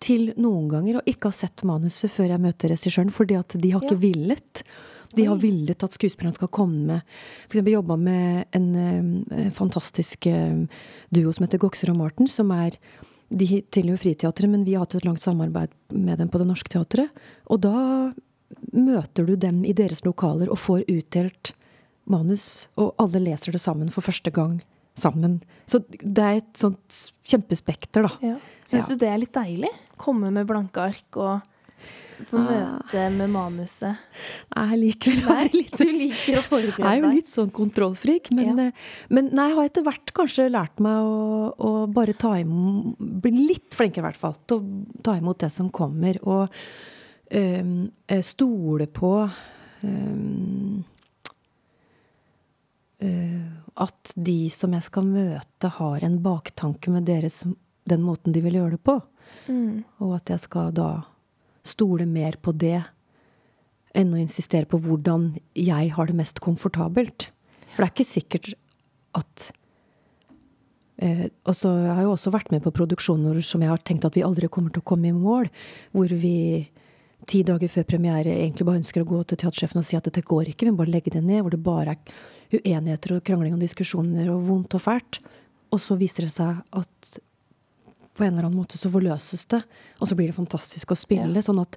Til 0.00 0.30
noen 0.40 0.68
ganger 0.70 0.98
å 1.00 1.04
ikke 1.08 1.28
ha 1.30 1.36
sett 1.36 1.64
manuset 1.68 2.10
før 2.12 2.30
jeg 2.32 2.40
møter 2.42 2.72
regissøren, 2.72 3.12
fordi 3.12 3.36
at 3.38 3.56
de 3.60 3.70
har 3.74 3.82
ikke 3.82 3.98
Ja. 3.98 4.04
villet. 4.06 4.62
De 5.12 5.24
har 5.26 5.36
villet 5.36 5.82
at 5.82 5.90
skuespillerne 5.92 6.34
skal 6.36 6.48
komme 6.48 6.86
med 6.86 7.02
eksempel 7.48 7.72
jobba 7.74 7.96
med 7.98 8.44
en 8.54 9.26
eh, 9.30 9.50
fantastisk 9.50 10.26
eh, 10.26 10.66
duo 11.12 11.32
som 11.32 11.46
heter 11.46 11.58
Goxer 11.58 11.90
og 11.90 11.96
Martin, 11.98 12.28
som 12.28 12.50
er 12.52 12.78
De 13.32 13.46
tilhører 13.62 13.98
Friteatret, 13.98 14.50
men 14.50 14.64
vi 14.64 14.72
har 14.74 14.80
hatt 14.80 14.94
et 14.96 15.04
langt 15.04 15.20
samarbeid 15.20 15.70
med 15.92 16.18
dem 16.18 16.28
på 16.28 16.38
Det 16.38 16.46
Norske 16.48 16.68
Teatret. 16.68 17.10
Og 17.46 17.60
da 17.60 18.10
møter 18.72 19.26
du 19.26 19.36
dem 19.36 19.64
i 19.64 19.72
deres 19.76 20.04
lokaler 20.06 20.50
og 20.50 20.58
får 20.58 20.84
utdelt 20.90 21.52
manus, 22.10 22.68
og 22.80 22.94
alle 22.98 23.20
leser 23.22 23.52
det 23.54 23.60
sammen 23.62 23.90
for 23.94 24.02
første 24.06 24.32
gang 24.34 24.60
sammen. 24.98 25.40
Så 25.70 25.78
det 26.02 26.18
er 26.24 26.40
et 26.40 26.58
sånt 26.58 27.12
kjempespekter, 27.24 28.02
da. 28.08 28.10
Ja. 28.20 28.36
Syns 28.66 28.88
Ja. 28.88 28.94
du 28.94 28.96
det 28.96 29.08
er 29.08 29.18
litt 29.22 29.32
deilig? 29.32 29.70
Komme 29.96 30.30
med 30.34 30.46
blanke 30.46 30.82
ark 30.82 31.16
og 31.16 31.40
få 32.26 32.36
Ah. 32.36 32.50
møte 32.50 33.04
med 33.16 33.30
manuset? 33.30 33.96
Jeg 34.54 34.78
liker 34.78 35.12
å 35.12 35.26
være 35.30 35.52
litt 35.54 35.76
du 35.78 35.84
liker 35.84 36.36
å 36.42 36.60
Jeg 36.60 36.84
er 36.84 37.00
jo 37.00 37.10
litt 37.14 37.28
sånn 37.28 37.50
kontrollfrik, 37.50 38.30
men, 38.32 38.58
Ja. 38.58 38.66
eh, 38.66 38.72
men 39.08 39.30
nei, 39.32 39.48
jeg 39.48 39.56
har 39.56 39.64
etter 39.64 39.82
hvert 39.82 40.12
kanskje 40.12 40.50
lært 40.50 40.78
meg 40.80 40.98
å, 41.00 41.54
å 41.58 41.86
bare 41.92 42.12
ta 42.12 42.34
imot 42.36 42.98
Bli 42.98 43.30
litt 43.48 43.70
flinkere, 43.70 44.04
i 44.04 44.08
hvert 44.10 44.16
fall, 44.20 44.36
til 44.46 44.58
å 44.58 45.02
ta 45.02 45.12
imot 45.16 45.38
det 45.38 45.50
som 45.50 45.70
kommer. 45.70 46.18
Og 46.26 46.50
eh, 47.30 48.22
stole 48.26 48.86
på 48.86 49.14
øhm, 49.86 50.84
øh, 53.00 53.48
at 53.80 54.12
de 54.16 54.40
som 54.52 54.74
jeg 54.76 54.84
skal 54.84 55.06
møte, 55.08 55.72
har 55.78 56.04
en 56.04 56.18
baktanke 56.22 56.92
med 56.92 57.06
deres, 57.08 57.44
den 57.88 58.02
måten 58.04 58.34
de 58.34 58.42
vil 58.44 58.58
gjøre 58.58 58.76
det 58.76 58.82
på. 58.84 58.98
Mm. 59.48 59.84
Og 60.02 60.16
at 60.18 60.32
jeg 60.32 60.42
skal 60.44 60.74
da 60.76 60.90
stole 61.66 62.06
mer 62.08 62.36
på 62.42 62.52
det 62.56 62.80
enn 63.96 64.12
å 64.14 64.20
insistere 64.20 64.68
på 64.70 64.78
hvordan 64.82 65.32
jeg 65.58 65.94
har 65.96 66.10
det 66.10 66.18
mest 66.18 66.42
komfortabelt. 66.44 67.30
For 67.72 67.82
det 67.82 67.88
er 67.88 67.94
ikke 67.94 68.06
sikkert 68.06 68.52
at 69.18 69.50
eh, 71.02 71.26
Og 71.48 71.56
så 71.56 71.72
har 71.72 72.02
jeg 72.02 72.10
også 72.12 72.30
vært 72.34 72.52
med 72.54 72.62
på 72.62 72.74
produksjoner 72.74 73.40
som 73.42 73.62
jeg 73.62 73.72
har 73.72 73.82
tenkt 73.82 74.06
at 74.06 74.14
vi 74.18 74.22
aldri 74.26 74.50
kommer 74.52 74.70
til 74.70 74.84
å 74.84 74.90
komme 74.92 75.10
i 75.10 75.16
mål. 75.16 75.50
Hvor 75.96 76.12
vi 76.14 76.70
ti 77.28 77.42
dager 77.46 77.68
før 77.68 77.84
premiere 77.84 78.32
egentlig 78.32 78.64
bare 78.66 78.80
ønsker 78.80 79.02
å 79.02 79.08
gå 79.08 79.22
til 79.28 79.36
teatersjefen 79.42 79.80
og 79.82 79.86
si 79.86 79.96
at 79.96 80.04
dette 80.08 80.22
går 80.26 80.48
ikke, 80.52 80.66
vi 80.66 80.70
må 80.72 80.80
bare 80.82 80.94
legge 80.94 81.10
det 81.14 81.22
ned. 81.24 81.42
Hvor 81.44 81.50
det 81.54 81.62
bare 81.64 81.96
er 81.96 82.60
uenigheter 82.60 83.16
og 83.16 83.24
krangling 83.24 83.54
og 83.54 83.60
diskusjoner 83.62 84.30
og 84.32 84.46
vondt 84.48 84.74
og 84.74 84.82
fælt. 84.82 85.20
Og 85.70 85.78
så 85.82 85.94
viser 86.00 86.26
det 86.26 86.32
seg 86.34 86.62
at 86.72 87.10
på 88.16 88.24
en 88.26 88.32
eller 88.34 88.48
annen 88.48 88.58
måte 88.58 88.76
så 88.76 88.90
forløses 88.92 89.46
det, 89.52 89.60
og 90.00 90.08
så 90.10 90.16
blir 90.18 90.28
det 90.28 90.36
fantastisk 90.36 90.90
å 90.92 90.98
spille. 90.98 91.36
Ja. 91.38 91.44
Sånn 91.46 91.60
at. 91.62 91.76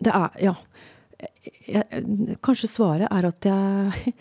Det 0.00 0.12
er 0.14 0.30
Ja. 0.40 0.54
jeg, 1.66 2.36
Kanskje 2.42 2.68
svaret 2.68 3.08
er 3.10 3.26
at 3.26 3.40
jeg 3.44 4.14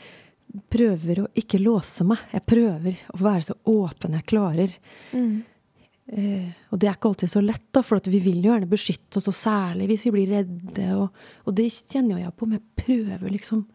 prøver 0.70 1.24
å 1.24 1.28
ikke 1.36 1.62
låse 1.62 2.04
meg. 2.04 2.18
Jeg 2.34 2.46
prøver 2.46 2.98
å 3.14 3.18
være 3.22 3.46
så 3.46 3.56
åpen 3.66 4.14
jeg 4.18 4.26
klarer. 4.26 4.74
Mm. 5.14 5.44
Eh, 6.10 6.50
og 6.74 6.80
det 6.82 6.88
er 6.90 6.96
ikke 6.98 7.10
alltid 7.12 7.30
så 7.30 7.42
lett, 7.46 7.68
da, 7.76 7.84
for 7.86 8.02
vi 8.10 8.20
vil 8.24 8.40
jo 8.42 8.50
gjerne 8.52 8.70
beskytte 8.70 9.20
oss, 9.20 9.28
og 9.30 9.36
særlig 9.38 9.88
hvis 9.92 10.06
vi 10.08 10.12
blir 10.16 10.32
redde. 10.34 10.88
Og, 10.98 11.10
og 11.46 11.54
det 11.56 11.68
kjenner 11.70 12.16
jo 12.18 12.24
jeg 12.24 12.36
på, 12.40 12.48
men 12.50 12.58
jeg 12.60 12.86
prøver 12.86 13.30
liksom 13.36 13.66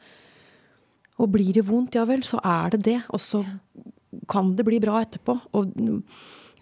Og 1.22 1.30
blir 1.30 1.52
det 1.54 1.62
vondt, 1.68 1.94
ja 1.94 2.02
vel, 2.04 2.24
så 2.26 2.40
er 2.42 2.70
det 2.74 2.80
det. 2.88 2.96
Og 3.14 3.20
så 3.22 3.44
kan 4.26 4.56
det 4.58 4.64
bli 4.66 4.80
bra 4.82 4.96
etterpå. 5.04 5.36
Og 5.54 5.70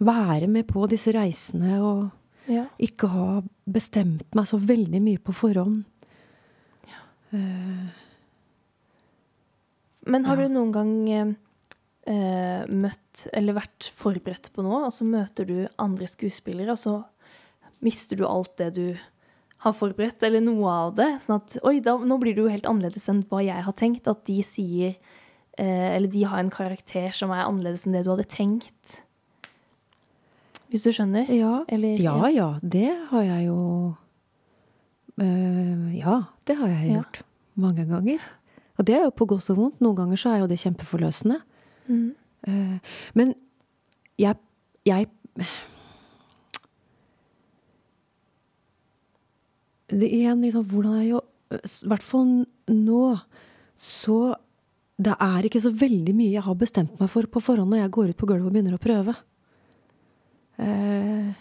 være 0.04 0.46
med 0.46 0.66
på 0.68 0.84
disse 0.92 1.12
reisene 1.16 1.78
og 1.80 2.10
Ja. 2.50 2.66
ikke 2.78 3.06
ha 3.08 3.40
bestemt 3.70 4.34
meg 4.34 4.44
så 4.44 4.58
veldig 4.60 5.00
mye 5.00 5.18
på 5.24 5.32
forhånd. 5.32 5.84
Men 10.04 10.24
har 10.26 10.36
Ja. 10.36 10.48
du 10.48 10.54
noen 10.54 10.72
gang 10.72 11.36
eh, 12.06 12.64
møtt 12.72 13.26
eller 13.32 13.54
vært 13.60 13.90
forberedt 13.94 14.50
på 14.54 14.64
noe, 14.66 14.86
og 14.88 14.92
så 14.92 15.04
møter 15.06 15.46
du 15.48 15.56
andre 15.78 16.06
skuespillere, 16.10 16.72
og 16.74 16.78
så 16.78 17.04
mister 17.82 18.16
du 18.18 18.26
alt 18.26 18.56
det 18.58 18.70
du 18.76 18.86
har 19.62 19.72
forberedt, 19.78 20.22
eller 20.26 20.42
noe 20.42 20.66
av 20.70 20.94
det? 20.98 21.08
Sånn 21.22 21.38
at 21.38 21.56
oi, 21.62 21.76
da, 21.80 21.94
nå 21.98 22.16
blir 22.18 22.34
det 22.34 22.42
jo 22.42 22.50
helt 22.50 22.66
annerledes 22.66 23.08
enn 23.12 23.22
hva 23.30 23.42
jeg 23.44 23.62
har 23.62 23.76
tenkt. 23.78 24.08
At 24.10 24.24
de 24.26 24.40
sier 24.42 24.96
eh, 25.58 25.88
Eller 25.94 26.08
de 26.10 26.24
har 26.26 26.40
en 26.42 26.50
karakter 26.50 27.12
som 27.14 27.30
er 27.30 27.44
annerledes 27.46 27.86
enn 27.86 27.94
det 27.94 28.02
du 28.02 28.10
hadde 28.10 28.26
tenkt. 28.26 28.98
Hvis 30.72 30.82
du 30.82 30.90
skjønner? 30.90 31.28
Ja, 31.30 31.64
Eller, 31.68 32.00
ja, 32.00 32.16
ja, 32.32 32.48
det 32.62 32.88
har 33.12 33.22
jeg 33.28 33.46
jo 33.50 33.94
eh, 35.20 35.98
Ja, 36.00 36.22
det 36.48 36.56
har 36.58 36.68
jeg 36.68 36.90
Ja. 36.90 37.00
gjort 37.02 37.22
mange 37.56 37.84
ganger. 37.86 38.18
Og 38.78 38.86
det 38.88 38.94
er 38.96 39.04
jo 39.04 39.10
på 39.14 39.26
godt 39.28 39.50
og 39.52 39.56
vondt. 39.58 39.80
Noen 39.84 39.96
ganger 39.96 40.16
så 40.16 40.32
er 40.34 40.38
jo 40.40 40.46
det 40.50 40.58
kjempeforløsende. 40.58 41.42
Mm. 41.88 42.10
Men 43.14 43.34
jeg, 44.18 44.38
jeg 44.84 45.06
det 49.92 50.08
igjen, 50.08 50.40
liksom, 50.44 50.64
hvordan 50.68 50.96
er 51.00 51.06
jo 51.10 51.20
I 51.52 51.90
hvert 51.90 52.06
fall 52.06 52.30
nå, 52.72 53.02
så 53.76 54.18
Det 55.02 55.14
er 55.18 55.48
ikke 55.48 55.62
så 55.62 55.72
veldig 55.74 56.14
mye 56.16 56.32
jeg 56.34 56.44
har 56.46 56.58
bestemt 56.58 56.98
meg 57.00 57.10
for 57.10 57.26
på 57.26 57.42
forhånd 57.42 57.72
når 57.72 57.84
jeg 57.84 57.94
går 57.96 58.12
ut 58.12 58.20
på 58.20 58.28
gulvet 58.28 58.46
og 58.46 58.54
begynner 58.54 58.76
å 58.76 58.82
prøve. 58.82 59.14
Eh, 60.62 61.32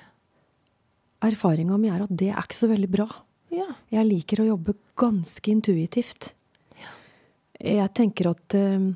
Erfaringa 1.27 1.77
mi 1.77 1.91
er 1.91 2.01
at 2.01 2.13
det 2.17 2.31
er 2.31 2.41
ikke 2.41 2.57
så 2.57 2.69
veldig 2.71 2.89
bra. 2.89 3.05
Ja. 3.53 3.67
Jeg 3.93 4.07
liker 4.07 4.41
å 4.41 4.47
jobbe 4.47 4.73
ganske 4.97 5.51
intuitivt. 5.51 6.31
Jeg 7.61 7.93
tenker 7.93 8.31
at 8.31 8.55
eh, 8.57 8.87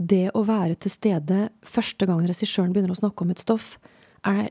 det 0.00 0.28
å 0.34 0.42
være 0.46 0.74
til 0.80 0.92
stede 0.92 1.48
første 1.66 2.06
gang 2.08 2.24
regissøren 2.26 2.72
begynner 2.74 2.94
å 2.94 2.98
snakke 2.98 3.24
om 3.24 3.32
et 3.34 3.42
stoff, 3.42 3.78
er 4.26 4.50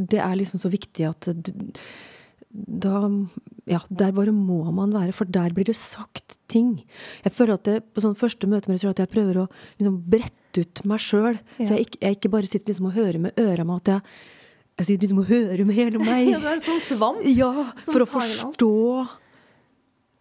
Det 0.00 0.18
er 0.18 0.36
liksom 0.36 0.60
så 0.60 0.70
viktig 0.72 1.04
at 1.04 1.28
du, 1.28 1.50
da 2.50 3.08
Ja, 3.68 3.80
der 3.88 4.12
bare 4.12 4.32
må 4.32 4.64
man 4.72 4.92
være, 4.92 5.12
for 5.12 5.24
der 5.24 5.52
blir 5.54 5.64
det 5.64 5.76
sagt 5.76 6.38
ting. 6.48 6.84
Jeg 7.22 7.32
føler 7.32 7.54
at 7.54 7.64
det, 7.64 7.76
på 7.94 8.02
sånn 8.02 8.16
første 8.18 8.48
møte 8.48 8.66
med 8.66 8.74
regissør 8.78 8.94
at 8.96 9.02
jeg 9.04 9.12
prøver 9.12 9.42
å 9.44 9.48
liksom 9.78 10.00
brette 10.10 10.64
ut 10.64 10.82
meg 10.84 10.98
sjøl. 11.04 11.38
Så 11.60 11.76
jeg 11.76 11.86
ikke, 11.86 12.00
jeg 12.02 12.18
ikke 12.18 12.32
bare 12.32 12.50
sitter 12.50 12.72
liksom 12.72 12.88
og 12.90 12.96
hører 12.96 13.20
med 13.22 13.38
øra, 13.38 13.66
med 13.68 13.76
at 13.84 13.92
jeg, 13.92 14.16
jeg 14.80 14.88
sitter 14.88 15.04
liksom 15.04 15.22
og 15.22 15.30
hører 15.30 15.64
med 15.68 15.78
hele 15.78 16.02
meg. 16.02 16.28
ja, 16.32 16.40
det 16.42 16.56
er 16.56 16.64
sånn 16.66 16.82
svamp. 16.88 17.22
Ja, 17.30 17.52
for 17.84 18.02
å 18.02 18.08
forstå 18.10 18.72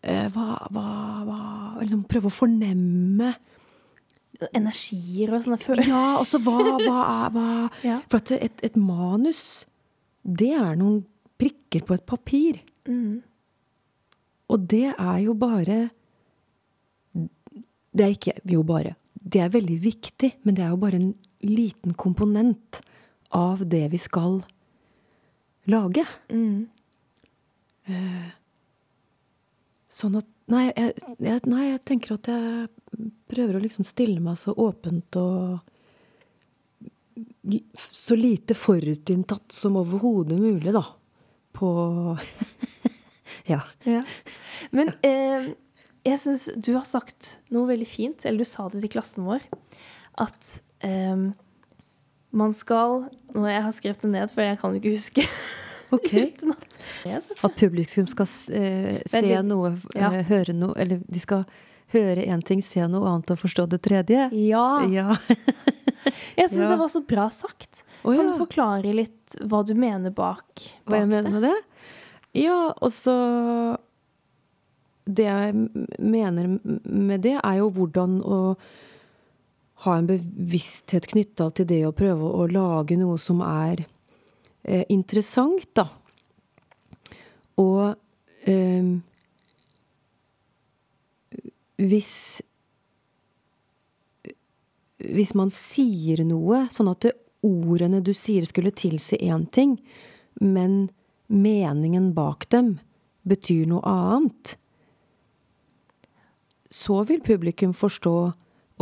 eh, 0.03 0.27
hva, 0.35 0.49
hva, 0.69 0.87
hva 1.25 1.39
Liksom 1.79 2.03
prøve 2.11 2.27
å 2.27 2.35
fornemme 2.35 3.33
Energier 4.55 5.33
og 5.35 5.43
sånne 5.43 5.59
følelser. 5.59 5.91
Ja, 5.91 6.03
altså 6.19 6.39
hva, 6.43 6.57
hva 6.79 6.99
er 7.03 7.33
hva, 7.35 7.47
Ja. 7.89 7.97
For 8.11 8.21
at 8.21 8.31
et, 8.37 8.61
et 8.63 8.77
manus, 8.79 9.65
det 10.23 10.53
er 10.55 10.77
noen 10.79 11.01
prikker 11.39 11.83
på 11.87 11.97
et 11.97 12.05
papir. 12.07 12.61
Mm. 12.87 13.19
Og 14.49 14.67
det 14.71 14.87
er 14.95 15.17
jo 15.21 15.35
bare 15.37 15.89
Det 17.91 18.05
er 18.05 18.13
ikke 18.15 18.37
jo 18.47 18.63
bare. 18.63 18.95
Det 19.13 19.41
er 19.41 19.51
veldig 19.51 19.77
viktig, 19.83 20.31
men 20.43 20.55
det 20.55 20.63
er 20.63 20.71
jo 20.71 20.81
bare 20.81 20.99
en 21.01 21.13
liten 21.43 21.93
komponent 21.93 22.81
av 23.35 23.61
det 23.67 23.89
vi 23.91 23.99
skal 23.99 24.39
lage. 25.69 26.05
Mm. 26.31 26.69
Sånn 29.89 30.19
at 30.21 30.27
Nei, 30.49 30.63
jeg, 30.73 30.95
jeg, 31.21 31.41
nei, 31.45 31.65
jeg 31.67 31.79
tenker 31.85 32.15
at 32.15 32.25
jeg 32.25 32.88
prøver 33.29 33.57
å 33.57 33.63
liksom 33.63 33.87
stille 33.87 34.21
meg 34.23 34.39
så 34.39 34.53
åpent 34.57 35.17
og 35.19 35.59
så 37.91 38.15
lite 38.15 38.55
forutinntatt 38.55 39.51
som 39.51 39.77
overhodet 39.79 40.39
mulig, 40.39 40.73
da. 40.75 40.85
På 41.55 41.69
Ja. 43.49 43.61
Ja. 43.87 44.03
Men 44.75 44.91
eh, 45.05 45.51
jeg 46.05 46.21
syns 46.21 46.49
du 46.55 46.73
har 46.75 46.85
sagt 46.87 47.39
noe 47.53 47.69
veldig 47.71 47.87
fint, 47.89 48.25
eller 48.25 48.43
du 48.43 48.49
sa 48.49 48.67
det 48.69 48.83
til 48.83 48.93
klassen 48.93 49.25
vår, 49.27 49.45
at 50.21 50.59
eh, 50.85 51.29
man 52.29 52.53
skal 52.53 53.07
Nå 53.33 53.45
jeg 53.45 53.61
har 53.61 53.73
skrevet 53.77 54.05
det 54.05 54.09
ned, 54.13 54.31
for 54.33 54.41
jeg 54.45 54.57
kan 54.61 54.73
jo 54.73 54.81
ikke 54.81 54.95
huske 54.95 55.25
Ok. 55.91 56.09
utenat. 56.27 56.65
At 57.43 57.55
publikum 57.57 58.07
skal 58.11 58.27
eh, 58.55 58.99
se 59.09 59.21
litt. 59.25 59.45
noe, 59.47 59.73
Ja. 59.95 60.11
eh, 60.13 60.23
høre 60.29 60.53
noe 60.53 60.73
Eller 60.77 60.99
de 61.07 61.19
skal 61.19 61.45
høre 61.93 62.21
én 62.29 62.43
ting, 62.45 62.61
se 62.61 62.83
noe 62.87 63.07
annet 63.09 63.31
og 63.33 63.39
forstå 63.41 63.65
det 63.71 63.81
tredje. 63.87 64.27
Ja. 64.37 64.65
Ja. 64.85 65.15
Jeg 66.37 66.49
syns 66.51 66.61
Ja. 66.61 66.69
det 66.69 66.77
var 66.79 66.87
så 66.93 67.01
bra 67.05 67.25
sagt. 67.33 67.81
Å 68.05 68.13
Kan 68.15 68.29
du 68.31 68.37
forklare 68.39 68.93
litt 68.95 69.35
hva 69.43 69.63
du 69.65 69.73
mener 69.75 70.11
bak, 70.15 70.45
bak 70.55 70.93
Hva 70.93 70.99
jeg 71.01 71.07
mener 71.09 71.23
det? 71.27 71.33
med 71.33 71.41
det? 71.49 71.57
Ja, 72.39 72.59
og 72.79 72.91
så 72.93 73.15
Det 75.09 75.25
jeg 75.25 75.53
mener 75.99 76.59
med 76.85 77.21
det, 77.25 77.39
er 77.43 77.57
jo 77.57 77.69
hvordan 77.73 78.19
å 78.21 78.39
ha 79.85 79.93
en 79.97 80.07
bevissthet 80.09 81.07
knytta 81.09 81.49
til 81.55 81.65
det 81.69 81.81
å 81.87 81.93
prøve 81.95 82.29
å 82.29 82.45
lage 82.51 82.97
noe 82.99 83.17
som 83.17 83.41
er 83.41 83.85
eh, 84.63 84.85
interessant, 84.89 85.67
da. 85.75 85.87
Og 87.59 87.95
eh, 88.47 88.93
hvis 91.79 92.13
Hvis 94.99 95.31
man 95.31 95.47
sier 95.47 96.25
noe, 96.27 96.65
sånn 96.75 96.89
at 96.91 97.05
ordene 97.47 98.01
du 98.03 98.11
sier 98.11 98.43
skulle 98.43 98.73
tilsi 98.75 99.15
én 99.23 99.45
ting, 99.47 99.77
men 100.43 100.89
meningen 101.31 102.09
bak 102.11 102.49
dem 102.51 102.73
betyr 103.23 103.63
noe 103.71 103.79
annet, 103.87 104.57
så 106.67 106.99
vil 107.07 107.23
publikum 107.23 107.71
forstå 107.71 108.15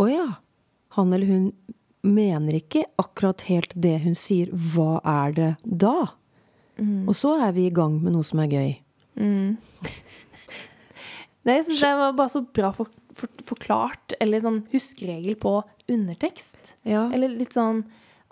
å 0.02 0.08
ja, 0.10 0.26
han 0.98 1.14
eller 1.14 1.30
hun 1.30 1.46
mener 2.10 2.58
ikke 2.60 2.86
akkurat 3.01 3.45
helt 3.49 3.74
det 3.76 3.97
hun 4.05 4.16
sier, 4.18 4.51
hva 4.51 4.97
er 5.08 5.36
det 5.38 5.51
da? 5.64 6.12
Og 6.78 7.16
så 7.18 7.34
er 7.41 7.55
vi 7.55 7.68
i 7.68 7.74
gang 7.74 7.97
med 8.03 8.14
noe 8.14 8.26
som 8.28 8.41
er 8.43 8.51
gøy. 8.51 8.74
Mm. 9.18 9.58
Jeg 11.47 11.64
synes 11.64 11.80
det 11.82 11.93
var 11.95 12.18
bare 12.18 12.34
så 12.34 12.41
bra 12.43 12.74
for, 12.76 12.91
for, 13.16 13.32
forklart, 13.47 14.18
eller 14.22 14.43
sånn 14.43 14.60
huskeregel 14.74 15.38
på 15.39 15.53
undertekst. 15.89 16.76
Ja. 16.88 17.08
Eller 17.16 17.32
litt 17.32 17.55
sånn 17.55 17.86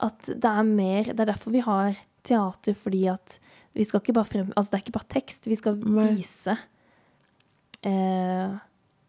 at 0.03 0.27
det 0.27 0.49
er 0.49 0.65
mer 0.67 1.07
Det 1.07 1.21
er 1.23 1.29
derfor 1.29 1.53
vi 1.55 1.61
har 1.63 1.95
teater, 2.27 2.75
fordi 2.75 3.05
at 3.07 3.37
vi 3.75 3.85
skal 3.87 4.01
ikke 4.01 4.15
bare 4.17 4.27
frem... 4.27 4.51
Altså, 4.55 4.73
det 4.73 4.77
er 4.77 4.83
ikke 4.83 4.97
bare 4.97 5.13
tekst. 5.15 5.47
Vi 5.47 5.57
skal 5.59 5.79
vise 5.79 6.57
eh, 7.87 8.55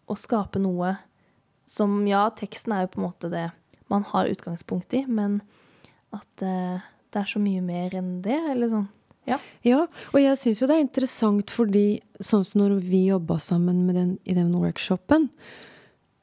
og 0.07 0.21
skape 0.21 0.63
noe 0.63 0.97
som 1.67 1.99
Ja, 2.07 2.29
teksten 2.31 2.75
er 2.75 2.85
jo 2.85 2.93
på 2.95 3.01
en 3.01 3.09
måte 3.09 3.31
det 3.33 3.49
man 3.93 4.05
har 4.13 4.31
utgangspunkt 4.31 4.95
i, 4.95 5.05
men 5.07 5.41
at 6.15 6.45
eh, 6.45 6.85
det 7.13 7.23
er 7.23 7.31
så 7.31 7.41
mye 7.43 7.63
mer 7.65 7.95
enn 7.97 8.21
det, 8.25 8.39
eller 8.53 8.71
sånn. 8.73 8.89
Ja. 9.27 9.41
Ja, 9.67 9.81
og 10.13 10.21
jeg 10.23 10.39
syns 10.39 10.61
jo 10.63 10.69
det 10.71 10.77
er 10.77 10.85
interessant 10.85 11.51
fordi 11.51 11.99
sånn 12.23 12.45
som 12.47 12.61
når 12.61 12.77
vi 12.85 13.09
jobba 13.09 13.41
sammen 13.43 13.89
den, 13.91 14.13
i 14.23 14.37
den 14.37 14.53
workshopen 14.55 15.27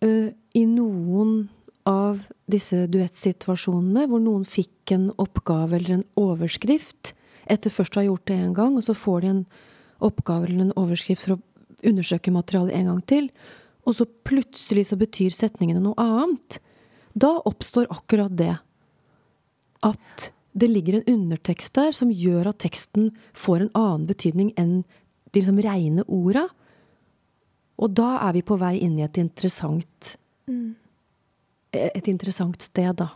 uh, 0.05 0.29
I 0.31 0.63
noen 0.69 1.49
av 1.89 2.21
disse 2.47 2.85
duettsituasjonene 2.87 4.05
hvor 4.07 4.23
noen 4.23 4.47
fikk 4.47 4.93
en 4.95 5.09
oppgave 5.19 5.75
eller 5.75 5.97
en 5.97 6.05
overskrift 6.19 7.11
etter 7.43 7.73
først 7.75 7.97
å 7.97 7.99
ha 7.99 8.07
gjort 8.07 8.27
det 8.29 8.39
én 8.39 8.53
gang, 8.55 8.77
og 8.79 8.85
så 8.85 8.95
får 8.95 9.23
de 9.25 9.31
en 9.33 9.43
oppgave 10.03 10.47
eller 10.47 10.69
en 10.69 10.77
overskrift 10.79 11.25
for 11.25 11.35
å 11.35 11.41
undersøke 11.83 12.31
materialet 12.31 12.77
en 12.77 12.87
gang 12.93 13.01
til, 13.11 13.27
og 13.83 13.97
så 13.97 14.07
plutselig 14.23 14.87
så 14.87 14.95
betyr 14.99 15.35
setningene 15.35 15.83
noe 15.83 15.99
annet. 15.99 16.61
Da 17.13 17.37
oppstår 17.45 17.87
akkurat 17.89 18.33
det. 18.37 18.55
At 19.83 20.31
det 20.53 20.69
ligger 20.69 20.99
en 20.99 21.13
undertekst 21.15 21.73
der 21.73 21.93
som 21.97 22.11
gjør 22.13 22.51
at 22.51 22.61
teksten 22.61 23.11
får 23.33 23.65
en 23.65 23.73
annen 23.77 24.05
betydning 24.09 24.51
enn 24.57 24.83
de 25.33 25.41
liksom 25.41 25.61
reine 25.65 26.05
orda. 26.07 26.47
Og 27.81 27.93
da 27.97 28.19
er 28.27 28.37
vi 28.37 28.45
på 28.45 28.57
vei 28.61 28.75
inn 28.85 28.99
i 28.99 29.05
et 29.05 29.17
interessant. 29.17 30.13
Et 31.73 32.07
interessant 32.07 32.61
sted, 32.61 32.93
da. 33.01 33.09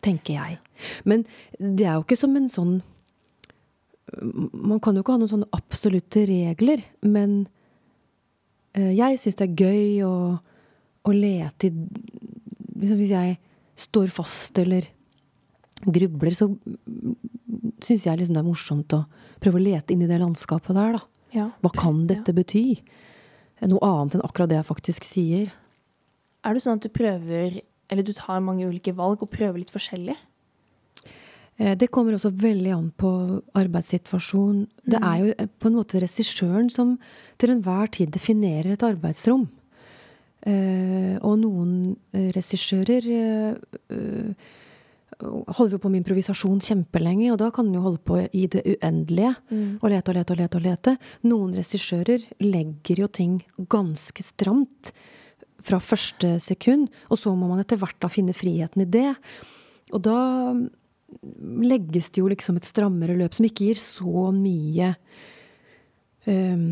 Tenker 0.00 0.38
jeg. 0.38 0.60
Men 1.04 1.26
det 1.58 1.84
er 1.84 1.98
jo 1.98 2.04
ikke 2.06 2.16
som 2.16 2.36
en 2.38 2.48
sånn 2.48 2.78
Man 4.10 4.80
kan 4.82 4.96
jo 4.96 5.04
ikke 5.04 5.14
ha 5.14 5.20
noen 5.20 5.30
sånne 5.30 5.46
absolutte 5.54 6.24
regler, 6.26 6.80
men 7.06 7.44
eh, 8.74 8.90
jeg 8.90 9.20
syns 9.22 9.36
det 9.38 9.46
er 9.46 9.60
gøy 9.60 10.00
å, 10.02 10.14
å 11.06 11.12
lete 11.14 11.68
i 11.68 12.29
liksom 12.80 12.98
Hvis 12.98 13.10
jeg 13.14 13.38
står 13.76 14.10
fast 14.12 14.58
eller 14.58 14.86
grubler, 15.86 16.30
så 16.36 16.50
syns 17.80 18.04
jeg 18.04 18.18
liksom 18.20 18.34
det 18.36 18.42
er 18.42 18.48
morsomt 18.48 18.92
å 18.96 19.04
prøve 19.40 19.60
å 19.60 19.64
lete 19.64 19.94
inn 19.94 20.02
i 20.04 20.08
det 20.10 20.18
landskapet 20.20 20.76
der, 20.76 20.98
da. 20.98 21.02
Ja. 21.32 21.46
Hva 21.62 21.70
kan 21.72 22.06
dette 22.10 22.34
bety? 22.36 22.80
Noe 23.62 23.80
annet 23.84 24.16
enn 24.18 24.24
akkurat 24.26 24.48
det 24.50 24.58
jeg 24.58 24.68
faktisk 24.68 25.04
sier. 25.08 25.52
Er 26.44 26.56
det 26.56 26.62
sånn 26.64 26.78
at 26.80 26.84
du 26.84 26.88
prøver, 26.92 27.60
eller 27.90 28.02
du 28.06 28.12
tar 28.16 28.40
mange 28.44 28.66
ulike 28.68 28.92
valg 28.96 29.22
og 29.22 29.30
prøver 29.32 29.60
litt 29.60 29.72
forskjellig? 29.72 30.16
Eh, 31.60 31.74
Det 31.76 31.90
kommer 31.92 32.12
også 32.16 32.30
veldig 32.32 32.72
an 32.76 32.90
på 32.96 33.42
arbeidssituasjon. 33.54 34.66
Det 34.86 35.00
Mm. 35.00 35.04
er 35.04 35.18
jo 35.24 35.34
eh, 35.38 35.46
på 35.60 35.66
en 35.68 35.74
måte 35.76 36.00
regissøren 36.00 36.70
som 36.70 36.98
til 37.38 37.50
enhver 37.50 37.90
tid 37.90 38.10
definerer 38.10 38.72
et 38.72 38.82
arbeidsrom. 38.82 39.48
Eh, 40.48 41.16
og 41.20 41.36
noen 41.42 41.72
eh, 42.16 42.30
regissører 42.32 43.06
eh, 43.12 44.32
holder 45.20 45.74
jo 45.74 45.80
på 45.82 45.90
med 45.92 46.00
improvisasjon 46.00 46.62
kjempelenge, 46.64 47.28
og 47.32 47.38
da 47.42 47.50
kan 47.52 47.68
en 47.68 47.76
jo 47.76 47.84
holde 47.84 48.00
på 48.08 48.22
i 48.24 48.46
det 48.50 48.62
uendelige. 48.64 49.34
Mm. 49.50 49.78
Og 49.82 49.88
lete 49.92 50.12
og 50.12 50.16
lete 50.16 50.34
og 50.34 50.40
lete. 50.40 50.60
og 50.60 50.66
lete. 50.66 50.96
Noen 51.28 51.54
regissører 51.58 52.24
legger 52.44 53.04
jo 53.04 53.10
ting 53.12 53.40
ganske 53.70 54.24
stramt 54.24 54.92
fra 55.60 55.80
første 55.82 56.38
sekund, 56.40 56.88
og 57.12 57.20
så 57.20 57.34
må 57.36 57.50
man 57.50 57.60
etter 57.60 57.80
hvert 57.80 57.98
da 58.00 58.08
finne 58.08 58.32
friheten 58.36 58.86
i 58.86 58.88
det. 58.88 59.10
Og 59.92 60.00
da 60.06 60.20
legges 61.68 62.12
det 62.14 62.22
jo 62.22 62.30
liksom 62.30 62.56
et 62.56 62.68
strammere 62.68 63.16
løp 63.18 63.34
som 63.36 63.44
ikke 63.48 63.66
gir 63.68 63.80
så 63.80 64.30
mye 64.32 64.94
eh, 66.30 66.64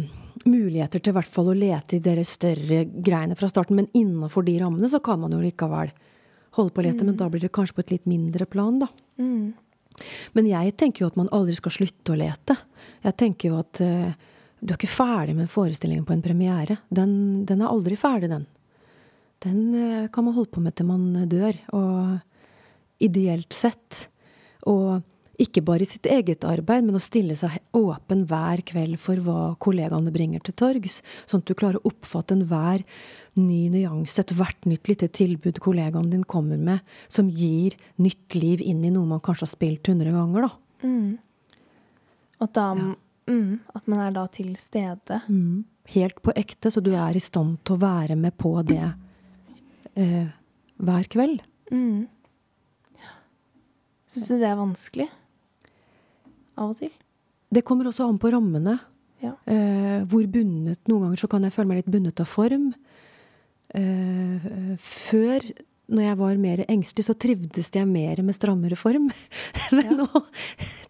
muligheter 0.47 1.01
til 1.01 1.12
i 1.12 1.16
hvert 1.16 1.30
fall 1.32 1.51
å 1.51 1.57
lete 1.57 1.97
i 1.97 2.03
de 2.03 2.24
større 2.26 2.84
greiene 2.86 3.36
fra 3.39 3.49
starten. 3.51 3.78
Men 3.78 3.89
innenfor 3.97 4.47
de 4.47 4.59
rammene 4.61 4.91
så 4.93 5.01
kan 5.05 5.20
man 5.22 5.34
jo 5.34 5.41
likevel 5.43 5.93
holde 6.59 6.74
på 6.74 6.82
å 6.82 6.86
lete, 6.86 7.07
men 7.07 7.16
da 7.18 7.28
blir 7.30 7.45
det 7.45 7.53
kanskje 7.55 7.76
på 7.76 7.84
et 7.84 7.95
litt 7.97 8.07
mindre 8.11 8.47
plan, 8.51 8.80
da. 8.82 8.89
Mm. 9.20 9.53
Men 10.36 10.49
jeg 10.49 10.74
tenker 10.78 11.05
jo 11.05 11.11
at 11.11 11.18
man 11.18 11.30
aldri 11.34 11.57
skal 11.59 11.74
slutte 11.74 12.14
å 12.14 12.18
lete. 12.18 12.57
Jeg 13.05 13.18
tenker 13.18 13.51
jo 13.51 13.59
at 13.61 13.80
uh, 13.82 14.14
du 14.61 14.72
er 14.72 14.78
ikke 14.78 14.91
ferdig 14.91 15.34
med 15.39 15.51
forestillingen 15.51 16.07
på 16.07 16.14
en 16.14 16.24
premiere. 16.24 16.78
Den, 16.95 17.12
den 17.49 17.62
er 17.62 17.72
aldri 17.72 17.99
ferdig, 17.99 18.30
den. 18.30 18.47
Den 19.43 19.61
uh, 19.74 20.07
kan 20.14 20.26
man 20.26 20.36
holde 20.39 20.55
på 20.55 20.62
med 20.62 20.76
til 20.78 20.89
man 20.89 21.11
dør. 21.30 21.59
Og 21.78 23.03
ideelt 23.03 23.55
sett. 23.55 24.07
Og 24.70 25.03
ikke 25.39 25.62
bare 25.62 25.84
i 25.84 25.89
sitt 25.89 26.07
eget 26.11 26.43
arbeid, 26.47 26.82
men 26.89 26.97
å 26.99 27.03
stille 27.03 27.36
seg 27.39 27.55
åpen 27.76 28.24
hver 28.26 28.62
kveld 28.66 28.99
for 28.99 29.20
hva 29.22 29.55
kollegaene 29.62 30.11
bringer 30.14 30.43
til 30.43 30.57
torgs. 30.59 30.99
Sånn 31.30 31.45
at 31.45 31.51
du 31.51 31.55
klarer 31.59 31.78
å 31.78 31.93
oppfatte 31.93 32.34
enhver 32.34 32.82
ny 33.39 33.68
nyanse, 33.70 34.18
ethvert 34.24 34.66
nytt 34.66 34.91
lite 34.91 35.07
tilbud 35.14 35.61
kollegaen 35.62 36.11
din 36.11 36.24
kommer 36.26 36.59
med, 36.59 36.82
som 37.07 37.28
gir 37.30 37.76
nytt 38.03 38.34
liv 38.34 38.64
inn 38.66 38.82
i 38.82 38.91
noe 38.91 39.07
man 39.07 39.22
kanskje 39.22 39.47
har 39.47 39.53
spilt 39.53 39.86
hundre 39.93 40.11
ganger, 40.16 40.49
da. 40.49 40.89
Mm. 40.89 41.18
At, 42.41 42.53
da, 42.59 42.66
Ja. 42.74 42.95
mm, 43.30 43.61
at 43.74 43.86
man 43.86 44.03
er 44.09 44.11
da 44.18 44.26
til 44.26 44.57
stede. 44.59 45.22
Mm. 45.28 45.64
Helt 45.95 46.18
på 46.22 46.34
ekte, 46.34 46.70
så 46.74 46.82
du 46.82 46.91
er 46.99 47.14
i 47.16 47.22
stand 47.22 47.62
til 47.64 47.76
å 47.78 47.82
være 47.86 48.16
med 48.18 48.34
på 48.36 48.57
det 48.66 48.82
eh, 49.95 50.26
hver 50.82 51.07
kveld. 51.14 51.47
Mm. 51.70 52.09
Syns 54.09 54.28
du 54.32 54.39
det 54.41 54.49
er 54.49 54.57
vanskelig? 54.59 55.09
Av 56.59 56.73
og 56.75 56.79
til? 56.83 56.91
Det 57.55 57.63
kommer 57.65 57.89
også 57.89 58.09
an 58.09 58.19
på 58.21 58.31
rammene. 58.35 58.77
Ja. 59.23 59.33
Eh, 59.51 60.03
hvor 60.11 60.27
bundet 60.31 60.79
Noen 60.91 61.07
ganger 61.09 61.19
så 61.23 61.29
kan 61.31 61.43
jeg 61.47 61.55
føle 61.55 61.71
meg 61.71 61.81
litt 61.81 61.91
bundet 61.95 62.21
av 62.23 62.29
form. 62.31 62.69
Eh, 63.75 64.77
før, 64.79 65.45
når 65.89 66.05
jeg 66.05 66.19
var 66.21 66.39
mer 66.43 66.63
engstelig, 66.69 67.07
så 67.09 67.17
trivdes 67.19 67.71
jeg 67.75 67.89
mer 67.89 68.21
med 68.23 68.37
strammere 68.37 68.77
form. 68.79 69.09
Men 69.77 69.91
Ja. 69.91 69.97
nå 70.05 70.23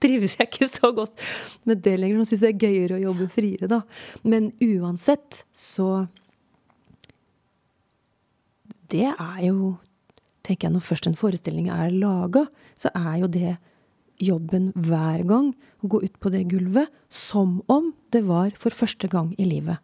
trives 0.03 0.37
jeg 0.39 0.49
ikke 0.51 0.69
så 0.71 0.91
godt 0.95 1.23
med 1.69 1.83
det 1.87 1.97
lenger. 1.99 2.19
Nå 2.21 2.27
syns 2.29 2.43
jeg 2.45 2.59
det 2.59 2.69
er 2.69 2.73
gøyere 2.73 2.99
å 2.99 3.05
jobbe 3.09 3.29
friere, 3.33 3.69
da. 3.71 3.81
Men 4.25 4.51
uansett 4.62 5.45
så 5.55 6.07
Det 8.89 9.05
er 9.05 9.41
jo 9.45 9.75
tenker 10.47 10.69
jeg 10.69 10.73
Når 10.79 10.85
først 10.87 11.07
en 11.11 11.16
forestilling 11.19 11.66
er 11.69 11.91
laga, 11.93 12.47
så 12.79 12.89
er 12.97 13.19
jo 13.21 13.27
det 13.29 13.57
jobben 14.23 14.71
hver 14.75 15.25
gang. 15.29 15.53
Å 15.83 15.91
gå 15.91 16.03
ut 16.05 16.16
på 16.21 16.33
det 16.35 16.47
gulvet 16.51 16.91
som 17.12 17.61
om 17.71 17.93
det 18.14 18.25
var 18.27 18.55
for 18.59 18.75
første 18.75 19.11
gang 19.11 19.35
i 19.39 19.47
livet. 19.49 19.79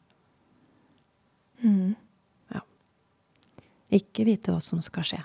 Mm. 1.65 1.95
Ikke 3.95 4.25
vite 4.27 4.51
hva 4.53 4.61
som 4.65 4.81
skal 4.83 5.07
skje. 5.07 5.21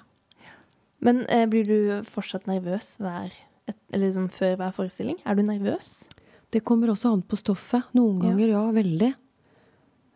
Men 1.04 1.24
eh, 1.32 1.46
blir 1.50 1.66
du 1.66 2.08
fortsatt 2.08 2.48
nervøs 2.50 2.98
hver, 3.00 3.32
et, 3.70 3.78
eller 3.90 4.10
liksom 4.10 4.28
før 4.34 4.58
hver 4.60 4.74
forestilling? 4.76 5.20
Er 5.26 5.38
du 5.38 5.44
nervøs? 5.48 6.10
Det 6.52 6.62
kommer 6.68 6.92
også 6.92 7.14
an 7.14 7.24
på 7.24 7.40
stoffet. 7.40 7.88
Noen 7.98 8.20
ganger, 8.24 8.52
ja, 8.52 8.64
veldig. 8.74 9.12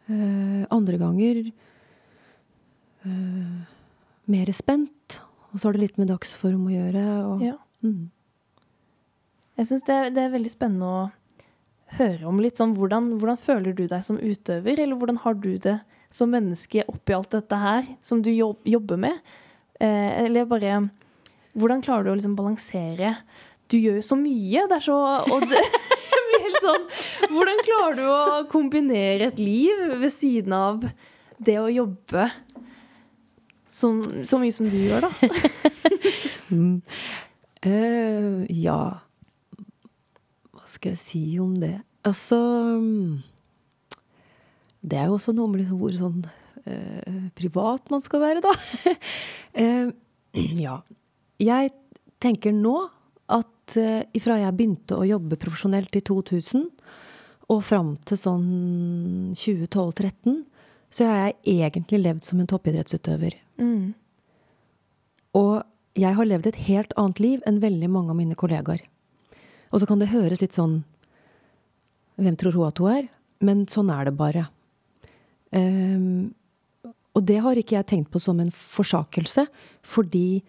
Uh, 0.10 0.66
andre 0.74 0.98
ganger 1.00 1.40
uh, 3.06 3.60
mer 4.34 4.52
spent. 4.56 5.20
Og 5.54 5.62
så 5.62 5.70
har 5.70 5.78
det 5.78 5.86
litt 5.86 6.02
med 6.02 6.10
dagsform 6.12 6.68
å 6.68 6.74
gjøre. 6.74 7.06
Og, 7.30 7.46
Ja. 7.46 7.56
mm. 7.86 8.10
Jeg 9.60 9.70
syns 9.70 9.86
det, 9.86 9.98
det 10.16 10.24
er 10.24 10.34
veldig 10.34 10.52
spennende 10.52 10.90
å 10.90 11.04
høre 12.00 12.26
om 12.30 12.40
litt 12.42 12.58
sånn 12.58 12.74
hvordan, 12.78 13.12
hvordan 13.22 13.38
føler 13.38 13.76
du 13.78 13.86
deg 13.86 14.02
som 14.06 14.18
utøver, 14.18 14.80
eller 14.80 14.98
hvordan 14.98 15.20
har 15.22 15.38
du 15.38 15.52
det 15.62 15.78
som 16.14 16.32
menneske 16.34 16.86
oppi 16.90 17.14
alt 17.14 17.34
dette 17.34 17.60
her 17.62 17.86
som 18.06 18.22
du 18.26 18.32
jobb, 18.34 18.60
jobber 18.66 19.00
med? 19.06 19.34
Eh, 19.82 20.26
eller 20.26 20.50
bare 20.50 20.84
Hvordan 21.54 21.82
klarer 21.86 22.06
du 22.06 22.12
å 22.12 22.16
liksom 22.18 22.36
balansere 22.38 23.16
Du 23.70 23.76
gjør 23.78 23.98
jo 23.98 24.04
så 24.06 24.18
mye, 24.18 24.68
det 24.70 24.78
er 24.78 24.84
så 24.86 24.98
Og 25.34 25.46
det 25.50 25.62
sånn 26.64 26.86
Hvordan 27.34 27.62
klarer 27.66 27.98
du 27.98 28.06
å 28.08 28.44
kombinere 28.52 29.30
et 29.32 29.42
liv 29.42 29.82
ved 30.02 30.12
siden 30.14 30.56
av 30.58 30.86
det 31.44 31.58
å 31.60 31.72
jobbe 31.72 32.30
som, 33.68 34.00
så 34.24 34.38
mye 34.40 34.54
som 34.54 34.70
du 34.70 34.78
gjør, 34.80 35.10
da? 35.10 35.14
Mm. 36.54 36.84
uh, 37.66 38.44
ja 38.52 38.78
Hva 40.64 40.72
skal 40.72 40.94
jeg 40.94 41.02
si 41.02 41.22
om 41.44 41.58
det? 41.60 41.76
Altså 42.08 42.38
mm, 42.80 43.20
Det 44.80 44.96
er 44.96 45.10
jo 45.10 45.18
også 45.18 45.34
noe 45.36 45.52
med 45.52 45.60
liksom 45.60 45.82
hvor 45.82 45.98
sånn 46.00 46.22
eh, 46.64 47.26
privat 47.36 47.92
man 47.92 48.04
skal 48.06 48.24
være, 48.24 48.44
da. 48.46 48.56
Eh, 49.54 49.92
ja. 50.66 50.80
Jeg 51.38 51.74
tenker 52.24 52.56
nå 52.56 52.88
at 53.30 53.76
eh, 53.78 54.08
ifra 54.18 54.40
jeg 54.40 54.56
begynte 54.58 54.98
å 54.98 55.06
jobbe 55.06 55.38
profesjonelt 55.38 55.94
i 55.94 56.02
2000 56.02 56.64
og 57.54 57.60
fram 57.62 57.92
til 58.08 58.18
sånn 58.18 58.48
2012-2013, 59.38 60.40
så 60.90 61.06
har 61.06 61.20
jeg 61.20 61.60
egentlig 61.60 62.00
levd 62.02 62.26
som 62.26 62.42
en 62.42 62.50
toppidrettsutøver. 62.50 63.36
Mm. 63.62 63.94
Og 65.38 65.54
jeg 66.00 66.18
har 66.18 66.32
levd 66.32 66.50
et 66.50 66.64
helt 66.72 66.98
annet 66.98 67.22
liv 67.22 67.46
enn 67.46 67.62
veldig 67.62 67.92
mange 67.94 68.16
av 68.16 68.18
mine 68.24 68.40
kollegaer. 68.40 68.82
Og 69.74 69.82
så 69.82 69.90
kan 69.90 70.02
det 70.02 70.12
høres 70.14 70.44
litt 70.44 70.56
sånn 70.56 70.84
Hvem 72.22 72.36
tror 72.38 72.54
hun 72.54 72.70
at 72.70 72.80
hun 72.80 72.92
er? 72.94 73.06
Men 73.44 73.64
sånn 73.68 73.90
er 73.90 74.06
det 74.06 74.14
bare. 74.14 74.46
Um, 75.50 76.36
og 77.18 77.26
det 77.26 77.40
har 77.42 77.58
ikke 77.58 77.80
jeg 77.80 77.88
tenkt 77.90 78.12
på 78.14 78.22
som 78.22 78.38
en 78.40 78.52
forsakelse, 78.54 79.48
fordi 79.82 80.44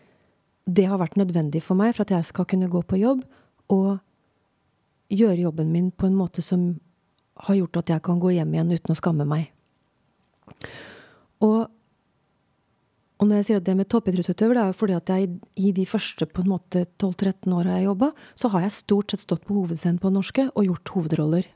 det 0.68 0.84
har 0.88 1.00
vært 1.00 1.16
nødvendig 1.16 1.62
for 1.64 1.76
meg 1.76 1.94
for 1.96 2.04
at 2.04 2.12
jeg 2.12 2.28
skal 2.28 2.46
kunne 2.48 2.68
gå 2.72 2.82
på 2.84 3.00
jobb 3.00 3.24
og 3.72 3.96
gjøre 5.12 5.44
jobben 5.44 5.72
min 5.72 5.90
på 5.92 6.08
en 6.08 6.16
måte 6.16 6.44
som 6.44 6.74
har 7.48 7.58
gjort 7.58 7.80
at 7.82 7.94
jeg 7.94 8.04
kan 8.04 8.20
gå 8.22 8.32
hjem 8.36 8.54
igjen 8.54 8.76
uten 8.76 8.94
å 8.94 8.98
skamme 8.98 9.26
meg. 9.28 9.50
Og 11.44 11.66
og 13.20 13.28
når 13.28 13.40
jeg 13.40 13.46
sier 13.46 13.60
at 13.60 13.66
det 13.66 13.74
med 13.78 13.88
toppidrettsutøver, 13.92 14.56
det 14.56 14.62
er 14.62 14.70
jo 14.72 14.78
fordi 14.78 14.94
at 14.96 15.10
jeg 15.12 15.28
i 15.60 15.72
de 15.76 15.84
første 15.86 16.26
på 16.26 16.42
en 16.42 16.50
måte 16.50 16.86
12-13 16.98 17.52
åra 17.54 17.76
jeg 17.78 17.86
jobba, 17.86 18.08
så 18.34 18.50
har 18.50 18.64
jeg 18.64 18.74
stort 18.74 19.14
sett 19.14 19.22
stått 19.22 19.44
på 19.46 19.54
hovedscenen 19.54 20.00
på 20.02 20.10
norske 20.12 20.48
og 20.50 20.66
gjort 20.66 20.92
hovedroller. 20.96 21.46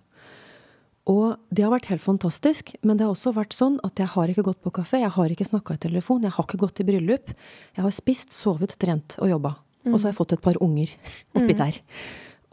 Og 1.09 1.41
det 1.51 1.65
har 1.65 1.73
vært 1.73 1.89
helt 1.89 2.05
fantastisk, 2.05 2.75
men 2.85 2.99
det 2.99 3.07
har 3.07 3.15
også 3.15 3.33
vært 3.35 3.57
sånn 3.57 3.79
at 3.87 3.99
jeg 3.99 4.13
har 4.13 4.31
ikke 4.31 4.45
gått 4.51 4.61
på 4.63 4.75
kafé, 4.79 5.01
jeg 5.03 5.15
har 5.15 5.33
ikke 5.33 5.49
snakka 5.49 5.79
i 5.79 5.83
telefon, 5.89 6.23
jeg 6.23 6.37
har 6.37 6.47
ikke 6.47 6.61
gått 6.61 6.83
i 6.85 6.87
bryllup. 6.89 7.33
Jeg 7.79 7.85
har 7.87 7.95
spist, 7.97 8.35
sovet, 8.37 8.77
trent 8.79 9.17
og 9.19 9.33
jobba. 9.33 9.55
Og 9.89 9.95
så 9.97 10.05
har 10.05 10.13
jeg 10.13 10.19
fått 10.19 10.35
et 10.37 10.45
par 10.45 10.59
unger 10.63 10.93
oppi 11.41 11.57
der. 11.57 11.81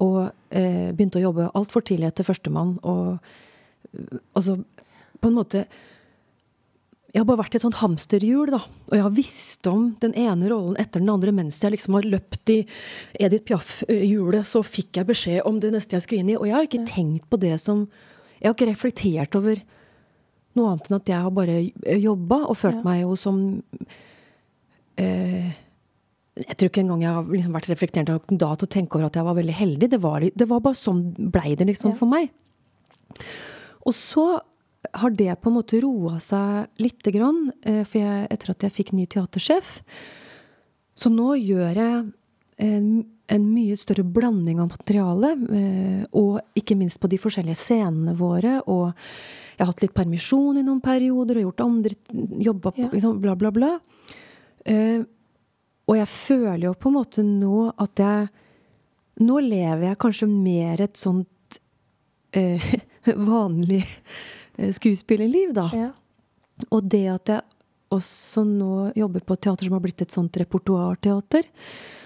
Og 0.02 0.22
eh, 0.56 0.94
begynte 0.96 1.20
å 1.20 1.26
jobbe 1.28 1.50
altfor 1.54 1.84
tidlig 1.86 2.10
etter 2.10 2.28
førstemann. 2.28 2.80
Og 2.84 3.20
Altså, 4.36 4.58
på 5.22 5.30
en 5.30 5.36
måte 5.38 5.62
jeg 7.16 7.22
har 7.22 7.28
bare 7.30 7.40
vært 7.46 7.54
i 7.56 7.60
et 7.62 7.64
sånt 7.64 7.78
hamsterhjul, 7.80 8.50
da. 8.52 8.58
Og 8.90 8.94
jeg 8.98 9.04
har 9.06 9.14
visst 9.16 9.68
om 9.72 9.86
den 10.02 10.12
ene 10.20 10.50
rollen 10.52 10.76
etter 10.82 11.00
den 11.00 11.14
andre 11.14 11.32
mens 11.32 11.62
jeg 11.64 11.72
liksom 11.72 11.96
har 11.96 12.08
løpt 12.12 12.52
i 12.52 12.58
Edith 13.16 13.46
Piaf-hjulet. 13.48 14.44
Så 14.44 14.60
fikk 14.68 15.00
jeg 15.00 15.08
beskjed 15.08 15.46
om 15.48 15.62
det 15.64 15.72
neste 15.72 15.96
jeg 15.96 16.04
skulle 16.04 16.26
inn 16.26 16.34
i. 16.34 16.36
Og 16.36 16.50
jeg 16.50 16.58
har 16.58 16.66
ikke 16.68 16.82
ja. 16.82 16.88
tenkt 16.90 17.30
på 17.32 17.40
det 17.40 17.56
som 17.64 17.86
Jeg 18.42 18.50
har 18.50 18.56
ikke 18.58 18.68
reflektert 18.68 19.38
over 19.40 19.62
noe 20.60 20.74
annet 20.74 20.90
enn 20.90 20.98
at 20.98 21.12
jeg 21.14 21.24
har 21.24 21.32
bare 21.38 21.56
jobba 22.04 22.42
og 22.50 22.58
følt 22.60 22.82
ja. 22.82 22.84
meg 22.84 23.00
jo 23.06 23.16
som 23.20 23.40
eh, 25.00 25.56
Jeg 26.36 26.58
tror 26.60 26.72
ikke 26.74 26.84
engang 26.84 27.06
jeg 27.06 27.16
har 27.16 27.32
liksom 27.32 27.56
vært 27.56 27.70
reflektert 27.72 28.12
da 28.12 28.20
til 28.28 28.68
å 28.68 28.74
tenke 28.76 29.00
over 29.00 29.08
at 29.08 29.16
jeg 29.16 29.28
var 29.30 29.40
veldig 29.40 29.56
heldig. 29.56 29.90
Det 29.96 30.02
var, 30.04 30.28
det 30.36 30.50
var 30.52 30.66
bare 30.68 30.82
sånn 30.82 31.06
blei 31.16 31.56
det 31.56 31.70
liksom 31.72 31.96
ja. 31.96 32.00
for 32.02 32.12
meg. 32.12 32.28
Og 33.88 33.96
så 33.96 34.28
har 34.96 35.16
det 35.16 35.36
på 35.42 35.52
en 35.52 35.58
måte 35.58 35.80
roa 35.84 36.20
seg 36.24 36.82
lite 36.82 37.12
grann, 37.12 37.50
eh, 37.66 37.84
for 37.84 38.02
jeg, 38.02 38.28
etter 38.32 38.54
at 38.54 38.66
jeg 38.66 38.76
fikk 38.76 38.94
ny 38.96 39.08
teatersjef. 39.12 39.82
Så 40.96 41.12
nå 41.12 41.34
gjør 41.36 41.76
jeg 41.76 41.98
en, 42.64 42.88
en 43.28 43.48
mye 43.52 43.76
større 43.80 44.06
blanding 44.08 44.62
av 44.64 44.72
materiale, 44.72 45.34
eh, 45.60 46.06
og 46.16 46.40
ikke 46.58 46.78
minst 46.80 47.02
på 47.04 47.12
de 47.12 47.20
forskjellige 47.20 47.60
scenene 47.60 48.16
våre. 48.20 48.62
Og 48.72 48.94
jeg 49.56 49.64
har 49.64 49.72
hatt 49.72 49.84
litt 49.84 49.96
permisjon 49.98 50.62
i 50.62 50.64
noen 50.66 50.84
perioder 50.84 51.42
og 51.42 51.50
gjort 51.50 51.66
andre 51.66 51.96
jobber, 52.48 52.76
på 52.76 52.88
ja. 52.88 52.94
liksom, 52.94 53.20
bla, 53.24 53.36
bla, 53.40 53.52
bla. 53.56 53.74
Eh, 54.66 55.04
og 55.86 56.00
jeg 56.00 56.10
føler 56.10 56.66
jo 56.70 56.78
på 56.80 56.90
en 56.90 56.98
måte 56.98 57.26
nå 57.26 57.70
at 57.76 58.02
jeg 58.02 58.34
Nå 59.16 59.38
lever 59.40 59.86
jeg 59.86 59.96
kanskje 60.04 60.26
mer 60.28 60.82
et 60.84 60.98
sånt 61.00 61.56
eh, 62.36 62.60
vanlig 63.32 63.86
skuespillerliv, 64.56 65.54
da. 65.58 65.68
Ja. 65.76 65.92
Og 66.72 66.88
det 66.88 67.06
at 67.12 67.34
jeg 67.34 67.44
også 67.94 68.46
nå 68.48 68.92
jobber 68.98 69.24
på 69.26 69.36
et 69.36 69.46
teater 69.46 69.68
som 69.68 69.76
har 69.78 69.84
blitt 69.84 70.02
et 70.04 70.14
sånt 70.14 70.38
repertoarteater, 70.40 71.46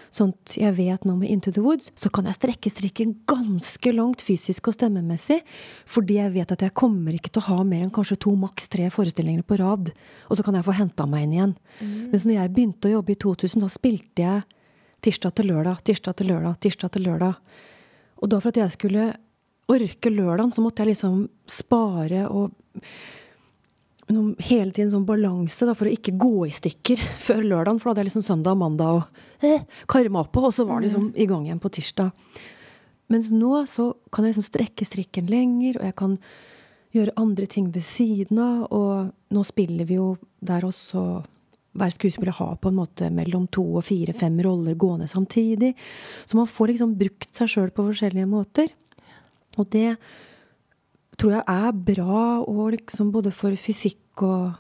sånn 0.09 0.31
at 0.33 0.55
jeg 0.57 0.73
vet 0.77 1.03
nå 1.05 1.13
med 1.19 1.29
Into 1.29 1.51
the 1.53 1.61
Woods, 1.61 1.91
så 1.99 2.09
kan 2.13 2.25
jeg 2.25 2.37
strekke 2.39 2.71
strikken 2.71 3.13
ganske 3.29 3.93
langt 3.93 4.23
fysisk 4.25 4.71
og 4.71 4.77
stemmemessig, 4.77 5.39
fordi 5.89 6.17
jeg 6.17 6.33
vet 6.33 6.53
at 6.55 6.65
jeg 6.65 6.75
kommer 6.77 7.15
ikke 7.15 7.31
til 7.33 7.43
å 7.43 7.47
ha 7.51 7.59
mer 7.67 7.85
enn 7.85 7.93
kanskje 7.93 8.19
to, 8.25 8.33
maks 8.39 8.71
tre 8.73 8.89
forestillinger 8.93 9.45
på 9.45 9.59
rad. 9.61 9.91
Og 10.27 10.39
så 10.39 10.45
kan 10.45 10.57
jeg 10.57 10.65
få 10.65 10.77
henta 10.79 11.05
meg 11.09 11.27
inn 11.27 11.35
igjen. 11.37 11.55
Mm. 11.79 11.95
Mens 12.13 12.25
når 12.25 12.39
jeg 12.39 12.53
begynte 12.55 12.89
å 12.89 12.95
jobbe 12.97 13.13
i 13.13 13.19
2000, 13.21 13.61
da 13.61 13.71
spilte 13.71 14.25
jeg 14.25 14.45
tirsdag 15.05 15.37
til 15.37 15.51
lørdag, 15.53 15.83
tirsdag 15.87 16.17
til 16.19 16.33
lørdag, 16.33 16.59
tirsdag 16.65 16.95
til 16.95 17.05
lørdag. 17.05 17.57
Og 18.19 18.33
da 18.33 18.41
for 18.41 18.51
at 18.51 18.59
jeg 18.59 18.75
skulle 18.75 19.11
orke 19.69 20.11
lørdagen, 20.11 20.51
så 20.53 20.63
måtte 20.63 20.83
jeg 20.83 20.93
liksom 20.93 21.23
spare 21.49 22.25
og 22.27 22.53
noen, 24.09 24.33
hele 24.41 24.73
tiden 24.73 24.91
sånn 24.93 25.07
balanse 25.07 25.67
da, 25.67 25.75
for 25.77 25.89
å 25.89 25.93
ikke 25.93 26.15
gå 26.19 26.47
i 26.47 26.53
stykker 26.53 27.01
før 27.27 27.43
lørdagen. 27.45 27.79
For 27.79 27.89
da 27.89 27.93
hadde 27.93 28.05
jeg 28.05 28.11
liksom 28.11 28.27
søndag 28.27 28.57
og 28.57 28.63
mandag 28.63 28.99
og 28.99 29.45
eh, 29.45 29.65
karma 29.89 30.25
på, 30.25 30.45
og 30.49 30.55
så 30.55 30.65
var 30.69 30.79
det 30.79 30.89
liksom 30.89 31.11
i 31.15 31.27
gang 31.29 31.47
igjen 31.47 31.61
på 31.61 31.73
tirsdag. 31.77 32.13
Mens 33.09 33.31
nå 33.33 33.63
så 33.69 33.91
kan 34.13 34.25
jeg 34.25 34.35
liksom 34.35 34.49
strekke 34.49 34.85
strikken 34.85 35.29
lenger, 35.31 35.79
og 35.79 35.89
jeg 35.89 35.97
kan 35.97 36.15
gjøre 36.93 37.17
andre 37.21 37.47
ting 37.49 37.69
ved 37.73 37.85
siden 37.85 38.41
av. 38.41 38.67
Og 38.75 39.33
nå 39.33 39.45
spiller 39.47 39.87
vi 39.89 39.97
jo 39.97 40.13
der 40.45 40.65
også 40.65 41.23
hver 41.79 41.93
skuespiller 41.93 42.33
har 42.33 42.57
på 42.61 42.71
en 42.71 42.77
måte 42.79 43.09
mellom 43.13 43.45
to 43.53 43.63
og 43.79 43.85
fire, 43.87 44.13
fem 44.17 44.37
roller 44.45 44.77
gående 44.77 45.07
samtidig. 45.09 45.75
Så 46.25 46.37
man 46.37 46.49
får 46.49 46.73
liksom 46.73 46.95
brukt 46.99 47.29
seg 47.35 47.51
sjøl 47.51 47.73
på 47.73 47.85
forskjellige 47.91 48.29
måter. 48.29 48.69
Og 49.59 49.69
det 49.73 49.93
tror 51.19 51.35
jeg 51.35 51.43
er 51.43 51.79
bra 51.91 52.23
liksom 52.71 53.11
både 53.11 53.31
for 53.35 53.55
fysikk 53.59 54.23
og, 54.23 54.53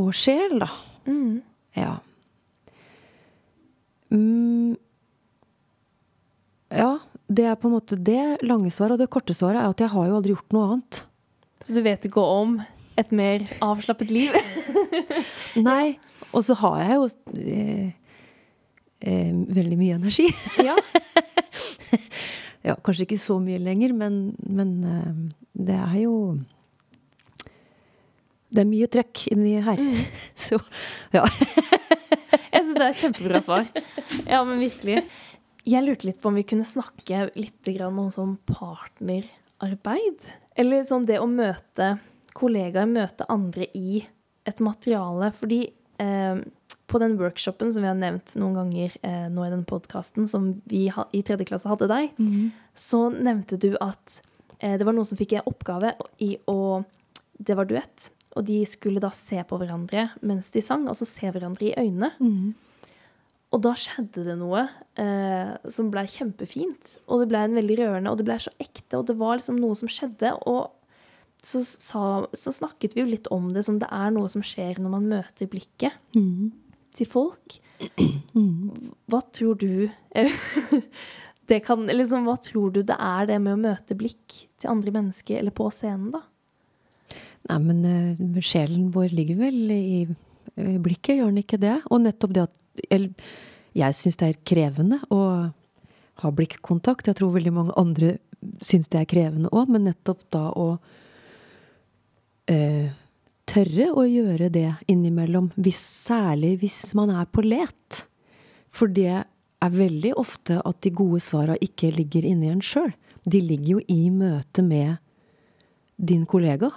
og 0.00 0.12
sjel, 0.16 0.58
da. 0.62 0.70
Mm. 1.06 1.42
Ja. 1.76 1.98
Mm. 4.10 4.76
Ja, 6.70 6.98
det 7.30 7.46
er 7.50 7.58
på 7.58 7.68
en 7.68 7.76
måte 7.76 7.98
det 7.98 8.40
lange 8.46 8.70
svaret. 8.70 8.96
Og 8.96 9.02
det 9.02 9.10
korte 9.12 9.34
svaret 9.36 9.60
er 9.60 9.70
at 9.70 9.80
jeg 9.80 9.92
har 9.92 10.08
jo 10.08 10.18
aldri 10.18 10.34
gjort 10.34 10.56
noe 10.56 10.66
annet. 10.74 11.02
Så 11.60 11.76
du 11.76 11.82
vet 11.84 12.04
ikke 12.08 12.22
om 12.24 12.60
et 13.00 13.12
mer 13.12 13.44
avslappet 13.64 14.12
liv? 14.12 14.34
Nei. 15.68 15.98
Og 16.30 16.44
så 16.46 16.54
har 16.60 16.78
jeg 16.84 16.98
jo 16.98 17.08
eh, 17.40 17.90
eh, 19.02 19.32
veldig 19.60 19.78
mye 19.80 19.98
energi. 20.00 20.28
ja. 20.68 20.76
Ja, 22.66 22.76
kanskje 22.76 23.06
ikke 23.06 23.20
så 23.20 23.38
mye 23.40 23.60
lenger, 23.62 23.94
men, 23.96 24.20
men 24.44 24.72
uh, 24.84 25.20
det 25.56 25.76
er 25.78 25.96
jo 26.02 26.14
Det 28.50 28.64
er 28.64 28.68
mye 28.68 28.88
trøkk 28.90 29.24
inni 29.32 29.56
her. 29.62 29.80
Mm. 29.80 30.04
Så 30.48 30.58
ja. 31.14 31.24
Jeg 32.50 32.64
syns 32.66 32.76
det 32.76 32.82
er 32.82 32.90
et 32.90 33.00
kjempebra 33.00 33.40
svar. 33.46 33.66
Ja, 34.26 34.42
men 34.44 34.58
virkelig. 34.60 35.00
Jeg 35.68 35.84
lurte 35.84 36.08
litt 36.08 36.20
på 36.20 36.30
om 36.30 36.38
vi 36.38 36.46
kunne 36.48 36.66
snakke 36.66 37.28
litt 37.38 37.68
om 37.86 38.00
sånn 38.12 38.36
partnerarbeid. 38.48 40.26
Eller 40.58 40.86
sånn 40.88 41.06
det 41.08 41.20
å 41.22 41.28
møte 41.30 41.94
kollegaer, 42.36 42.90
møte 42.90 43.26
andre 43.30 43.68
i 43.76 44.02
et 44.48 44.62
materiale. 44.64 45.30
Fordi 45.36 45.60
eh, 46.02 46.42
på 46.90 47.00
den 47.02 47.16
workshopen 47.20 47.72
som 47.72 47.84
vi 47.84 47.90
har 47.90 47.98
nevnt 47.98 48.34
noen 48.40 48.56
ganger 48.58 48.94
eh, 49.06 49.26
nå 49.32 49.46
i 49.46 49.52
den 49.52 49.66
podkasten, 49.68 50.28
som 50.30 50.52
vi 50.70 50.86
ha, 50.94 51.06
i 51.16 51.22
tredje 51.26 51.48
klasse 51.48 51.70
hadde 51.70 51.90
deg, 51.90 52.14
mm. 52.18 52.50
så 52.78 53.06
nevnte 53.14 53.58
du 53.60 53.72
at 53.80 54.20
eh, 54.58 54.76
det 54.78 54.86
var 54.86 54.96
noen 54.96 55.08
som 55.08 55.20
fikk 55.20 55.38
en 55.38 55.50
oppgave 55.50 55.94
i 56.22 56.36
å 56.50 56.84
Det 57.40 57.54
var 57.56 57.64
duett. 57.64 58.10
Og 58.36 58.44
de 58.44 58.58
skulle 58.68 59.00
da 59.00 59.08
se 59.16 59.40
på 59.48 59.56
hverandre 59.58 60.10
mens 60.20 60.50
de 60.52 60.60
sang, 60.62 60.84
altså 60.88 61.06
se 61.08 61.30
hverandre 61.32 61.70
i 61.70 61.76
øynene. 61.78 62.12
Mm. 62.20 62.52
Og 63.50 63.62
da 63.64 63.72
skjedde 63.74 64.26
det 64.28 64.36
noe 64.38 64.66
eh, 65.00 65.54
som 65.72 65.88
blei 65.90 66.04
kjempefint. 66.06 66.98
Og 67.10 67.22
det 67.22 67.30
blei 67.32 67.46
en 67.46 67.56
veldig 67.58 67.78
rørende, 67.80 68.12
og 68.12 68.20
det 68.20 68.26
blei 68.28 68.36
så 68.42 68.52
ekte, 68.62 69.00
og 69.00 69.08
det 69.08 69.16
var 69.18 69.40
liksom 69.40 69.58
noe 69.58 69.78
som 69.78 69.90
skjedde. 69.90 70.36
Og 70.46 70.68
så, 71.46 71.62
sa, 71.64 72.04
så, 72.36 72.52
snakket 72.52 72.96
vi 72.96 73.02
jo 73.02 73.10
litt 73.10 73.28
om 73.32 73.52
det 73.54 73.64
som 73.66 73.78
det 73.80 73.88
er 73.92 74.10
noe 74.12 74.28
som 74.28 74.42
skjer 74.44 74.80
når 74.82 74.92
man 74.98 75.08
møter 75.12 75.48
blikket. 75.50 75.96
Mm 76.16 76.50
til 76.96 77.08
folk. 77.10 77.58
Hva 79.10 79.20
tror 79.34 79.58
du 79.60 79.88
det 81.50 81.60
kan, 81.66 81.86
liksom, 81.88 82.26
Hva 82.28 82.36
tror 82.42 82.74
du 82.74 82.82
det 82.86 82.96
er 82.96 83.30
det 83.30 83.38
med 83.42 83.56
å 83.56 83.62
møte 83.68 83.96
blikk 83.98 84.42
til 84.60 84.72
andre 84.72 84.94
mennesker, 85.00 85.40
eller 85.40 85.54
på 85.54 85.70
scenen, 85.74 86.10
da? 86.14 86.24
Nei, 87.48 87.60
men 87.64 87.84
uh, 87.86 88.42
sjelen 88.44 88.90
vår 88.94 89.14
ligger 89.16 89.40
vel 89.40 89.62
i 89.72 90.00
uh, 90.06 90.76
blikket, 90.82 91.16
gjør 91.16 91.32
den 91.32 91.44
ikke 91.44 91.60
det? 91.62 91.78
Og 91.90 92.04
nettopp 92.04 92.36
det 92.36 92.48
at 92.48 92.56
Jeg, 92.90 93.10
jeg 93.76 93.96
syns 93.98 94.16
det 94.20 94.28
er 94.28 94.42
krevende 94.46 95.00
å 95.12 95.20
ha 96.20 96.30
blikkontakt. 96.32 97.08
Jeg 97.08 97.18
tror 97.18 97.32
veldig 97.34 97.52
mange 97.52 97.74
andre 97.80 98.14
syns 98.64 98.88
det 98.92 99.02
er 99.02 99.08
krevende 99.08 99.50
òg, 99.52 99.72
men 99.72 99.88
nettopp 99.88 100.22
da 100.32 100.46
å 100.56 100.78
uh, 102.50 102.88
tørre 103.50 103.90
å 103.98 104.06
gjøre 104.06 104.50
det 104.52 104.68
innimellom, 104.90 105.50
hvis, 105.58 105.80
særlig 105.80 106.56
hvis 106.62 106.94
man 106.98 107.12
er 107.14 107.28
på 107.30 107.44
let. 107.44 108.04
For 108.70 108.90
det 108.90 109.24
er 109.60 109.74
veldig 109.74 110.14
ofte 110.20 110.60
at 110.64 110.80
de 110.84 110.92
gode 110.94 111.20
svara 111.24 111.58
ikke 111.60 111.92
ligger 111.96 112.26
inni 112.26 112.50
en 112.52 112.62
sjøl. 112.64 112.92
De 113.26 113.40
ligger 113.42 113.76
jo 113.76 113.82
i 113.92 114.08
møte 114.14 114.64
med 114.64 115.00
din 116.00 116.24
kollega. 116.28 116.70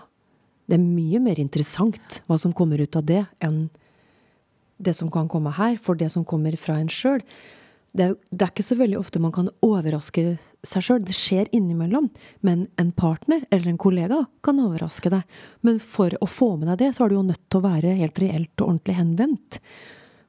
Det 0.68 0.76
er 0.78 0.84
mye 0.84 1.22
mer 1.24 1.40
interessant 1.40 2.22
hva 2.28 2.38
som 2.40 2.56
kommer 2.56 2.82
ut 2.82 2.98
av 3.00 3.06
det, 3.08 3.24
enn 3.44 3.68
det 4.84 4.96
som 4.98 5.12
kan 5.12 5.30
komme 5.32 5.54
her. 5.56 5.78
For 5.80 6.00
det 6.00 6.12
som 6.12 6.26
kommer 6.28 6.58
fra 6.60 6.80
en 6.82 6.92
sjøl, 6.92 7.24
det 7.94 8.06
er, 8.06 8.14
det 8.34 8.42
er, 8.42 8.50
ikke 8.50 8.66
så 8.66 8.76
veldig 8.80 8.98
ofte 8.98 9.22
man 9.22 9.34
kan 9.36 9.52
overraske 9.62 10.24
seg 10.66 10.86
sjøl. 10.86 11.04
Det 11.06 11.14
skjer 11.14 11.50
innimellom. 11.54 12.08
Men 12.42 12.66
en 12.82 12.90
partner 12.98 13.44
eller 13.54 13.70
en 13.70 13.82
kollega 13.82 14.24
kan 14.46 14.62
overraske 14.64 15.12
deg. 15.14 15.36
Men 15.62 15.78
for 15.84 16.16
å 16.18 16.30
få 16.30 16.56
med 16.58 16.72
deg 16.72 16.80
det, 16.82 16.90
så 16.96 17.06
er 17.06 17.14
du 17.14 17.20
jo 17.20 17.28
nødt 17.28 17.44
til 17.46 17.62
å 17.62 17.68
være 17.68 17.94
helt 18.00 18.18
reelt 18.24 18.54
og 18.58 18.72
ordentlig 18.72 18.98
henvendt. 18.98 19.60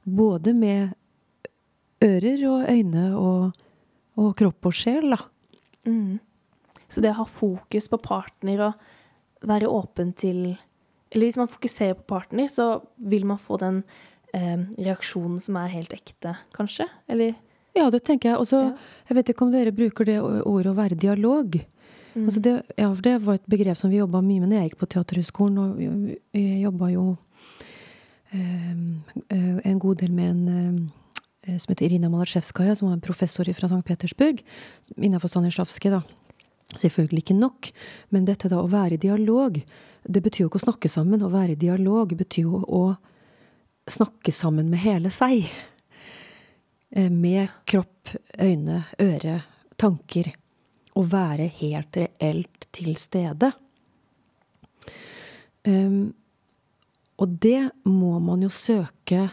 Både 0.05 0.53
med 0.57 0.93
ører 2.05 2.45
og 2.51 2.69
øyne 2.69 3.07
og, 3.17 3.65
og 4.21 4.35
kropp 4.37 4.69
og 4.69 4.77
sjel, 4.77 5.09
da. 5.15 5.23
Mm. 5.89 6.21
Så 6.93 7.01
det 7.01 7.15
å 7.15 7.23
ha 7.23 7.29
fokus 7.29 7.89
på 7.89 8.01
partner 8.05 8.67
og 8.69 8.85
være 9.45 9.69
åpen 9.73 10.13
til 10.17 10.55
Eller 11.15 11.29
hvis 11.29 11.39
man 11.39 11.49
fokuserer 11.49 11.95
på 11.95 12.09
partner, 12.11 12.49
så 12.51 12.83
vil 12.99 13.25
man 13.29 13.39
få 13.39 13.55
den 13.63 13.85
eh, 14.35 14.59
reaksjonen 14.83 15.39
som 15.39 15.55
er 15.61 15.71
helt 15.71 15.93
ekte, 15.95 16.33
kanskje? 16.57 16.89
Eller 17.07 17.37
ja, 17.75 17.91
det 17.91 18.05
tenker 18.07 18.33
jeg. 18.33 18.41
Også, 18.41 18.61
ja. 18.69 18.99
Jeg 19.11 19.19
vet 19.19 19.31
ikke 19.33 19.47
om 19.47 19.53
dere 19.55 19.75
bruker 19.75 20.09
det 20.09 20.19
ordet 20.23 20.73
å 20.73 20.77
være 20.79 20.99
dialog. 20.99 21.59
Mm. 22.15 22.27
Altså 22.29 22.41
det, 22.41 22.55
ja, 22.79 22.91
det 23.05 23.15
var 23.25 23.39
et 23.39 23.49
begrep 23.51 23.79
som 23.79 23.91
vi 23.91 23.99
jobba 23.99 24.23
mye 24.23 24.43
med 24.43 24.53
når 24.53 24.61
jeg 24.61 24.71
gikk 24.71 24.83
på 24.85 24.91
Teaterhøgskolen. 24.95 25.59
Og 25.59 25.79
vi 26.37 26.45
jobba 26.63 26.91
jo 26.95 27.07
eh, 28.33 28.77
en 29.35 29.81
god 29.83 30.05
del 30.05 30.15
med 30.15 30.31
en 30.31 30.45
eh, 31.45 31.59
som 31.59 31.75
heter 31.75 31.89
Irina 31.89 32.09
Malatsjevskaja, 32.13 32.77
som 32.79 32.89
var 32.89 32.99
en 32.99 33.05
professor 33.05 33.49
fra 33.53 33.69
St. 33.69 33.83
Petersburg, 33.85 34.45
innenfor 34.97 35.29
Stanislavskij, 35.29 35.93
da. 35.93 36.05
Selvfølgelig 36.75 37.21
ikke 37.23 37.37
nok, 37.37 37.69
men 38.11 38.25
dette 38.27 38.49
da 38.51 38.63
å 38.63 38.71
være 38.71 38.97
i 38.97 39.03
dialog, 39.03 39.59
det 40.09 40.23
betyr 40.25 40.45
jo 40.45 40.49
ikke 40.49 40.63
å 40.63 40.65
snakke 40.65 40.91
sammen. 40.91 41.23
Å 41.23 41.31
være 41.31 41.55
i 41.55 41.61
dialog 41.61 42.15
betyr 42.17 42.49
jo 42.49 42.63
å 42.65 42.85
snakke 43.91 44.33
sammen 44.33 44.71
med 44.73 44.83
hele 44.83 45.13
seg. 45.13 45.47
Eh, 46.97 47.11
med 47.11 47.47
kropp, 47.65 48.09
øyne, 48.39 48.85
øre, 49.03 49.41
tanker. 49.77 50.29
Å 50.95 51.03
være 51.11 51.49
helt 51.59 51.97
reelt 51.99 52.67
til 52.71 52.95
stede. 53.03 53.49
Um, 55.67 56.13
og 57.19 57.33
det 57.43 57.73
må 57.89 58.21
man 58.23 58.45
jo 58.47 58.51
søke 58.55 59.25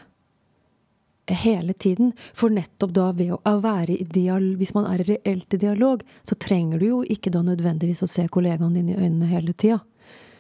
hele 1.30 1.76
tiden. 1.78 2.16
For 2.34 2.50
nettopp 2.50 2.96
da 2.96 3.12
ved 3.14 3.36
å 3.36 3.54
være 3.62 3.94
i 3.94 4.08
dialog, 4.10 4.56
hvis 4.58 4.74
man 4.74 4.88
er 4.90 5.04
reelt 5.06 5.54
i 5.54 5.60
dialog, 5.62 6.02
så 6.26 6.38
trenger 6.42 6.82
du 6.82 6.88
jo 6.88 7.02
ikke 7.06 7.30
da 7.30 7.44
nødvendigvis 7.46 8.02
å 8.02 8.10
se 8.10 8.26
kollegaen 8.26 8.74
din 8.74 8.90
i 8.90 8.98
øynene 8.98 9.30
hele 9.30 9.54
tida. 9.54 9.84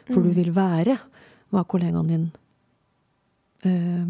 For 0.10 0.24
mm. 0.24 0.26
du 0.26 0.32
vil 0.40 0.50
være 0.56 0.98
hva 1.54 1.64
kollegaen 1.70 2.10
din 2.10 2.26
øh, 3.70 4.10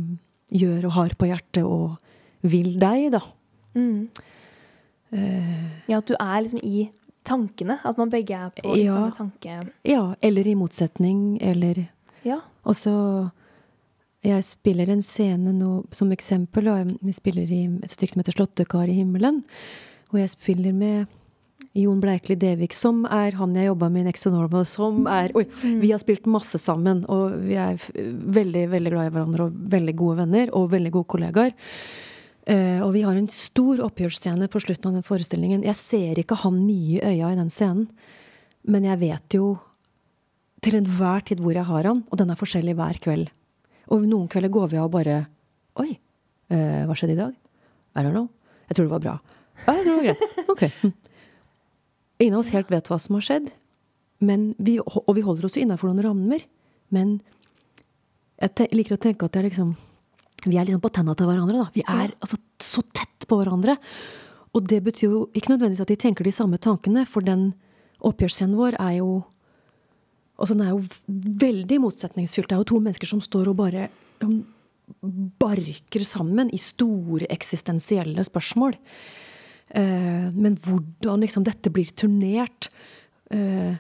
gjør 0.64 0.88
og 0.88 0.96
har 0.96 1.18
på 1.20 1.28
hjertet, 1.28 1.68
og 1.68 2.00
vil 2.42 2.74
deg, 2.82 3.12
da. 3.16 3.22
Mm. 3.76 4.10
Uh, 5.12 5.68
ja, 5.88 6.00
at 6.00 6.08
du 6.08 6.16
er 6.16 6.42
liksom 6.42 6.64
i 6.64 6.90
tankene. 7.28 7.80
At 7.86 8.00
man 8.00 8.12
begge 8.12 8.38
er 8.38 8.50
på 8.56 8.76
ja, 8.80 8.96
samme 8.96 9.16
tanke. 9.18 9.60
Ja, 9.88 10.16
eller 10.22 10.48
i 10.48 10.56
motsetning, 10.58 11.38
eller 11.42 11.86
ja. 12.26 12.42
Og 12.64 12.78
så 12.78 12.96
jeg 14.22 14.46
spiller 14.46 14.92
en 14.94 15.02
scene 15.02 15.54
nå 15.56 15.72
som 15.96 16.12
eksempel. 16.14 16.70
Og 16.70 16.94
jeg 17.02 17.18
spiller 17.18 17.50
i 17.50 17.64
et 17.82 17.94
stykke 17.94 18.14
som 18.14 18.22
heter 18.22 18.38
'Slåttekar 18.38 18.90
i 18.90 19.00
himmelen'. 19.02 19.42
Og 20.14 20.20
jeg 20.20 20.30
spiller 20.30 20.74
med 20.74 21.08
Jon 21.74 22.02
Bleikli 22.02 22.36
Devik, 22.36 22.74
som 22.74 23.06
er 23.06 23.32
han 23.32 23.56
jeg 23.56 23.70
jobba 23.70 23.90
med 23.90 24.02
i 24.02 24.04
Next 24.10 24.24
to 24.24 24.30
Normal. 24.30 24.66
Som 24.66 25.08
er 25.08 25.32
Oi! 25.36 25.46
Mm. 25.64 25.80
Vi 25.82 25.92
har 25.92 26.00
spilt 26.00 26.28
masse 26.28 26.60
sammen, 26.60 27.06
og 27.08 27.38
vi 27.48 27.56
er 27.56 27.78
veldig, 27.96 28.70
veldig 28.72 28.92
glad 28.92 29.08
i 29.08 29.14
hverandre 29.16 29.48
og 29.48 29.54
veldig 29.72 29.96
gode 29.96 30.18
venner 30.18 30.50
og 30.54 30.72
veldig 30.72 30.92
gode 30.92 31.08
kollegaer. 31.08 31.54
Uh, 32.50 32.82
og 32.82 32.96
vi 32.96 33.04
har 33.06 33.18
en 33.18 33.30
stor 33.30 33.84
oppgjørsscene 33.86 34.48
på 34.50 34.62
slutten 34.64 34.90
av 34.90 34.96
den 34.98 35.06
forestillingen. 35.06 35.66
Jeg 35.68 35.78
ser 35.78 36.22
ikke 36.22 36.40
han 36.42 36.58
mye 36.64 36.98
i 36.98 37.04
øya 37.14 37.30
i 37.30 37.38
den 37.38 37.52
scenen, 37.54 37.86
men 38.66 38.88
jeg 38.88 39.02
vet 39.02 39.38
jo 39.38 39.52
til 40.62 40.78
enhver 40.78 41.22
tid 41.26 41.42
hvor 41.42 41.54
jeg 41.54 41.68
har 41.68 41.90
han, 41.90 42.02
og 42.10 42.18
den 42.18 42.34
er 42.34 42.40
forskjellig 42.40 42.74
hver 42.78 42.98
kveld. 43.02 43.30
Og 43.94 44.08
noen 44.10 44.30
kvelder 44.32 44.54
går 44.54 44.72
vi 44.72 44.80
av 44.82 44.90
og 44.90 44.96
bare 44.96 45.24
Oi, 45.82 45.94
uh, 46.52 46.82
hva 46.90 46.98
skjedde 46.98 47.16
i 47.16 47.22
dag? 47.22 47.36
I 47.96 48.04
don't 48.04 48.16
know. 48.16 48.28
Jeg 48.70 48.78
tror 48.78 48.88
det 48.88 48.96
var 48.96 49.04
bra. 49.06 49.14
Ja, 49.66 49.76
jeg 49.78 49.86
tror 49.86 49.94
det 49.94 50.02
var 50.02 50.08
greit. 50.10 50.40
Ok. 50.52 50.64
Ingen 52.22 52.36
av 52.36 52.42
oss 52.44 52.52
helt 52.54 52.70
vet 52.74 52.90
hva 52.92 52.98
som 53.02 53.18
har 53.18 53.26
skjedd. 53.26 53.48
Vi, 54.22 54.76
og 54.82 55.14
vi 55.18 55.24
holder 55.26 55.48
oss 55.48 55.56
jo 55.58 55.64
innafor 55.64 55.90
noen 55.90 56.04
rammer. 56.06 56.44
Men 56.94 57.16
jeg 58.42 58.70
liker 58.76 58.98
å 58.98 59.02
tenke 59.02 59.26
at 59.26 59.40
er 59.40 59.48
liksom 59.48 59.74
Vi 60.46 60.58
er 60.58 60.66
liksom 60.66 60.82
på 60.84 60.92
tenna 60.94 61.16
til 61.18 61.30
hverandre. 61.30 61.62
da. 61.62 61.70
Vi 61.74 61.84
er 61.86 62.14
altså 62.20 62.40
så 62.62 62.84
tett 62.94 63.28
på 63.30 63.38
hverandre. 63.40 63.78
Og 64.56 64.68
det 64.68 64.82
betyr 64.84 65.10
jo 65.10 65.26
ikke 65.38 65.54
nødvendigvis 65.54 65.84
at 65.84 65.92
de 65.92 66.00
tenker 66.00 66.28
de 66.28 66.34
samme 66.36 66.60
tankene, 66.60 67.06
for 67.08 67.24
den 67.24 67.54
oppgjørsscenen 68.02 68.58
vår 68.60 68.80
er 68.80 68.98
jo 69.02 69.12
Altså, 70.42 70.56
den 70.58 70.64
er 70.66 70.72
jo 70.72 70.80
veldig 71.38 71.78
motsetningsfylt. 71.84 72.48
Det 72.50 72.56
er 72.56 72.62
jo 72.64 72.70
to 72.72 72.80
mennesker 72.82 73.06
som 73.06 73.20
står 73.22 73.52
og 73.52 73.60
bare 73.60 73.84
barker 75.42 76.06
sammen 76.06 76.50
i 76.50 76.60
store 76.62 77.28
eksistensielle 77.30 78.24
spørsmål. 78.26 78.74
Eh, 79.70 80.28
men 80.34 80.58
hvordan 80.60 81.22
liksom 81.24 81.46
dette 81.48 81.72
blir 81.72 81.94
turnert 81.96 82.68
eh, 83.32 83.78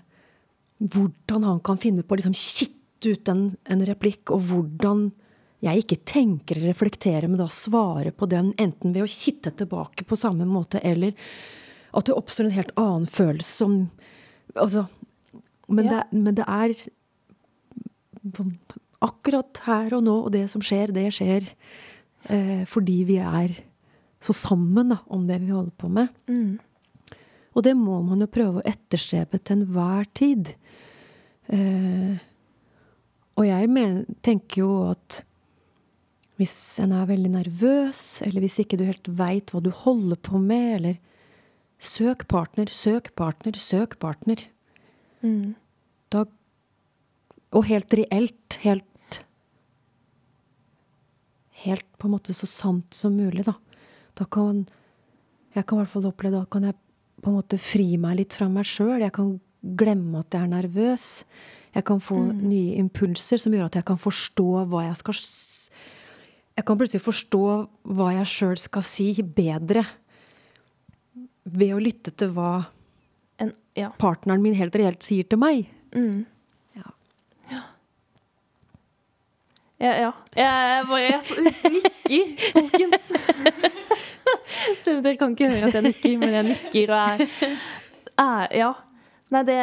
Hvordan 0.82 1.43
han 1.43 1.59
kan 1.62 1.78
finne 1.78 2.01
på 2.01 2.16
å 2.16 2.18
liksom 2.18 2.34
kitte 2.34 3.12
ut 3.12 3.28
en, 3.30 3.41
en, 3.70 3.82
replikk, 3.86 4.32
og 4.34 4.47
hvordan 4.49 5.12
jeg 5.62 5.84
ikke 5.84 5.99
tenker 6.09 6.57
eller 6.57 6.74
reflekterer, 6.74 7.28
men 7.30 7.39
da 7.41 7.47
svarer 7.51 8.14
på 8.16 8.28
den 8.30 8.51
enten 8.62 8.95
ved 8.95 9.05
å 9.05 9.12
kitte 9.12 9.53
tilbake 9.53 10.05
på 10.09 10.18
samme 10.18 10.47
måte, 10.49 10.82
eller 10.82 11.14
at 11.91 12.07
det 12.07 12.16
oppstår 12.18 12.47
en 12.47 12.57
helt 12.57 12.78
annen 12.80 13.09
følelse 13.09 13.57
som 13.64 13.82
Altså, 14.51 14.82
men, 15.72 15.86
ja. 15.88 16.01
det, 16.01 16.20
men 16.20 16.36
det 16.36 16.43
er 16.43 16.74
akkurat 18.99 19.62
her 19.64 19.93
og 19.95 20.03
nå, 20.03 20.16
og 20.26 20.34
det 20.34 20.41
som 20.51 20.59
skjer, 20.59 20.91
det 20.91 21.05
skjer 21.16 21.45
eh, 22.28 22.66
fordi 22.68 22.97
vi 23.07 23.16
er 23.24 23.53
så 24.20 24.36
sammen 24.36 24.91
da, 24.91 24.99
om 25.07 25.24
det 25.30 25.39
vi 25.41 25.53
holder 25.53 25.72
på 25.80 25.88
med. 25.88 26.12
Mm. 26.28 26.59
Og 27.55 27.64
det 27.64 27.74
må 27.80 28.01
man 28.05 28.22
jo 28.22 28.30
prøve 28.32 28.62
å 28.62 28.68
etterstrebe 28.68 29.39
til 29.41 29.62
enhver 29.62 30.12
tid. 30.20 30.53
Eh, 31.51 32.20
og 33.39 33.47
jeg 33.47 33.72
mener, 33.72 34.05
tenker 34.24 34.66
jo 34.66 34.72
at 34.91 35.24
hvis 36.41 36.57
en 36.81 36.95
er 36.97 37.05
veldig 37.05 37.31
nervøs, 37.35 38.21
eller 38.25 38.41
hvis 38.41 38.57
ikke 38.63 38.79
du 38.79 38.87
helt 38.87 39.07
veit 39.19 39.53
hva 39.53 39.61
du 39.61 39.69
holder 39.69 40.17
på 40.17 40.41
med, 40.41 40.67
eller 40.79 40.99
Søk 41.81 42.27
partner, 42.29 42.69
søk 42.69 43.09
partner, 43.17 43.57
søk 43.57 43.95
partner. 43.99 44.37
Mm. 45.25 45.55
Da 46.13 46.25
Og 47.51 47.65
helt 47.65 47.93
reelt. 47.97 48.57
Helt 48.61 49.25
Helt 51.65 51.87
på 51.97 52.07
en 52.07 52.13
måte 52.13 52.33
så 52.37 52.45
sant 52.45 52.93
som 52.93 53.17
mulig, 53.17 53.45
da. 53.45 53.55
Da 54.13 54.25
kan 54.25 54.67
Jeg 55.55 55.65
kan 55.65 55.77
i 55.77 55.81
hvert 55.81 55.89
fall 55.89 56.05
oppleve 56.05 56.37
Da 56.37 56.45
kan 56.45 56.63
jeg 56.63 56.75
på 57.21 57.29
en 57.29 57.37
måte 57.37 57.57
fri 57.57 57.97
meg 57.97 58.17
litt 58.17 58.33
fra 58.33 58.47
meg 58.49 58.65
sjøl. 58.65 59.01
Jeg 59.01 59.13
kan 59.13 59.39
glemme 59.61 60.19
at 60.19 60.33
jeg 60.33 60.41
er 60.41 60.53
nervøs. 60.53 61.23
Jeg 61.73 61.83
kan 61.85 61.99
få 62.01 62.17
mm. 62.17 62.39
nye 62.49 62.77
impulser 62.81 63.37
som 63.37 63.53
gjør 63.53 63.69
at 63.69 63.77
jeg 63.77 63.85
kan 63.85 63.97
forstå 63.97 64.65
hva 64.69 64.87
jeg 64.87 64.97
skal 64.97 65.17
Jeg 66.62 66.68
kan 66.68 66.78
plutselig 66.78 67.01
forstå 67.01 67.45
hva 67.97 68.07
jeg 68.14 68.28
sjøl 68.30 68.59
skal 68.62 68.84
si, 68.86 69.07
bedre 69.26 69.82
ved 71.49 71.72
å 71.74 71.80
lytte 71.82 72.14
til 72.14 72.36
hva 72.36 72.51
en, 73.41 73.49
ja. 73.74 73.88
partneren 73.97 74.43
min 74.43 74.53
helt 74.59 74.78
reelt 74.78 75.01
sier 75.01 75.26
til 75.26 75.41
meg. 75.41 75.64
Mm. 75.89 76.20
Ja. 76.78 76.93
Ja. 77.49 77.64
ja. 79.82 79.95
ja. 80.03 80.14
Jeg 80.38 80.86
bare 80.91 81.01
jeg 81.07 81.74
nikker, 81.80 82.45
folkens. 82.59 83.09
Så 84.86 84.99
dere 85.01 85.18
kan 85.18 85.34
ikke 85.34 85.49
høre 85.49 85.74
at 85.74 85.82
jeg 85.82 85.89
nikker, 85.89 86.16
men 86.22 86.38
jeg 86.38 86.49
nikker 86.51 86.93
og 86.93 87.26
er, 87.26 87.59
er 88.28 88.57
Ja. 88.62 88.72
Nei, 89.34 89.45
det, 89.49 89.59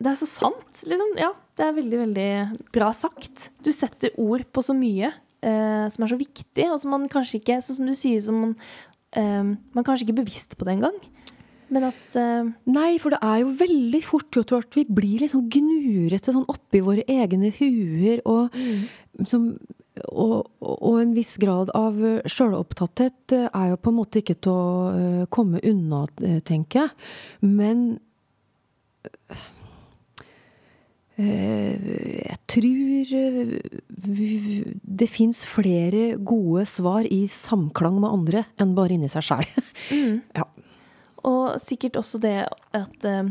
det 0.00 0.14
er 0.14 0.20
så 0.24 0.32
sant, 0.32 0.86
liksom. 0.88 1.16
Ja. 1.20 1.34
Det 1.52 1.68
er 1.68 1.80
veldig, 1.84 2.04
veldig 2.06 2.28
bra 2.72 2.94
sagt. 2.96 3.50
Du 3.60 3.74
setter 3.76 4.16
ord 4.16 4.48
på 4.48 4.64
så 4.64 4.72
mye 4.72 5.12
eh, 5.42 5.86
som 5.92 6.04
er 6.04 6.12
så 6.12 6.18
viktig, 6.20 6.66
og 6.68 6.78
som 6.82 6.94
man 6.94 7.08
kanskje 7.10 7.40
ikke 7.40 7.60
Sånn 7.64 7.80
som 7.80 7.88
du 7.88 7.94
sier, 7.96 8.20
som 8.24 8.42
man, 8.42 8.56
eh, 9.16 9.54
man 9.76 9.86
kanskje 9.86 10.06
ikke 10.06 10.16
er 10.16 10.22
bevisst 10.22 10.58
på 10.58 10.68
det 10.68 10.78
engang. 10.78 10.98
Men 11.68 11.90
at 11.90 12.16
eh, 12.16 12.48
Nei, 12.72 12.92
for 13.02 13.14
det 13.14 13.20
er 13.24 13.42
jo 13.42 13.56
veldig 13.60 14.00
fort 14.06 14.32
gjort 14.34 14.54
at 14.56 14.78
vi 14.78 14.86
blir 14.88 15.22
litt 15.22 15.34
sånn 15.34 15.50
gnurete 15.52 16.32
sånn 16.32 16.48
oppi 16.48 16.80
våre 16.84 17.04
egne 17.10 17.52
huer. 17.58 18.22
Og, 18.28 18.54
mm. 18.54 19.26
som, 19.28 19.50
og, 20.08 20.48
og, 20.64 20.96
en 21.02 21.14
viss 21.16 21.36
grad 21.42 21.72
av 21.76 22.00
sjølopptatthet 22.24 23.36
eh, 23.36 23.48
er 23.52 23.72
jo 23.72 23.80
på 23.82 23.92
en 23.92 23.98
måte 24.00 24.22
ikke 24.22 24.38
til 24.40 24.54
å 24.54 24.66
uh, 24.94 25.22
komme 25.34 25.60
unna, 25.66 26.06
tenker 26.48 26.86
jeg. 26.86 27.08
Men 27.44 27.88
jeg 31.18 32.36
tror 32.46 33.54
det 35.00 35.08
fins 35.10 35.40
flere 35.50 36.12
gode 36.22 36.62
svar 36.70 37.08
i 37.10 37.24
samklang 37.26 37.96
med 37.98 38.12
andre 38.12 38.44
enn 38.62 38.76
bare 38.76 38.94
inni 38.94 39.10
seg 39.10 39.26
sjæl. 39.30 39.50
Mm. 39.88 40.18
Ja. 40.36 40.44
Og 41.24 41.54
sikkert 41.64 41.96
også 41.96 42.18
det 42.20 42.42
at 42.76 43.04
uh, 43.08 43.30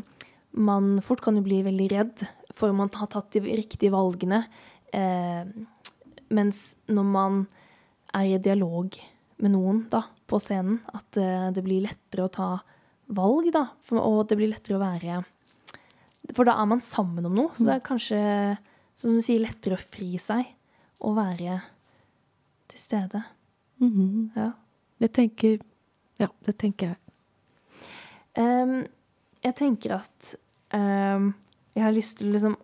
man 0.58 0.96
fort 1.06 1.22
kan 1.22 1.38
jo 1.38 1.44
bli 1.46 1.60
veldig 1.68 1.88
redd 1.92 2.24
for 2.56 2.74
man 2.74 2.90
har 2.98 3.12
tatt 3.14 3.36
de 3.36 3.44
riktige 3.46 3.94
valgene. 3.94 4.42
Mens 6.34 6.62
når 6.90 7.06
man 7.06 7.38
er 8.18 8.32
i 8.32 8.40
dialog 8.42 8.98
med 9.38 9.54
noen 9.54 9.84
da, 9.92 10.02
på 10.26 10.40
scenen, 10.42 10.80
at 10.98 11.20
det 11.54 11.62
blir 11.62 11.86
lettere 11.86 12.26
å 12.26 12.34
ta 12.34 12.50
valg, 13.14 13.52
da. 13.54 13.68
Og 14.02 14.24
det 14.32 14.40
blir 14.40 14.50
lettere 14.56 14.80
å 14.80 14.82
være 14.82 15.20
For 16.36 16.48
da 16.48 16.58
er 16.60 16.70
man 16.70 16.84
sammen 16.84 17.28
om 17.30 17.36
noe. 17.36 17.54
Så 17.56 17.68
det 17.68 17.78
er 17.78 17.86
kanskje, 17.86 18.20
sånn 18.98 19.14
som 19.14 19.20
du 19.20 19.26
sier, 19.26 19.44
lettere 19.44 19.78
å 19.78 19.82
fri 19.82 20.18
seg 20.22 20.54
og 21.06 21.18
være 21.18 21.62
til 22.68 22.80
stede. 22.80 23.24
Mm 23.80 23.92
-hmm. 23.92 24.30
Ja. 24.36 24.52
Jeg 25.00 25.12
tenker 25.14 25.60
Ja, 26.20 26.28
det 26.46 26.58
tenker 26.58 26.88
jeg. 26.88 26.98
Um, 28.38 28.88
jeg 29.44 29.56
tenker 29.56 29.96
at 29.96 30.36
um, 30.74 31.36
jeg 31.76 31.84
har 31.84 31.92
lyst 31.92 32.18
til 32.18 32.30
å 32.30 32.32
liksom 32.32 32.58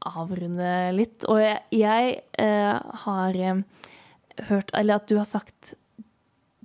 avrunde 0.00 0.92
litt. 0.92 1.24
Og 1.24 1.40
jeg, 1.40 1.60
jeg 1.70 2.20
uh, 2.40 2.80
har 3.04 3.52
um, 3.52 3.64
hørt 4.48 4.70
Eller 4.74 4.94
at 4.94 5.08
du 5.08 5.16
har 5.16 5.24
sagt 5.24 5.74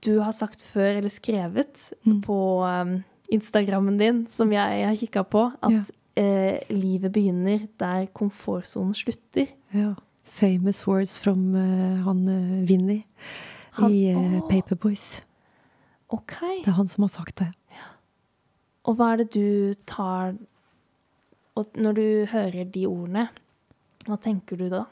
Du 0.06 0.20
har 0.20 0.32
sagt 0.32 0.62
før, 0.62 0.96
eller 0.96 1.10
skrevet, 1.10 1.92
mm. 2.06 2.22
på 2.22 2.66
Instagrammen 3.30 3.98
din, 3.98 4.28
som 4.28 4.52
jeg 4.52 4.88
har 4.88 4.96
kikka 4.96 5.24
på, 5.24 5.52
at 5.62 5.72
Ja. 5.72 5.82
Eh, 6.16 6.60
livet 6.70 7.12
begynner 7.14 7.68
der 7.80 8.08
komfortsonen 8.14 8.94
slutter. 8.94 9.48
Ja. 9.74 9.94
Famous 10.24 10.88
words 10.88 11.18
from 11.20 11.56
uh, 11.56 12.04
han 12.06 12.28
uh, 12.30 12.68
Vinni 12.70 13.06
i 13.82 14.14
uh, 14.14 14.40
Paperboys. 14.50 15.24
Okay. 16.10 16.62
Det 16.62 16.68
er 16.68 16.78
han 16.78 16.88
som 16.88 17.04
har 17.06 17.14
sagt 17.14 17.40
det. 17.40 17.50
Og 18.90 18.98
hva 18.98 19.14
er 19.14 19.24
det 19.24 19.34
du 19.36 19.74
tar 19.90 20.38
når 21.76 21.98
du 21.98 22.06
hører 22.32 22.70
de 22.72 22.86
ordene, 22.88 23.26
hva 24.08 24.16
tenker 24.22 24.58
du 24.58 24.70
da? 24.72 24.86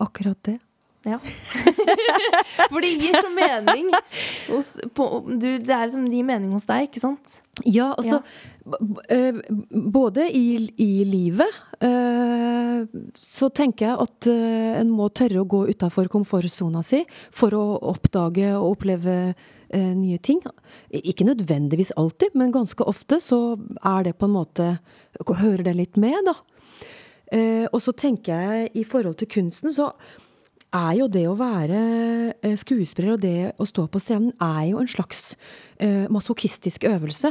Akkurat 0.00 0.38
det. 0.46 0.56
Ja. 1.04 1.16
For 2.70 2.78
det 2.84 2.92
gir 2.94 3.16
så 3.18 3.30
mening 3.34 3.88
hos 4.48 4.68
på, 4.94 5.06
du, 5.26 5.48
Det 5.58 5.72
er 5.74 5.88
liksom 5.88 6.04
de 6.12 6.20
mening 6.26 6.52
hos 6.54 6.66
deg, 6.68 6.88
ikke 6.88 7.02
sant? 7.02 7.40
Ja, 7.68 7.90
altså 7.98 8.20
b- 8.64 9.02
eh, 9.12 9.40
Både 9.92 10.28
i, 10.30 10.68
i 10.80 10.90
livet 11.08 11.50
eh, 11.84 12.84
så 13.18 13.50
tenker 13.54 13.88
jeg 13.90 13.98
at 14.06 14.28
eh, 14.30 14.78
en 14.80 14.92
må 14.94 15.08
tørre 15.10 15.42
å 15.42 15.48
gå 15.50 15.64
utafor 15.74 16.08
komfortsona 16.12 16.84
si 16.86 17.02
for 17.34 17.54
å 17.58 17.64
oppdage 17.92 18.52
og 18.56 18.76
oppleve 18.76 19.18
nye 19.72 20.18
ting. 20.20 20.36
Ikke 20.92 21.24
nødvendigvis 21.24 21.94
alltid, 21.96 22.34
men 22.36 22.50
ganske 22.52 22.84
ofte 22.84 23.16
så 23.24 23.38
er 23.88 24.02
det 24.04 24.18
på 24.20 24.28
en 24.28 24.34
måte 24.36 24.66
Hører 25.40 25.62
det 25.64 25.72
litt 25.78 25.96
med, 26.00 26.18
da. 26.28 26.34
Og 27.72 27.78
så 27.80 27.94
tenker 27.96 28.36
jeg 28.36 28.68
i 28.76 28.84
forhold 28.84 29.16
til 29.22 29.30
kunsten, 29.32 29.72
så 29.72 29.86
er 30.72 30.92
jo 30.96 31.06
det 31.12 31.24
å 31.28 31.36
være 31.36 31.78
eh, 32.40 32.56
skuespiller 32.58 33.14
og 33.14 33.22
det 33.22 33.52
å 33.60 33.66
stå 33.68 33.84
på 33.92 34.00
scenen 34.02 34.32
er 34.42 34.70
jo 34.70 34.80
en 34.80 34.90
slags 34.90 35.34
eh, 35.76 36.08
masochistisk 36.12 36.86
øvelse. 36.88 37.30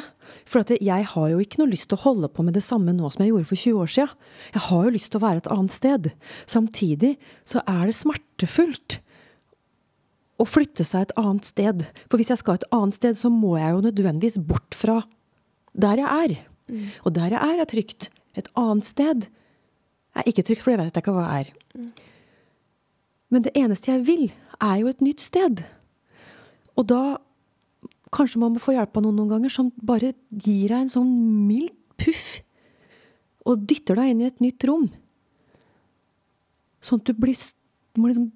For 0.49 0.61
at 0.61 0.73
jeg 0.77 1.07
har 1.13 1.29
jo 1.31 1.39
ikke 1.41 1.61
noe 1.61 1.71
lyst 1.71 1.89
til 1.91 1.97
å 1.99 2.05
holde 2.05 2.29
på 2.31 2.45
med 2.45 2.55
det 2.57 2.63
samme 2.65 2.93
nå 2.95 3.09
som 3.09 3.23
jeg 3.23 3.33
gjorde 3.33 3.49
for 3.49 3.63
20 3.63 3.81
år 3.81 3.93
siden. 3.95 4.19
Jeg 4.53 4.65
har 4.67 4.83
jo 4.85 4.93
lyst 4.97 5.11
til 5.13 5.21
å 5.21 5.25
være 5.25 5.43
et 5.43 5.49
annet 5.55 5.75
sted. 5.75 6.11
Samtidig 6.49 7.15
så 7.47 7.63
er 7.65 7.83
det 7.89 7.97
smertefullt 7.97 8.99
å 10.41 10.47
flytte 10.47 10.85
seg 10.87 11.07
et 11.07 11.17
annet 11.21 11.49
sted. 11.49 11.85
For 12.09 12.21
hvis 12.21 12.31
jeg 12.33 12.41
skal 12.41 12.59
et 12.59 12.69
annet 12.73 12.97
sted, 12.97 13.17
så 13.17 13.33
må 13.33 13.57
jeg 13.59 13.75
jo 13.75 13.83
nødvendigvis 13.87 14.39
bort 14.45 14.77
fra 14.77 15.01
der 15.73 16.01
jeg 16.01 16.25
er. 16.29 16.37
Og 17.05 17.13
der 17.15 17.33
jeg 17.33 17.41
er, 17.41 17.61
er 17.61 17.69
trygt. 17.69 18.09
Et 18.37 18.47
annet 18.59 18.87
sted 18.87 19.27
er 20.17 20.27
ikke 20.27 20.45
trygt, 20.45 20.63
for 20.63 20.73
det 20.73 20.81
vet 20.81 20.97
jeg 20.97 21.05
ikke 21.05 21.15
hva 21.15 21.27
er. 21.39 21.51
Men 23.31 23.45
det 23.45 23.53
eneste 23.57 23.93
jeg 23.93 24.05
vil, 24.07 24.25
er 24.61 24.81
jo 24.81 24.91
et 24.91 25.03
nytt 25.03 25.23
sted. 25.23 25.63
Og 26.75 26.87
da 26.91 27.01
kanskje 28.11 28.41
man 28.41 28.55
må 28.55 28.61
få 28.61 28.75
hjelp 28.75 28.97
av 28.97 29.05
noen 29.05 29.21
noen 29.21 29.31
ganger 29.31 29.53
som 29.53 29.71
bare 29.79 30.13
gir 30.29 30.73
deg 30.73 30.83
en 30.83 30.91
sånn 30.91 31.11
mild 31.47 31.71
puff. 32.01 32.41
Og 33.47 33.63
dytter 33.67 33.97
deg 33.97 34.11
inn 34.11 34.25
i 34.25 34.27
et 34.29 34.43
nytt 34.43 34.67
rom. 34.67 34.89
Sånn 36.83 37.01
at 37.01 37.07
du 37.07 37.15
blir, 37.17 37.37
må 37.97 38.11
liksom 38.11 38.29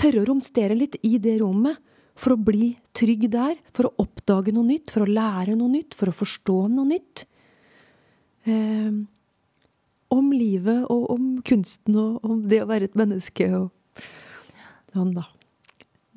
tørre 0.00 0.24
å 0.24 0.28
romstere 0.28 0.76
litt 0.76 0.98
i 1.06 1.16
det 1.22 1.38
rommet. 1.40 1.78
For 2.20 2.34
å 2.34 2.42
bli 2.42 2.74
trygg 2.92 3.30
der, 3.32 3.54
for 3.72 3.88
å 3.88 3.94
oppdage 4.02 4.52
noe 4.52 4.66
nytt, 4.66 4.90
for 4.92 5.06
å 5.06 5.08
lære 5.08 5.54
noe 5.56 5.72
nytt, 5.72 5.94
for 5.96 6.10
å 6.10 6.16
forstå 6.16 6.56
noe 6.68 6.88
nytt. 6.90 7.22
Eh, 8.44 8.90
om 10.10 10.32
livet 10.34 10.84
og 10.90 11.10
om 11.14 11.28
kunsten 11.46 11.96
og 12.00 12.24
om 12.26 12.42
det 12.50 12.62
å 12.64 12.68
være 12.70 12.90
et 12.90 12.98
menneske 12.98 13.46
og 13.56 13.70
sånn, 14.92 15.14
da. 15.14 15.26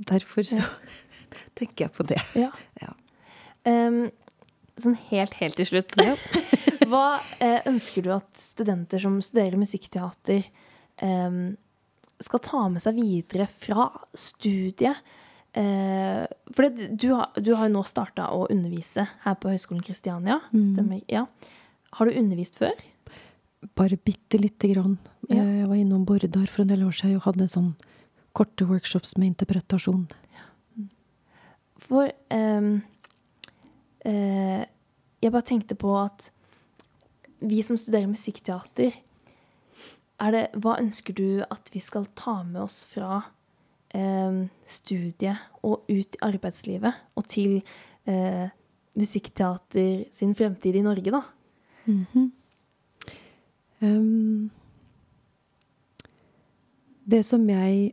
Derfor 0.10 0.46
så 0.50 0.66
tenker 1.58 1.88
jeg 1.88 1.96
på 1.96 2.06
det. 2.10 2.20
Ja. 2.38 2.50
Ja. 2.82 2.94
Um, 3.64 4.08
sånn 4.80 4.98
helt, 5.12 5.36
helt 5.40 5.60
til 5.60 5.70
slutt. 5.70 5.94
Hva 6.90 7.22
eh, 7.40 7.62
ønsker 7.70 8.06
du 8.06 8.14
at 8.16 8.32
studenter 8.40 9.02
som 9.02 9.20
studerer 9.24 9.60
musikkteater, 9.62 10.48
em, 11.06 11.56
skal 12.24 12.42
ta 12.44 12.64
med 12.72 12.84
seg 12.84 12.98
videre 12.98 13.48
fra 13.50 13.88
studiet? 14.18 15.14
Eh, 15.54 16.24
for 16.50 16.66
det, 16.66 16.90
du, 16.98 17.12
har, 17.14 17.30
du 17.38 17.54
har 17.54 17.70
jo 17.70 17.76
nå 17.78 17.84
starta 17.88 18.32
å 18.34 18.48
undervise 18.50 19.06
her 19.24 19.38
på 19.40 19.54
Høgskolen 19.54 19.86
Kristiania. 19.86 20.42
Stemmer? 20.52 21.04
Ja. 21.12 21.28
Har 21.94 22.10
du 22.10 22.18
undervist 22.20 22.58
før? 22.60 22.74
Bare 23.76 23.98
bitte 23.98 24.38
lite 24.38 24.68
grann. 24.74 24.98
Ja. 25.30 25.42
Eh, 25.42 25.60
Jeg 25.62 25.70
var 25.70 25.76
innom 25.76 26.06
Bordar 26.06 26.48
for 26.48 26.64
en 26.64 26.72
del 26.72 26.84
år 26.84 26.92
siden 26.92 27.20
og 27.20 27.28
hadde 27.30 27.48
sånn 27.48 27.74
korte 28.34 28.66
workshops 28.66 29.16
med 29.18 29.34
interpretasjon. 29.34 30.08
For 31.84 32.10
um, 32.34 32.82
uh, 34.08 34.64
jeg 35.22 35.32
bare 35.32 35.48
tenkte 35.48 35.76
på 35.76 35.92
at 36.00 36.30
vi 37.44 37.62
som 37.62 37.78
studerer 37.78 38.08
musikkteater, 38.08 38.96
er 40.24 40.32
det, 40.32 40.44
hva 40.64 40.78
ønsker 40.80 41.16
du 41.18 41.44
at 41.44 41.68
vi 41.74 41.82
skal 41.84 42.08
ta 42.16 42.38
med 42.48 42.62
oss 42.64 42.84
fra 42.88 43.20
um, 43.94 44.46
studiet 44.66 45.42
og 45.62 45.84
ut 45.90 46.16
i 46.16 46.22
arbeidslivet 46.24 47.02
og 47.20 47.28
til 47.32 47.60
uh, 48.08 48.48
musikkteater 48.96 50.06
sin 50.14 50.32
fremtid 50.38 50.80
i 50.80 50.86
Norge, 50.86 51.12
da? 51.12 51.24
Um, 51.88 52.32
det 57.04 57.20
som 57.28 57.44
jeg 57.50 57.92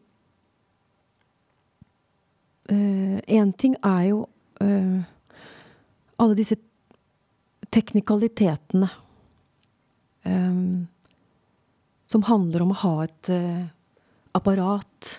Én 2.70 3.49
ting 3.59 3.72
er 3.82 4.05
jo 4.07 4.20
eh, 4.62 5.01
alle 6.22 6.36
disse 6.38 6.55
teknikalitetene 7.74 8.86
um, 10.22 10.86
som 12.11 12.26
handler 12.26 12.64
om 12.64 12.72
å 12.74 12.80
ha 12.82 12.95
et 13.07 13.30
eh, 13.30 13.66
apparat. 14.34 15.11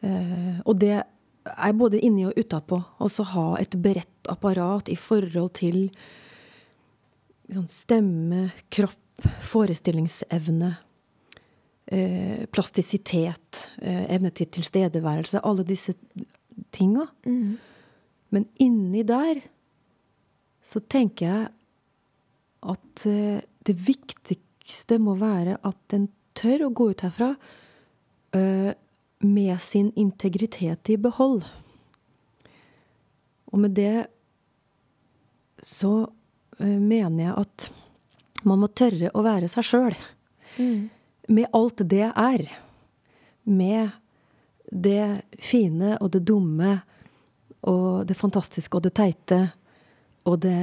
Eh, 0.00 0.60
og 0.62 0.78
det 0.78 0.94
er 1.00 1.74
både 1.78 1.98
inni 2.06 2.26
og 2.28 2.38
utapå. 2.38 2.78
Også 3.02 3.26
ha 3.32 3.48
et 3.58 3.74
bredt 3.82 4.30
apparat 4.30 4.90
i 4.92 4.98
forhold 4.98 5.56
til 5.58 5.88
sånn 7.50 7.66
stemme, 7.70 8.48
kropp, 8.74 9.05
forestillingsevne, 9.22 10.76
eh, 11.86 12.46
plastisitet, 12.46 13.70
eh, 13.78 14.14
evne 14.14 14.30
til 14.30 14.46
tilstedeværelse. 14.46 15.40
Alle 15.44 15.64
disse 15.64 15.94
tinga. 16.72 17.06
Men 18.30 18.48
inni 18.58 19.02
der 19.02 19.42
så 20.62 20.80
tenker 20.80 21.26
jeg 21.26 21.48
at 22.62 23.06
eh, 23.06 23.40
det 23.66 23.76
viktigste 23.86 24.98
må 24.98 25.14
være 25.14 25.58
at 25.64 25.92
en 25.92 26.08
tør 26.34 26.66
å 26.66 26.74
gå 26.74 26.90
ut 26.90 27.00
herfra 27.00 27.36
med 29.24 29.60
sin 29.60 29.92
integritet 29.96 30.90
i 30.92 30.96
behold. 31.00 31.46
Og 33.48 33.58
med 33.58 33.72
det 33.72 34.06
så 35.62 36.10
mener 36.60 37.24
jeg 37.24 37.34
at 37.40 37.70
man 38.46 38.62
må 38.62 38.70
tørre 38.70 39.10
å 39.14 39.24
være 39.26 39.50
seg 39.50 39.66
sjøl. 39.66 39.96
Med 40.56 41.56
alt 41.56 41.82
det 41.90 42.08
er. 42.08 42.44
Med 43.46 43.94
det 44.70 45.22
fine 45.42 45.94
og 46.00 46.10
det 46.14 46.24
dumme 46.26 46.78
og 47.66 48.06
det 48.06 48.16
fantastiske 48.18 48.78
og 48.78 48.86
det 48.86 48.94
teite 48.98 49.40
og 50.26 50.40
det 50.44 50.58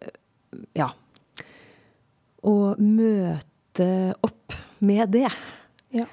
eh, 0.00 0.18
Ja. 0.78 0.90
Å 2.42 2.54
møte 2.80 3.88
opp 4.26 4.56
med 4.82 5.12
det. 5.14 5.28
Ja. 5.94 6.08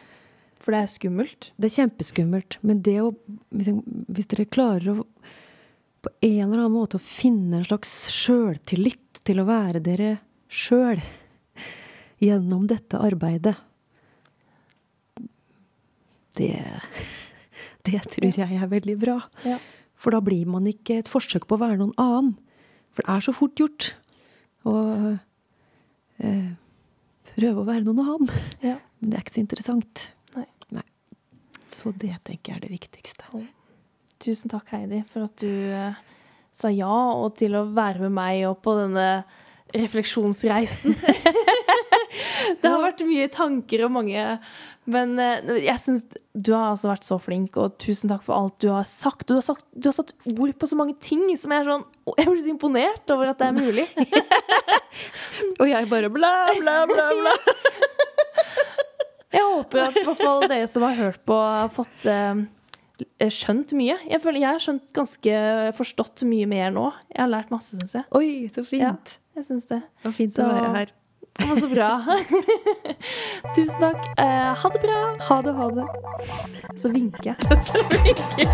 For 0.61 0.75
det 0.75 0.83
er 0.83 0.91
skummelt. 0.91 1.49
Det 1.57 1.71
er 1.71 1.77
kjempeskummelt. 1.79 2.59
Men 2.61 2.83
det 2.85 2.99
å 3.01 3.13
Hvis 3.49 4.29
dere 4.29 4.45
klarer 4.45 4.91
å 4.93 5.07
på 5.99 6.11
en 6.21 6.45
eller 6.45 6.61
annen 6.61 6.77
måte 6.77 6.95
å 6.95 7.03
finne 7.03 7.57
en 7.59 7.65
slags 7.67 7.91
sjøltillit 8.13 9.19
til 9.27 9.41
å 9.41 9.47
være 9.49 9.81
dere 9.83 10.13
sjøl 10.49 11.01
gjennom 12.19 12.65
dette 12.67 12.99
arbeidet 12.99 13.55
Det 16.35 16.57
Det 17.85 18.01
tror 18.11 18.35
jeg 18.37 18.57
er 18.59 18.69
veldig 18.69 18.95
bra. 19.01 19.15
Ja. 19.47 19.57
For 19.99 20.13
da 20.13 20.19
blir 20.21 20.45
man 20.47 20.67
ikke 20.69 20.99
et 20.99 21.09
forsøk 21.09 21.47
på 21.47 21.57
å 21.57 21.61
være 21.61 21.79
noen 21.79 21.95
annen. 21.97 22.35
For 22.93 23.05
det 23.05 23.15
er 23.15 23.23
så 23.25 23.33
fort 23.33 23.59
gjort 23.59 23.87
å 24.67 24.75
eh, 26.19 26.51
prøve 27.31 27.63
å 27.63 27.67
være 27.67 27.87
noen 27.87 28.03
annen. 28.03 28.29
Ja. 28.61 28.75
Men 28.99 29.11
det 29.11 29.17
er 29.17 29.25
ikke 29.25 29.37
så 29.37 29.43
interessant. 29.43 30.05
Nei. 30.35 30.85
Så 31.71 31.95
det 31.95 32.13
tenker 32.27 32.51
jeg 32.51 32.59
er 32.59 32.67
det 32.67 32.73
viktigste. 32.75 33.43
Tusen 34.19 34.51
takk, 34.51 34.69
Heidi, 34.75 35.01
for 35.07 35.29
at 35.29 35.35
du 35.41 35.49
eh, 35.49 35.99
sa 36.55 36.71
ja, 36.73 36.95
og 37.15 37.37
til 37.39 37.55
å 37.55 37.67
være 37.71 38.07
med 38.07 38.17
meg 38.19 38.43
og 38.49 38.59
på 38.65 38.75
denne 38.79 39.23
refleksjonsreisen. 39.73 40.95
Det 42.61 42.69
har 42.69 42.81
vært 42.81 43.03
mye 43.07 43.29
tanker 43.31 43.85
og 43.85 43.93
mange 43.93 44.23
Men 44.89 45.15
eh, 45.21 45.51
jeg 45.65 45.81
syns 45.81 46.05
du 46.39 46.53
har 46.55 46.71
altså 46.71 46.87
vært 46.91 47.07
så 47.07 47.17
flink, 47.19 47.57
og 47.59 47.75
tusen 47.81 48.11
takk 48.11 48.21
for 48.23 48.37
alt 48.37 48.61
du 48.63 48.69
har 48.71 48.85
sagt. 48.87 49.25
Du 49.27 49.33
har, 49.35 49.43
sagt, 49.43 49.65
du 49.75 49.89
har 49.89 49.95
satt 49.97 50.13
ord 50.31 50.53
på 50.55 50.69
så 50.69 50.77
mange 50.79 50.95
ting 51.03 51.25
som 51.37 51.51
jeg 51.51 51.65
er 51.65 51.67
sånn 51.67 51.83
Jeg 52.15 52.29
blir 52.29 52.39
så 52.39 52.51
imponert 52.53 53.11
over 53.11 53.33
at 53.33 53.41
det 53.41 53.49
er 53.49 53.57
mulig. 53.57 53.85
Og 55.59 55.65
jeg 55.67 55.89
bare 55.91 56.11
bla, 56.13 56.31
bla, 56.61 56.77
bla, 56.87 57.09
bla. 57.19 57.33
Jeg 59.35 59.43
håper 59.43 59.83
at 59.83 59.99
i 59.99 60.05
hvert 60.07 60.23
fall 60.23 60.47
dere 60.47 60.69
som 60.71 60.87
har 60.87 60.95
hørt 60.97 61.19
på, 61.27 61.35
har 61.35 61.69
fått 61.75 62.07
eh, 62.09 62.45
skjønt 63.31 63.73
mye. 63.77 63.97
Jeg 64.09 64.21
føler 64.23 64.39
jeg 64.43 64.49
har 64.55 64.63
skjønt 64.63 64.93
ganske 64.95 65.33
forstått 65.77 66.23
mye 66.29 66.45
mer 66.49 66.71
nå. 66.75 66.87
Jeg 67.13 67.21
har 67.25 67.31
lært 67.31 67.51
masse, 67.53 67.77
syns 67.79 67.93
jeg. 67.99 68.05
Oi, 68.15 68.47
så 68.53 68.63
fint. 68.67 69.17
Jeg 69.35 69.45
syns 69.47 69.65
det. 69.71 69.81
Og 70.05 70.13
fint 70.15 70.33
Så- 70.35 70.43
å 70.43 70.49
være 70.53 70.71
her. 70.77 70.95
Var 71.39 71.55
så 71.55 71.69
bra. 71.71 71.89
Tusen 73.55 73.79
takk. 73.79 74.09
Eh, 74.19 74.53
ha 74.59 74.69
det 74.73 74.81
bra. 74.83 74.97
Ha 75.29 75.37
det, 75.45 75.53
ha 75.55 75.69
det. 75.77 75.85
Så 76.81 76.91
vinker 76.91 77.31
jeg. 77.31 77.37
Så 77.67 77.79
hyggelig. 78.03 78.49